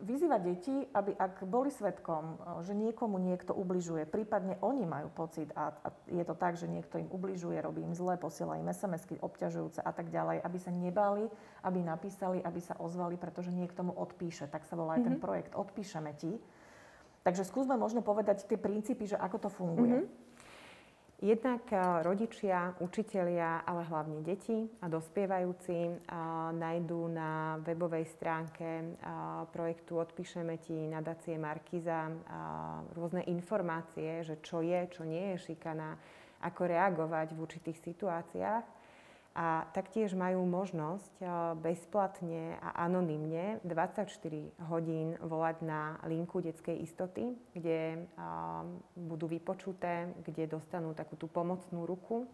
vyzýva 0.00 0.40
deti, 0.40 0.88
aby 0.96 1.12
ak 1.12 1.44
boli 1.44 1.68
svetkom, 1.68 2.40
že 2.64 2.72
niekomu 2.72 3.20
niekto 3.20 3.52
ubližuje, 3.52 4.08
prípadne 4.08 4.56
oni 4.64 4.88
majú 4.88 5.12
pocit 5.12 5.52
a, 5.52 5.76
a 5.76 5.92
je 6.08 6.24
to 6.24 6.32
tak, 6.32 6.56
že 6.56 6.64
niekto 6.64 6.96
im 6.96 7.12
ubližuje, 7.12 7.60
robí 7.60 7.84
im 7.84 7.92
zle, 7.92 8.16
posiela 8.16 8.56
im 8.56 8.64
SMS-ky 8.64 9.20
obťažujúce 9.20 9.84
a 9.84 9.92
tak 9.92 10.08
ďalej, 10.08 10.40
aby 10.40 10.56
sa 10.56 10.72
nebali, 10.72 11.28
aby 11.68 11.84
napísali, 11.84 12.40
aby 12.40 12.64
sa 12.64 12.80
ozvali, 12.80 13.20
pretože 13.20 13.52
niekto 13.52 13.84
mu 13.84 13.92
odpíše. 13.92 14.48
Tak 14.48 14.64
sa 14.64 14.72
volá 14.72 14.96
aj 14.96 15.04
mm-hmm. 15.04 15.08
ten 15.12 15.16
mhm. 15.20 15.24
projekt 15.28 15.52
Odpíšeme 15.52 16.16
ti. 16.16 16.32
Takže 17.28 17.44
skúsme 17.44 17.76
možno 17.76 18.00
povedať 18.00 18.48
tie 18.48 18.56
princípy, 18.56 19.04
že 19.04 19.20
ako 19.20 19.36
to 19.36 19.50
funguje. 19.52 20.00
Mm-hmm. 20.00 20.27
Jednak 21.18 21.66
rodičia, 22.06 22.78
učitelia, 22.78 23.66
ale 23.66 23.82
hlavne 23.90 24.22
deti 24.22 24.70
a 24.78 24.86
dospievajúci 24.86 26.06
nájdú 26.54 27.10
na 27.10 27.58
webovej 27.66 28.06
stránke 28.06 28.94
projektu 29.50 29.98
Odpíšeme 29.98 30.62
ti 30.62 30.86
nadácie 30.86 31.34
Markiza 31.34 32.06
rôzne 32.94 33.26
informácie, 33.26 34.22
že 34.22 34.38
čo 34.38 34.62
je, 34.62 34.78
čo 34.94 35.02
nie 35.02 35.34
je 35.34 35.50
šikana, 35.50 35.98
ako 36.38 36.70
reagovať 36.70 37.34
v 37.34 37.42
určitých 37.42 37.78
situáciách 37.82 38.77
a 39.38 39.70
taktiež 39.70 40.18
majú 40.18 40.42
možnosť 40.42 41.14
eh, 41.22 41.30
bezplatne 41.62 42.58
a 42.58 42.82
anonymne 42.90 43.62
24 43.62 44.10
hodín 44.66 45.14
volať 45.22 45.62
na 45.62 45.94
linku 46.10 46.42
detskej 46.42 46.82
istoty, 46.82 47.38
kde 47.54 48.02
eh, 48.02 48.06
budú 48.98 49.30
vypočuté, 49.30 50.10
kde 50.26 50.50
dostanú 50.50 50.90
takú 50.90 51.14
tú 51.14 51.30
pomocnú 51.30 51.86
ruku. 51.86 52.26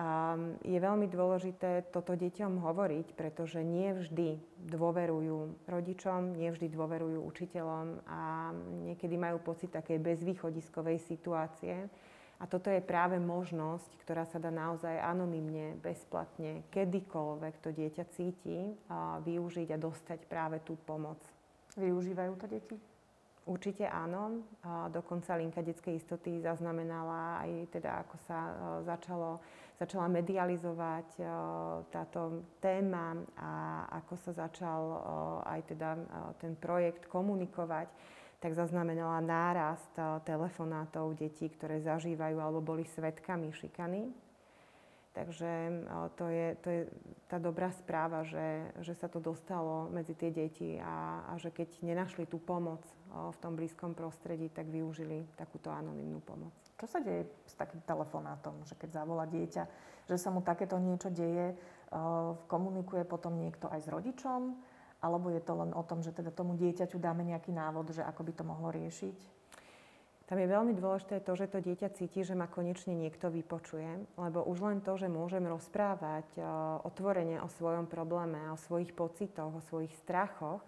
A 0.00 0.38
je 0.64 0.78
veľmi 0.80 1.10
dôležité 1.10 1.92
toto 1.92 2.16
deťom 2.16 2.62
hovoriť, 2.62 3.12
pretože 3.12 3.60
nie 3.60 3.92
vždy 3.92 4.40
dôverujú 4.70 5.68
rodičom, 5.68 6.40
nie 6.40 6.48
vždy 6.48 6.72
dôverujú 6.72 7.20
učiteľom 7.20 8.00
a 8.08 8.54
niekedy 8.88 9.20
majú 9.20 9.42
pocit 9.42 9.74
takej 9.74 10.00
bezvýchodiskovej 10.00 11.04
situácie 11.04 11.90
a 12.40 12.48
toto 12.48 12.72
je 12.72 12.80
práve 12.80 13.20
možnosť, 13.20 14.00
ktorá 14.00 14.24
sa 14.24 14.40
dá 14.40 14.48
naozaj 14.48 14.96
anonymne, 14.96 15.76
bezplatne, 15.84 16.64
kedykoľvek 16.72 17.54
to 17.60 17.68
dieťa 17.68 18.04
cíti, 18.16 18.72
a 18.88 19.20
využiť 19.20 19.76
a 19.76 19.78
dostať 19.78 20.24
práve 20.24 20.64
tú 20.64 20.80
pomoc. 20.88 21.20
Využívajú 21.76 22.32
to 22.40 22.46
deti? 22.48 22.76
Určite 23.44 23.88
áno. 23.88 24.44
A 24.64 24.88
dokonca 24.88 25.36
linka 25.36 25.60
detskej 25.60 26.00
istoty 26.00 26.40
zaznamenala 26.40 27.44
aj 27.44 27.72
teda, 27.76 28.04
ako 28.04 28.16
sa 28.24 28.38
e, 28.40 28.52
začalo, 28.84 29.40
začala 29.76 30.06
medializovať 30.08 31.08
e, 31.18 31.22
táto 31.92 32.44
téma 32.60 33.20
a 33.36 33.52
ako 34.00 34.14
sa 34.16 34.32
začal 34.48 34.80
e, 34.80 34.98
aj 35.56 35.60
teda 35.72 35.88
ten 36.40 36.52
projekt 36.56 37.08
komunikovať 37.08 37.88
tak 38.40 38.56
zaznamenala 38.56 39.20
nárast 39.20 39.92
eh, 40.00 40.04
telefonátov 40.24 41.12
detí, 41.14 41.46
ktoré 41.52 41.84
zažívajú 41.84 42.40
alebo 42.40 42.64
boli 42.64 42.88
svetkami 42.88 43.52
šikany. 43.52 44.08
Takže 45.12 45.52
eh, 45.68 46.08
to 46.16 46.24
je, 46.32 46.46
to 46.64 46.68
je 46.72 46.82
tá 47.28 47.36
dobrá 47.36 47.68
správa, 47.76 48.24
že, 48.24 48.72
že 48.80 48.96
sa 48.96 49.12
to 49.12 49.20
dostalo 49.20 49.92
medzi 49.92 50.16
tie 50.16 50.32
deti 50.32 50.80
a, 50.80 51.28
a 51.28 51.32
že 51.36 51.52
keď 51.52 51.84
nenašli 51.84 52.24
tú 52.24 52.40
pomoc 52.40 52.80
eh, 52.88 53.12
v 53.12 53.36
tom 53.44 53.52
blízkom 53.60 53.92
prostredí, 53.92 54.48
tak 54.48 54.72
využili 54.72 55.28
takúto 55.36 55.68
anonimnú 55.68 56.24
pomoc. 56.24 56.56
Čo 56.80 56.96
sa 56.96 56.98
deje 57.04 57.28
s 57.44 57.52
takým 57.60 57.84
telefonátom, 57.84 58.64
že 58.64 58.72
keď 58.72 59.04
zavolá 59.04 59.28
dieťa, 59.28 59.68
že 60.08 60.16
sa 60.16 60.32
mu 60.32 60.40
takéto 60.40 60.80
niečo 60.80 61.12
deje, 61.12 61.52
komunikuje 62.48 63.04
potom 63.04 63.36
niekto 63.36 63.68
aj 63.68 63.84
s 63.84 63.88
rodičom? 63.92 64.56
Alebo 65.00 65.32
je 65.32 65.40
to 65.40 65.56
len 65.56 65.72
o 65.72 65.82
tom, 65.82 66.04
že 66.04 66.12
teda 66.12 66.28
tomu 66.28 66.56
dieťaťu 66.60 67.00
dáme 67.00 67.24
nejaký 67.24 67.56
návod, 67.56 67.96
že 67.96 68.04
ako 68.04 68.20
by 68.20 68.32
to 68.36 68.44
mohlo 68.44 68.68
riešiť? 68.68 69.40
Tam 70.30 70.38
je 70.38 70.46
veľmi 70.46 70.78
dôležité 70.78 71.26
to, 71.26 71.34
že 71.34 71.50
to 71.50 71.58
dieťa 71.58 71.90
cíti, 71.90 72.22
že 72.22 72.38
ma 72.38 72.46
konečne 72.46 72.94
niekto 72.94 73.34
vypočuje, 73.34 74.14
lebo 74.14 74.46
už 74.46 74.62
len 74.62 74.78
to, 74.78 74.94
že 74.94 75.10
môžem 75.10 75.42
rozprávať 75.42 76.38
o, 76.38 76.86
otvorene 76.86 77.42
o 77.42 77.50
svojom 77.50 77.90
probléme, 77.90 78.38
o 78.54 78.54
svojich 78.54 78.94
pocitoch, 78.94 79.50
o 79.50 79.66
svojich 79.66 79.90
strachoch, 79.98 80.62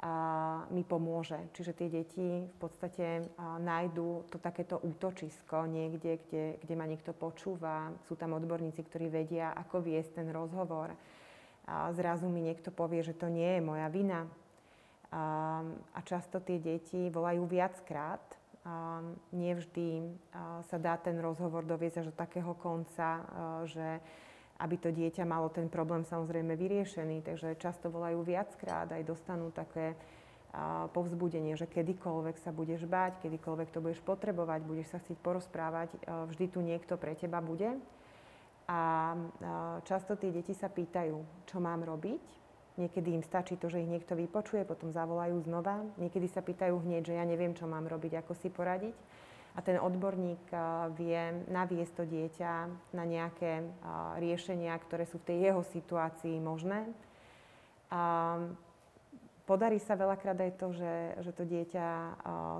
a 0.00 0.64
mi 0.72 0.80
pomôže. 0.80 1.36
Čiže 1.52 1.76
tie 1.76 1.88
deti 1.92 2.28
v 2.48 2.56
podstate 2.58 3.30
a, 3.38 3.60
nájdú 3.62 4.26
to 4.26 4.42
takéto 4.42 4.82
útočisko 4.82 5.70
niekde, 5.70 6.18
kde, 6.26 6.44
kde 6.58 6.74
ma 6.74 6.88
niekto 6.88 7.14
počúva. 7.14 7.94
Sú 8.10 8.18
tam 8.18 8.34
odborníci, 8.34 8.80
ktorí 8.82 9.06
vedia, 9.06 9.54
ako 9.54 9.86
viesť 9.86 10.18
ten 10.18 10.34
rozhovor 10.34 10.90
a 11.70 11.94
zrazu 11.94 12.26
mi 12.26 12.42
niekto 12.42 12.74
povie, 12.74 13.06
že 13.06 13.14
to 13.14 13.30
nie 13.30 13.46
je 13.46 13.62
moja 13.62 13.86
vina. 13.86 14.26
A, 15.14 15.62
a 15.94 15.98
často 16.02 16.42
tie 16.42 16.58
deti 16.58 17.06
volajú 17.06 17.46
viackrát. 17.46 18.22
A 18.60 19.00
nevždy 19.32 20.04
a 20.36 20.60
sa 20.68 20.76
dá 20.76 21.00
ten 21.00 21.16
rozhovor 21.16 21.64
doviesť 21.64 22.04
až 22.04 22.06
do 22.12 22.14
takého 22.18 22.52
konca, 22.58 23.08
a, 23.08 23.20
že 23.64 24.02
aby 24.60 24.76
to 24.76 24.92
dieťa 24.92 25.24
malo 25.24 25.48
ten 25.48 25.72
problém 25.72 26.04
samozrejme 26.04 26.58
vyriešený. 26.58 27.24
Takže 27.24 27.56
často 27.56 27.88
volajú 27.88 28.20
viackrát, 28.20 28.90
aj 28.92 29.06
dostanú 29.06 29.48
také 29.54 29.94
a, 30.52 30.90
povzbudenie, 30.90 31.54
že 31.54 31.70
kedykoľvek 31.70 32.36
sa 32.42 32.50
budeš 32.50 32.84
bať, 32.84 33.22
kedykoľvek 33.24 33.68
to 33.70 33.78
budeš 33.80 34.02
potrebovať, 34.02 34.60
budeš 34.66 34.92
sa 34.92 34.98
chcieť 35.00 35.18
porozprávať, 35.22 35.88
a, 36.04 36.26
vždy 36.26 36.46
tu 36.50 36.60
niekto 36.60 36.98
pre 36.98 37.14
teba 37.16 37.40
bude. 37.40 37.78
A 38.70 38.78
často 39.82 40.14
tie 40.14 40.30
deti 40.30 40.54
sa 40.54 40.70
pýtajú, 40.70 41.18
čo 41.50 41.58
mám 41.58 41.82
robiť. 41.82 42.22
Niekedy 42.78 43.18
im 43.18 43.26
stačí 43.26 43.58
to, 43.58 43.66
že 43.66 43.82
ich 43.82 43.90
niekto 43.90 44.14
vypočuje, 44.14 44.62
potom 44.62 44.94
zavolajú 44.94 45.42
znova. 45.42 45.82
Niekedy 45.98 46.30
sa 46.30 46.38
pýtajú 46.38 46.78
hneď, 46.78 47.10
že 47.10 47.18
ja 47.18 47.26
neviem, 47.26 47.50
čo 47.50 47.66
mám 47.66 47.90
robiť, 47.90 48.22
ako 48.22 48.32
si 48.38 48.46
poradiť. 48.46 48.94
A 49.58 49.66
ten 49.66 49.82
odborník 49.82 50.46
vie 50.94 51.50
naviesť 51.50 51.92
to 51.98 52.04
dieťa 52.06 52.52
na 52.94 53.04
nejaké 53.04 53.66
riešenia, 54.22 54.78
ktoré 54.86 55.02
sú 55.02 55.18
v 55.18 55.34
tej 55.34 55.38
jeho 55.50 55.62
situácii 55.66 56.38
možné. 56.38 56.86
A 57.90 58.38
podarí 59.50 59.82
sa 59.82 59.98
veľakrát 59.98 60.38
aj 60.38 60.52
to, 60.54 60.70
že, 60.70 60.94
že 61.26 61.34
to 61.34 61.42
dieťa 61.42 61.88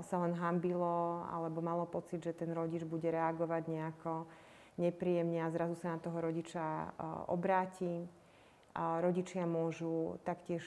sa 0.03 0.15
len 0.19 0.35
hambilo 0.35 1.23
alebo 1.31 1.63
malo 1.63 1.87
pocit, 1.87 2.19
že 2.19 2.35
ten 2.35 2.51
rodič 2.51 2.83
bude 2.83 3.07
reagovať 3.07 3.63
nejako 3.71 4.27
nepríjemne 4.79 5.43
a 5.43 5.51
zrazu 5.51 5.75
sa 5.79 5.95
na 5.95 5.99
toho 5.99 6.21
rodiča 6.21 6.95
obráti. 7.27 8.07
A 8.71 9.03
rodičia 9.03 9.43
môžu 9.43 10.15
taktiež 10.23 10.63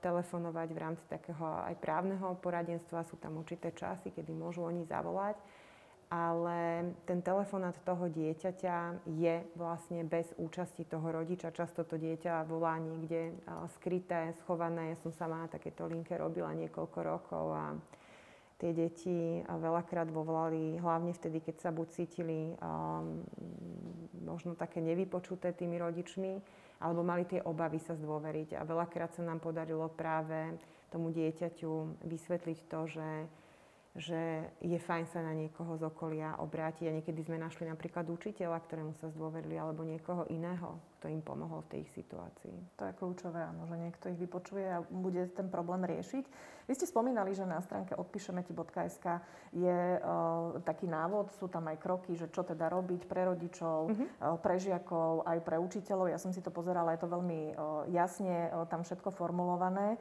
telefonovať 0.00 0.68
v 0.72 0.78
rámci 0.80 1.04
takého 1.04 1.68
aj 1.68 1.76
právneho 1.84 2.32
poradenstva. 2.40 3.04
Sú 3.04 3.20
tam 3.20 3.36
určité 3.44 3.76
časy, 3.76 4.08
kedy 4.08 4.32
môžu 4.32 4.64
oni 4.64 4.88
zavolať. 4.88 5.36
Ale 6.08 6.92
ten 7.08 7.20
telefonát 7.20 7.76
toho 7.84 8.08
dieťaťa 8.08 9.04
je 9.04 9.44
vlastne 9.56 10.04
bez 10.04 10.32
účasti 10.40 10.88
toho 10.88 11.08
rodiča. 11.08 11.52
Často 11.52 11.84
to 11.84 12.00
dieťa 12.00 12.48
volá 12.48 12.80
niekde 12.80 13.36
skryté, 13.76 14.32
schované. 14.44 14.92
Ja 14.92 14.96
som 15.04 15.12
sama 15.12 15.44
na 15.44 15.48
takéto 15.48 15.84
linke 15.84 16.16
robila 16.16 16.56
niekoľko 16.56 16.98
rokov 17.04 17.44
a 17.52 17.76
tie 18.62 18.70
deti 18.70 19.42
veľakrát 19.42 20.06
volali, 20.14 20.78
hlavne 20.78 21.10
vtedy, 21.10 21.42
keď 21.42 21.56
sa 21.58 21.70
buď 21.74 21.86
cítili 21.90 22.54
um, 22.62 23.26
možno 24.22 24.54
také 24.54 24.78
nevypočuté 24.78 25.50
tými 25.50 25.82
rodičmi, 25.82 26.38
alebo 26.78 27.02
mali 27.02 27.26
tie 27.26 27.42
obavy 27.42 27.82
sa 27.82 27.98
zdôveriť. 27.98 28.54
A 28.54 28.62
veľakrát 28.62 29.18
sa 29.18 29.26
nám 29.26 29.42
podarilo 29.42 29.90
práve 29.90 30.54
tomu 30.94 31.10
dieťaťu 31.10 32.06
vysvetliť 32.06 32.58
to, 32.70 32.80
že 32.86 33.08
že 33.92 34.48
je 34.64 34.78
fajn 34.80 35.04
sa 35.12 35.20
na 35.20 35.36
niekoho 35.36 35.76
z 35.76 35.84
okolia 35.84 36.40
obrátiť. 36.40 36.88
A 36.88 36.96
niekedy 36.96 37.28
sme 37.28 37.36
našli 37.36 37.68
napríklad 37.68 38.08
učiteľa, 38.08 38.64
ktorému 38.64 38.96
sa 38.96 39.12
zdôverili, 39.12 39.60
alebo 39.60 39.84
niekoho 39.84 40.24
iného, 40.32 40.80
kto 41.02 41.10
im 41.10 41.18
pomohol 41.18 41.66
v 41.66 41.70
tej 41.74 41.80
ich 41.82 41.92
situácii. 41.98 42.78
To 42.78 42.86
je 42.86 42.94
kľúčové, 42.94 43.42
áno, 43.42 43.66
že 43.66 43.74
niekto 43.74 44.06
ich 44.06 44.22
vypočuje 44.22 44.70
a 44.70 44.86
bude 44.86 45.26
ten 45.34 45.50
problém 45.50 45.82
riešiť. 45.82 46.24
Vy 46.70 46.78
ste 46.78 46.86
spomínali, 46.86 47.34
že 47.34 47.42
na 47.42 47.58
stránke 47.58 47.98
odpíšemeti.sk 47.98 49.18
je 49.50 49.98
uh, 49.98 50.62
taký 50.62 50.86
návod, 50.86 51.34
sú 51.42 51.50
tam 51.50 51.66
aj 51.66 51.82
kroky, 51.82 52.14
že 52.14 52.30
čo 52.30 52.46
teda 52.46 52.70
robiť 52.70 53.10
pre 53.10 53.26
rodičov, 53.26 53.90
uh-huh. 53.90 54.06
uh, 54.22 54.38
pre 54.38 54.62
žiakov, 54.62 55.26
aj 55.26 55.42
pre 55.42 55.58
učiteľov. 55.58 56.06
Ja 56.06 56.22
som 56.22 56.30
si 56.30 56.38
to 56.38 56.54
pozerala, 56.54 56.94
je 56.94 57.02
to 57.02 57.10
veľmi 57.10 57.40
uh, 57.50 57.82
jasne 57.90 58.46
uh, 58.54 58.62
tam 58.70 58.86
všetko 58.86 59.10
formulované. 59.10 59.98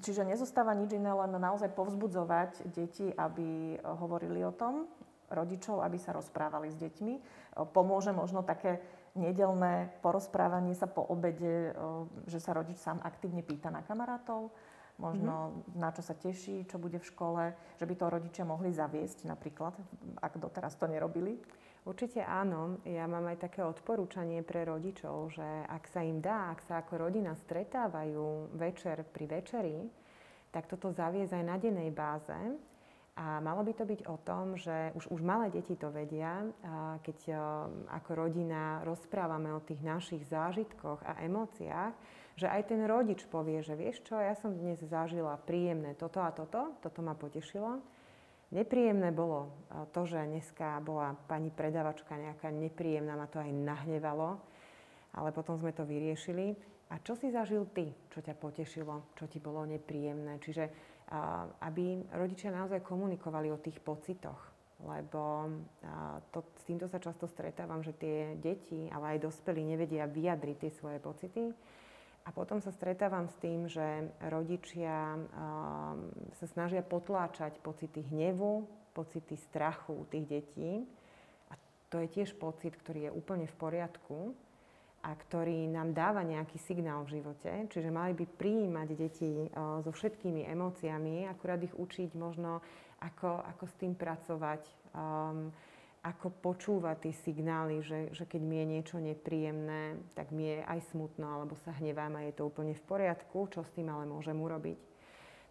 Čiže 0.00 0.24
nezostáva 0.24 0.72
nič 0.72 0.96
iné, 0.96 1.12
len 1.12 1.36
naozaj 1.36 1.76
povzbudzovať 1.76 2.72
deti, 2.72 3.12
aby 3.12 3.76
hovorili 3.84 4.44
o 4.44 4.52
tom, 4.52 4.88
rodičov, 5.30 5.84
aby 5.84 5.96
sa 6.00 6.16
rozprávali 6.16 6.72
s 6.72 6.76
deťmi. 6.76 7.14
Eh, 7.14 7.66
pomôže 7.70 8.10
možno 8.12 8.42
také 8.42 8.80
nedelné 9.16 9.92
porozprávanie 10.04 10.76
sa 10.76 10.88
po 10.88 11.04
obede, 11.04 11.70
eh, 11.70 11.74
že 12.28 12.40
sa 12.40 12.56
rodič 12.56 12.80
sám 12.80 13.00
aktívne 13.04 13.44
pýta 13.44 13.68
na 13.68 13.84
kamarátov, 13.84 14.50
možno 14.98 15.34
mm-hmm. 15.54 15.78
na 15.78 15.90
čo 15.94 16.02
sa 16.02 16.18
teší, 16.18 16.66
čo 16.66 16.76
bude 16.76 16.98
v 16.98 17.08
škole, 17.08 17.42
že 17.78 17.86
by 17.86 17.94
to 17.94 18.06
rodičia 18.10 18.44
mohli 18.44 18.74
zaviesť 18.74 19.30
napríklad, 19.30 19.74
ak 20.18 20.42
doteraz 20.42 20.74
to 20.74 20.90
nerobili. 20.90 21.38
Určite 21.88 22.20
áno. 22.20 22.84
Ja 22.84 23.08
mám 23.08 23.24
aj 23.32 23.48
také 23.48 23.64
odporúčanie 23.64 24.44
pre 24.44 24.68
rodičov, 24.68 25.32
že 25.32 25.48
ak 25.64 25.88
sa 25.88 26.04
im 26.04 26.20
dá, 26.20 26.52
ak 26.52 26.60
sa 26.66 26.84
ako 26.84 27.08
rodina 27.08 27.32
stretávajú 27.32 28.52
večer 28.58 29.08
pri 29.08 29.24
večeri, 29.24 29.88
tak 30.52 30.68
toto 30.68 30.92
zaviesť 30.92 31.40
aj 31.40 31.44
na 31.48 31.56
dennej 31.56 31.88
báze. 31.88 32.36
A 33.18 33.42
malo 33.42 33.66
by 33.66 33.74
to 33.74 33.82
byť 33.82 34.06
o 34.06 34.16
tom, 34.22 34.54
že 34.54 34.94
už, 34.94 35.10
už 35.10 35.20
malé 35.26 35.50
deti 35.50 35.74
to 35.74 35.90
vedia, 35.90 36.46
keď 37.02 37.18
a, 37.34 37.36
ako 37.98 38.10
rodina 38.14 38.78
rozprávame 38.86 39.50
o 39.50 39.64
tých 39.66 39.82
našich 39.82 40.22
zážitkoch 40.30 41.02
a 41.02 41.18
emóciách, 41.26 41.98
že 42.38 42.46
aj 42.46 42.70
ten 42.70 42.86
rodič 42.86 43.26
povie, 43.26 43.58
že 43.66 43.74
vieš 43.74 44.06
čo, 44.06 44.14
ja 44.22 44.38
som 44.38 44.54
dnes 44.54 44.78
zažila 44.86 45.34
príjemné 45.42 45.98
toto 45.98 46.22
a 46.22 46.30
toto, 46.30 46.78
toto 46.78 47.00
ma 47.02 47.18
potešilo 47.18 47.82
Nepríjemné 48.48 49.12
bolo 49.12 49.52
to, 49.92 50.08
že 50.08 50.24
dneska 50.24 50.80
bola 50.80 51.12
pani 51.28 51.52
predavačka 51.52 52.16
nejaká 52.16 52.48
nepríjemná, 52.48 53.12
ma 53.12 53.28
to 53.28 53.44
aj 53.44 53.52
nahnevalo, 53.52 54.40
ale 55.12 55.28
potom 55.36 55.60
sme 55.60 55.76
to 55.76 55.84
vyriešili. 55.84 56.56
A 56.88 56.96
čo 57.04 57.12
si 57.12 57.28
zažil 57.28 57.68
ty, 57.76 57.92
čo 58.08 58.24
ťa 58.24 58.32
potešilo, 58.32 59.12
čo 59.20 59.28
ti 59.28 59.36
bolo 59.36 59.68
nepríjemné? 59.68 60.40
Čiže 60.40 60.87
aby 61.64 62.04
rodičia 62.12 62.52
naozaj 62.52 62.84
komunikovali 62.84 63.48
o 63.48 63.60
tých 63.60 63.80
pocitoch, 63.80 64.38
lebo 64.84 65.48
to, 66.30 66.44
s 66.60 66.64
týmto 66.68 66.84
sa 66.84 67.00
často 67.00 67.24
stretávam, 67.24 67.80
že 67.80 67.96
tie 67.96 68.36
deti, 68.36 68.92
ale 68.92 69.16
aj 69.16 69.24
dospelí 69.24 69.64
nevedia 69.64 70.04
vyjadriť 70.04 70.56
tie 70.60 70.70
svoje 70.70 71.00
pocity 71.00 71.48
a 72.28 72.32
potom 72.32 72.60
sa 72.60 72.68
stretávam 72.68 73.24
s 73.24 73.40
tým, 73.40 73.64
že 73.72 74.12
rodičia 74.28 75.16
um, 75.16 76.12
sa 76.36 76.46
snažia 76.52 76.84
potláčať 76.84 77.56
pocity 77.64 78.04
hnevu, 78.12 78.68
pocity 78.92 79.32
strachu 79.48 80.04
tých 80.12 80.28
detí. 80.28 80.84
A 81.48 81.56
to 81.88 82.04
je 82.04 82.08
tiež 82.12 82.36
pocit, 82.36 82.76
ktorý 82.76 83.08
je 83.08 83.16
úplne 83.16 83.48
v 83.48 83.56
poriadku 83.56 84.36
a 85.02 85.14
ktorý 85.14 85.70
nám 85.70 85.94
dáva 85.94 86.26
nejaký 86.26 86.58
signál 86.58 87.06
v 87.06 87.20
živote. 87.20 87.50
Čiže 87.70 87.88
mali 87.94 88.18
by 88.18 88.24
prijímať 88.26 88.88
deti 88.98 89.46
uh, 89.46 89.78
so 89.86 89.94
všetkými 89.94 90.44
emóciami, 90.50 91.30
akurát 91.30 91.62
ich 91.62 91.74
učiť 91.74 92.18
možno, 92.18 92.58
ako, 92.98 93.46
ako 93.46 93.64
s 93.70 93.74
tým 93.78 93.94
pracovať. 93.94 94.62
Um, 94.92 95.54
ako 95.98 96.30
počúvať 96.30 97.10
tie 97.10 97.14
signály, 97.26 97.82
že, 97.82 98.14
že 98.14 98.22
keď 98.22 98.40
mi 98.40 98.62
je 98.62 98.66
niečo 98.70 98.96
nepríjemné, 99.02 99.98
tak 100.14 100.30
mi 100.30 100.46
je 100.46 100.62
aj 100.62 100.94
smutno, 100.94 101.26
alebo 101.26 101.58
sa 101.66 101.74
hnevám 101.74 102.14
a 102.16 102.24
je 102.30 102.38
to 102.38 102.46
úplne 102.46 102.72
v 102.72 102.86
poriadku, 102.86 103.50
čo 103.50 103.66
s 103.66 103.74
tým 103.74 103.90
ale 103.90 104.06
môžem 104.06 104.38
urobiť. 104.38 104.78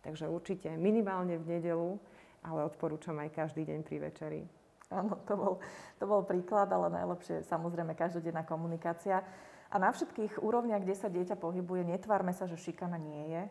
Takže 0.07 0.31
určite 0.31 0.71
minimálne 0.79 1.35
v 1.35 1.59
nedelu, 1.59 1.99
ale 2.47 2.63
odporúčam 2.63 3.19
aj 3.19 3.35
každý 3.35 3.67
deň 3.67 3.79
pri 3.83 3.97
večeri. 3.99 4.41
Áno, 4.97 5.19
to 5.27 5.33
bol, 5.35 5.53
to 5.99 6.05
bol 6.07 6.23
príklad, 6.23 6.71
ale 6.71 6.87
najlepšie 6.87 7.43
samozrejme 7.43 7.91
každodenná 7.93 8.47
komunikácia. 8.47 9.19
A 9.67 9.75
na 9.75 9.91
všetkých 9.91 10.39
úrovniach, 10.39 10.79
kde 10.79 10.95
sa 10.95 11.11
dieťa 11.11 11.35
pohybuje, 11.35 11.83
netvárme 11.83 12.31
sa, 12.31 12.47
že 12.47 12.55
šikana 12.55 12.95
nie 12.95 13.35
je, 13.35 13.43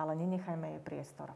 ale 0.00 0.16
nenechajme 0.16 0.64
jej 0.72 0.80
priestor. 0.80 1.28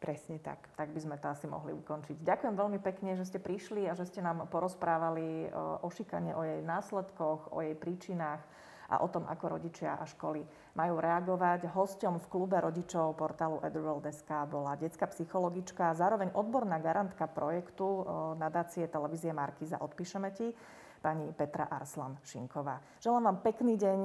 Presne 0.00 0.40
tak. 0.42 0.64
Tak 0.74 0.90
by 0.90 1.00
sme 1.00 1.16
to 1.20 1.28
asi 1.30 1.46
mohli 1.46 1.76
ukončiť. 1.76 2.24
Ďakujem 2.24 2.54
veľmi 2.56 2.80
pekne, 2.80 3.14
že 3.14 3.28
ste 3.28 3.38
prišli 3.38 3.86
a 3.86 3.94
že 3.94 4.08
ste 4.08 4.24
nám 4.24 4.48
porozprávali 4.48 5.52
o 5.84 5.88
šikane, 5.92 6.34
o 6.34 6.42
jej 6.42 6.64
následkoch, 6.64 7.52
o 7.52 7.60
jej 7.60 7.76
príčinách 7.76 8.42
a 8.90 8.98
o 9.00 9.08
tom, 9.08 9.22
ako 9.30 9.56
rodičia 9.56 9.94
a 9.96 10.04
školy 10.04 10.42
majú 10.74 10.98
reagovať. 10.98 11.70
Hosťom 11.70 12.18
v 12.18 12.26
klube 12.26 12.58
rodičov 12.58 13.14
portálu 13.14 13.62
Edworld.sk 13.62 14.50
bola 14.50 14.74
detská 14.74 15.06
psychologička 15.06 15.94
a 15.94 15.96
zároveň 15.96 16.34
odborná 16.34 16.82
garantka 16.82 17.30
projektu 17.30 18.02
nadácie 18.34 18.90
televízie 18.90 19.30
Markiza 19.30 19.78
Odpíšeme 19.78 20.34
ti, 20.34 20.50
pani 20.98 21.30
Petra 21.32 21.70
Arslan 21.70 22.18
Šinková. 22.20 22.82
Želám 22.98 23.22
vám 23.30 23.38
pekný 23.46 23.78
deň 23.78 23.98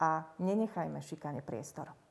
a 0.00 0.22
nenechajme 0.38 1.02
šikane 1.02 1.42
priestor. 1.42 2.07